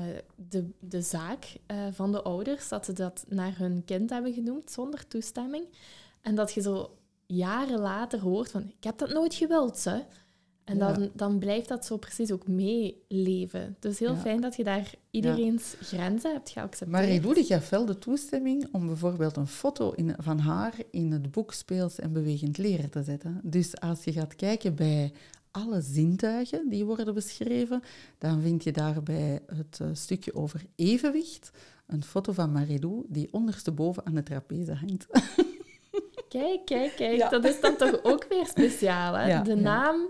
de, 0.50 0.70
de 0.80 1.02
zaak 1.02 1.58
uh, 1.68 1.78
van 1.92 2.12
de 2.12 2.22
ouders, 2.22 2.70
dat 2.70 2.86
ze 2.86 2.94
dat 2.94 3.26
naar 3.28 3.58
hun 3.58 3.82
kind 3.86 4.10
hebben 4.10 4.34
genoemd 4.34 4.72
zonder 4.72 5.08
toestemming. 5.08 5.66
En 6.22 6.36
dat 6.36 6.54
je 6.54 6.62
zo 6.62 6.98
jaren 7.26 7.80
later 7.80 8.20
hoort 8.20 8.52
van, 8.52 8.62
ik 8.62 8.84
heb 8.84 8.98
dat 8.98 9.14
nooit 9.14 9.34
gewild, 9.34 9.78
ze. 9.78 10.04
En 10.64 10.78
dan, 10.78 11.10
dan 11.14 11.40
blijft 11.40 11.68
dat 11.68 11.86
zo 11.86 11.98
precies 11.98 12.32
ook 12.32 12.48
meeleven. 12.48 13.76
Dus 13.80 14.00
heel 14.00 14.16
fijn 14.16 14.42
dat 14.42 14.56
je 14.56 14.64
daar 14.64 14.94
iedereen's 15.12 15.76
grenzen 15.82 16.32
hebt 16.32 16.50
geaccepteerd. 16.50 16.92
Maar 16.92 17.04
Eloede 17.04 17.44
gaf 17.44 17.70
wel 17.70 17.86
de 17.86 17.98
toestemming 17.98 18.68
om 18.72 18.88
bijvoorbeeld 18.88 19.38
een 19.38 19.48
foto 19.48 19.92
in, 19.92 20.16
van 20.18 20.40
haar 20.40 20.74
in 20.92 21.12
het 21.12 21.32
boek 21.32 21.54
Speels 21.54 22.00
en 22.00 22.14
Bewegend 22.14 22.58
Leren 22.58 22.90
te 22.90 23.04
zetten. 23.04 23.40
Dus 23.44 23.80
als 23.80 24.04
je 24.04 24.12
gaat 24.12 24.36
kijken 24.36 24.76
bij 24.76 25.12
alle 25.52 25.82
zintuigen 25.82 26.70
die 26.70 26.86
worden 26.86 27.14
beschreven, 27.14 27.82
dan 28.18 28.42
vind 28.42 28.64
je 28.64 28.72
daarbij 28.72 29.40
het 29.46 29.80
uh, 29.82 29.88
stukje 29.94 30.36
over 30.36 30.62
evenwicht 30.76 31.52
een 31.88 32.04
foto 32.04 32.32
van 32.32 32.52
Marilou 32.52 33.06
die 33.08 33.28
ondersteboven 33.32 34.06
aan 34.06 34.16
de 34.16 34.24
trapeze 34.24 34.74
hangt. 34.74 35.08
Kijk, 36.30 36.66
kijk, 36.66 36.96
kijk. 36.96 37.30
Dat 37.30 37.46
is 37.46 37.62
dan 37.62 37.76
toch 37.76 38.00
ook 38.04 38.26
weer 38.30 38.46
speciaal, 38.46 39.14
hè? 39.14 39.42
de 39.42 39.56
naam 39.56 40.08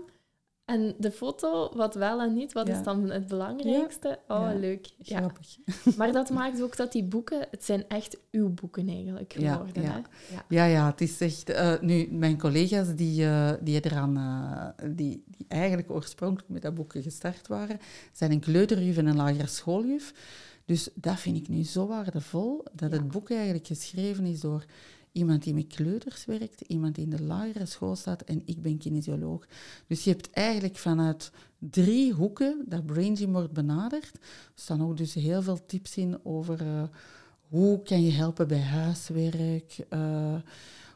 en 0.64 0.94
de 0.98 1.10
foto, 1.10 1.70
wat 1.74 1.94
wel 1.94 2.20
en 2.20 2.34
niet, 2.34 2.52
wat 2.52 2.68
is 2.68 2.82
dan 2.82 3.10
het 3.10 3.26
belangrijkste? 3.26 4.18
Oh, 4.28 4.50
leuk. 4.58 4.88
Grappig. 5.02 5.56
Maar 5.96 6.12
dat 6.12 6.30
maakt 6.30 6.62
ook 6.62 6.76
dat 6.76 6.92
die 6.92 7.04
boeken, 7.04 7.46
het 7.50 7.64
zijn 7.64 7.88
echt 7.88 8.18
uw 8.30 8.48
boeken 8.48 8.88
eigenlijk 8.88 9.32
geworden. 9.32 9.82
Ja, 9.82 10.02
ja. 10.48 10.64
ja. 10.64 10.86
het 10.86 11.00
is 11.00 11.20
echt... 11.20 11.50
Uh, 11.50 11.80
nu, 11.80 12.08
mijn 12.10 12.38
collega's 12.38 12.94
die, 12.94 13.22
uh, 13.22 13.52
die 13.60 13.80
eraan... 13.84 14.18
Uh, 14.18 14.86
die, 14.96 15.24
die 15.26 15.46
eigenlijk 15.48 15.90
oorspronkelijk 15.90 16.48
met 16.48 16.62
dat 16.62 16.74
boeken 16.74 17.02
gestart 17.02 17.46
waren, 17.46 17.78
zijn 18.12 18.32
een 18.32 18.40
kleuterjuf 18.40 18.96
en 18.96 19.06
een 19.06 19.16
lagere 19.16 19.46
schooljuf. 19.46 20.14
Dus 20.64 20.88
dat 20.94 21.20
vind 21.20 21.36
ik 21.36 21.48
nu 21.48 21.62
zo 21.62 21.86
waardevol, 21.86 22.64
dat 22.72 22.92
het 22.92 23.08
boek 23.08 23.30
eigenlijk 23.30 23.66
geschreven 23.66 24.26
is 24.26 24.40
door 24.40 24.64
iemand 25.14 25.42
die 25.42 25.54
met 25.54 25.66
kleuters 25.66 26.24
werkt, 26.24 26.60
iemand 26.60 26.94
die 26.94 27.04
in 27.04 27.10
de 27.10 27.22
lagere 27.22 27.66
school 27.66 27.96
staat 27.96 28.22
en 28.22 28.42
ik 28.44 28.62
ben 28.62 28.78
kinesioloog. 28.78 29.46
Dus 29.86 30.04
je 30.04 30.10
hebt 30.10 30.30
eigenlijk 30.30 30.76
vanuit 30.76 31.30
drie 31.58 32.12
hoeken 32.12 32.64
dat 32.66 32.86
Brain 32.86 33.16
Gym 33.16 33.32
wordt 33.32 33.52
benaderd. 33.52 34.14
Er 34.14 34.20
staan 34.54 34.82
ook 34.82 34.96
dus 34.96 35.14
heel 35.14 35.42
veel 35.42 35.66
tips 35.66 35.96
in 35.96 36.18
over 36.22 36.62
uh, 36.62 36.82
hoe 37.48 37.82
kan 37.82 38.04
je 38.04 38.12
helpen 38.12 38.48
bij 38.48 38.60
huiswerk, 38.60 39.76
uh, 39.90 40.34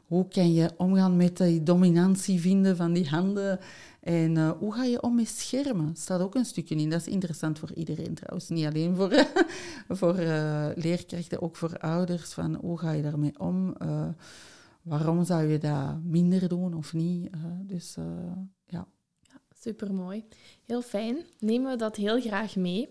hoe 0.06 0.28
kan 0.28 0.52
je 0.52 0.70
omgaan 0.76 1.16
met 1.16 1.36
die 1.36 1.62
dominantie 1.62 2.40
vinden 2.40 2.76
van 2.76 2.92
die 2.92 3.08
handen? 3.08 3.58
En 4.08 4.36
uh, 4.36 4.50
hoe 4.50 4.72
ga 4.72 4.84
je 4.84 5.02
om 5.02 5.14
met 5.14 5.28
schermen? 5.28 5.96
staat 5.96 6.20
ook 6.20 6.34
een 6.34 6.44
stukje 6.44 6.74
in. 6.74 6.90
Dat 6.90 7.00
is 7.00 7.06
interessant 7.06 7.58
voor 7.58 7.72
iedereen 7.72 8.14
trouwens. 8.14 8.48
Niet 8.48 8.66
alleen 8.66 8.96
voor, 8.96 9.26
voor 9.98 10.18
uh, 10.18 10.68
leerkrachten, 10.74 11.42
ook 11.42 11.56
voor 11.56 11.78
ouders. 11.78 12.32
Van 12.32 12.54
hoe 12.54 12.78
ga 12.78 12.92
je 12.92 13.02
daarmee 13.02 13.38
om? 13.38 13.74
Uh, 13.82 14.08
waarom 14.82 15.24
zou 15.24 15.46
je 15.46 15.58
dat 15.58 16.02
minder 16.02 16.48
doen 16.48 16.74
of 16.74 16.92
niet? 16.92 17.30
dus 17.62 17.96
ja. 18.66 18.86
ja. 19.20 19.40
Supermooi. 19.60 20.24
Heel 20.66 20.82
fijn. 20.82 21.16
Nemen 21.38 21.70
we 21.70 21.76
dat 21.76 21.96
heel 21.96 22.20
graag 22.20 22.56
mee. 22.56 22.88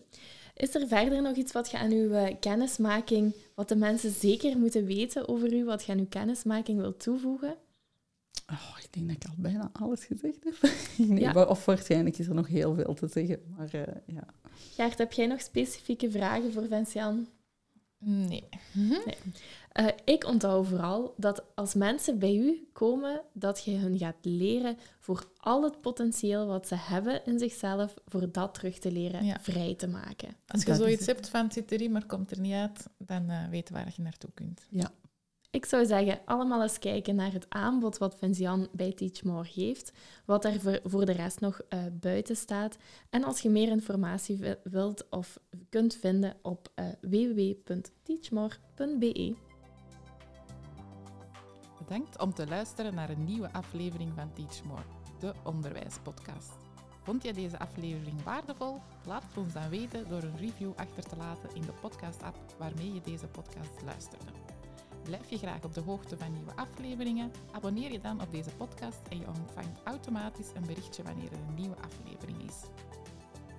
Is 0.56 0.76
er 0.76 0.88
verder 0.88 1.22
nog 1.22 1.36
iets 1.36 1.52
wat 1.52 1.72
je 1.72 1.78
aan 1.78 1.92
uw 1.92 2.36
kennismaking, 2.40 3.36
wat 3.56 3.70
de 3.70 3.76
mensen 3.76 4.12
zeker 4.12 4.58
moeten 4.58 4.86
weten 4.86 5.28
over 5.28 5.54
u, 5.54 5.66
wat 5.66 5.84
je 5.84 5.92
aan 5.92 6.00
uw 6.00 6.08
kennismaking 6.10 6.80
wilt 6.80 7.00
toevoegen? 7.00 7.58
Oh, 8.52 8.78
ik 8.84 8.94
denk 8.94 9.08
dat 9.08 9.16
ik 9.16 9.30
al 9.30 9.36
bijna 9.38 9.70
alles 9.74 10.06
gezegd 10.06 10.44
heb. 10.44 10.72
nee, 11.10 11.48
Of 11.48 11.66
waarschijnlijk 11.66 12.18
is 12.18 12.28
er 12.28 12.34
nog 12.34 12.48
heel 12.48 12.76
veel 12.76 12.94
te 12.94 13.08
zeggen. 13.08 13.40
Maar, 13.58 13.76
uh, 13.76 13.82
ja. 14.06 14.24
Gert, 14.74 14.98
heb 14.98 15.12
jij 15.12 15.26
nog 15.26 15.42
specifieke 15.42 16.12
vragen 16.12 16.54
voor 16.54 16.68
Vincian? 16.68 17.28
Nee. 18.00 18.50
nee. 18.74 19.18
Uh, 19.80 19.88
ik 20.06 20.26
onthoud 20.26 20.68
vooral 20.68 21.14
dat 21.18 21.44
als 21.56 21.74
mensen 21.74 22.20
bij 22.20 22.36
u 22.36 22.68
komen, 22.74 23.22
dat 23.34 23.64
je 23.64 23.76
hun 23.76 23.98
gaat 23.98 24.16
leren 24.22 24.78
voor 25.00 25.28
al 25.38 25.64
het 25.64 25.82
potentieel 25.82 26.48
wat 26.48 26.68
ze 26.68 26.76
hebben 26.76 27.26
in 27.26 27.40
zichzelf, 27.40 27.94
voor 28.06 28.32
dat 28.32 28.54
terug 28.54 28.80
te 28.80 28.92
leren 28.92 29.42
vrij 29.42 29.76
te 29.76 29.88
maken. 29.88 30.30
Als 30.48 30.64
je 30.64 30.76
zoiets 30.76 31.06
hebt 31.06 31.30
van 31.30 31.44
het 31.44 31.54
zit 31.54 31.72
erin, 31.72 31.92
maar 31.92 32.06
komt 32.06 32.32
er 32.32 32.40
niet 32.40 32.54
uit, 32.54 32.88
dan 32.98 33.32
uh, 33.32 33.48
weet 33.50 33.70
waar 33.70 33.94
je 33.96 34.02
naartoe 34.02 34.30
kunt. 34.34 34.66
Ja, 34.70 34.92
ik 35.58 35.66
zou 35.66 35.86
zeggen, 35.86 36.20
allemaal 36.26 36.62
eens 36.62 36.80
kijken 36.80 37.16
naar 37.16 37.32
het 37.32 37.46
aanbod 37.50 37.98
wat 37.98 38.18
Vincian 38.18 38.68
bij 38.72 38.94
Teachmore 38.94 39.48
geeft, 39.48 39.92
wat 40.26 40.46
er 40.46 40.82
voor 40.84 41.06
de 41.06 41.12
rest 41.12 41.40
nog 41.40 41.62
uh, 41.70 41.80
buiten 41.94 42.36
staat. 42.36 42.78
En 43.10 43.24
als 43.24 43.42
je 43.42 43.50
meer 43.50 43.70
informatie 43.70 44.40
wilt 44.64 45.10
of 45.10 45.40
kunt 45.70 45.96
vinden 45.96 46.36
op 46.42 46.72
uh, 46.76 46.86
www.teachmore.be. 47.02 49.36
Bedankt 51.78 52.20
om 52.20 52.34
te 52.34 52.48
luisteren 52.48 52.94
naar 52.94 53.10
een 53.10 53.26
nieuwe 53.26 53.54
aflevering 53.54 54.12
van 54.16 54.34
Teachmore, 54.34 54.84
de 55.20 55.34
onderwijspodcast. 55.44 56.52
Vond 57.04 57.24
je 57.24 57.34
deze 57.34 57.60
aflevering 57.60 58.24
waardevol? 58.24 58.80
Laat 59.06 59.24
het 59.24 59.38
ons 59.38 59.54
dan 59.54 59.70
weten 59.70 60.10
door 60.10 60.24
een 60.24 60.38
review 60.38 60.72
achter 60.76 61.04
te 61.04 61.16
laten 61.16 61.56
in 61.56 61.62
de 61.62 61.74
podcast-app 61.82 62.38
waarmee 62.58 62.94
je 62.94 63.02
deze 63.02 63.28
podcast 63.28 63.82
luisterde. 63.86 64.47
Blijf 65.08 65.30
je 65.30 65.38
graag 65.38 65.64
op 65.64 65.74
de 65.74 65.82
hoogte 65.82 66.18
van 66.18 66.34
nieuwe 66.34 66.56
afleveringen? 66.56 67.32
Abonneer 67.52 67.92
je 67.92 68.00
dan 68.00 68.22
op 68.22 68.32
deze 68.32 68.50
podcast 68.58 69.00
en 69.10 69.20
je 69.20 69.28
ontvangt 69.28 69.80
automatisch 69.84 70.52
een 70.56 70.66
berichtje 70.66 71.04
wanneer 71.04 71.32
er 71.32 71.40
een 71.48 71.54
nieuwe 71.56 71.76
aflevering 71.76 72.42
is. 72.42 72.56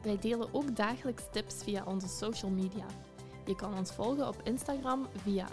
Wij 0.02 0.18
delen 0.18 0.54
ook 0.54 0.76
dagelijks 0.76 1.22
tips 1.32 1.54
via 1.54 1.84
onze 1.84 2.08
social 2.08 2.50
media. 2.50 2.86
Je 3.44 3.54
kan 3.54 3.74
ons 3.74 3.92
volgen 3.92 4.28
op 4.28 4.40
Instagram 4.44 5.06
via 5.16 5.48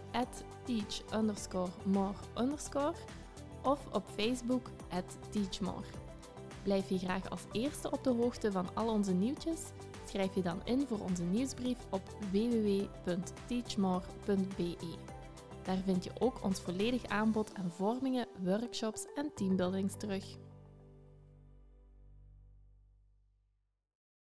teach 0.64 1.02
of 3.64 3.88
op 3.92 4.04
Facebook 4.16 4.70
teachmore. 5.30 5.88
Blijf 6.64 6.90
je 6.90 6.98
graag 6.98 7.30
als 7.30 7.44
eerste 7.52 7.92
op 7.92 8.04
de 8.04 8.14
hoogte 8.14 8.52
van 8.52 8.68
al 8.74 8.90
onze 8.90 9.14
nieuwtjes? 9.14 9.60
Schrijf 10.08 10.36
je 10.36 10.42
dan 10.42 10.62
in 10.64 10.88
voor 10.88 11.00
onze 11.00 11.24
nieuwsbrief 11.24 11.78
op 11.90 12.02
www.teachmore.be. 12.32 15.05
Daar 15.66 15.78
vind 15.86 16.04
je 16.04 16.12
ook 16.20 16.44
ons 16.44 16.60
volledig 16.60 17.06
aanbod 17.06 17.56
aan 17.56 17.72
vormingen, 17.72 18.28
workshops 18.44 19.06
en 19.16 19.32
teambuildings 19.36 19.98
terug. 19.98 20.45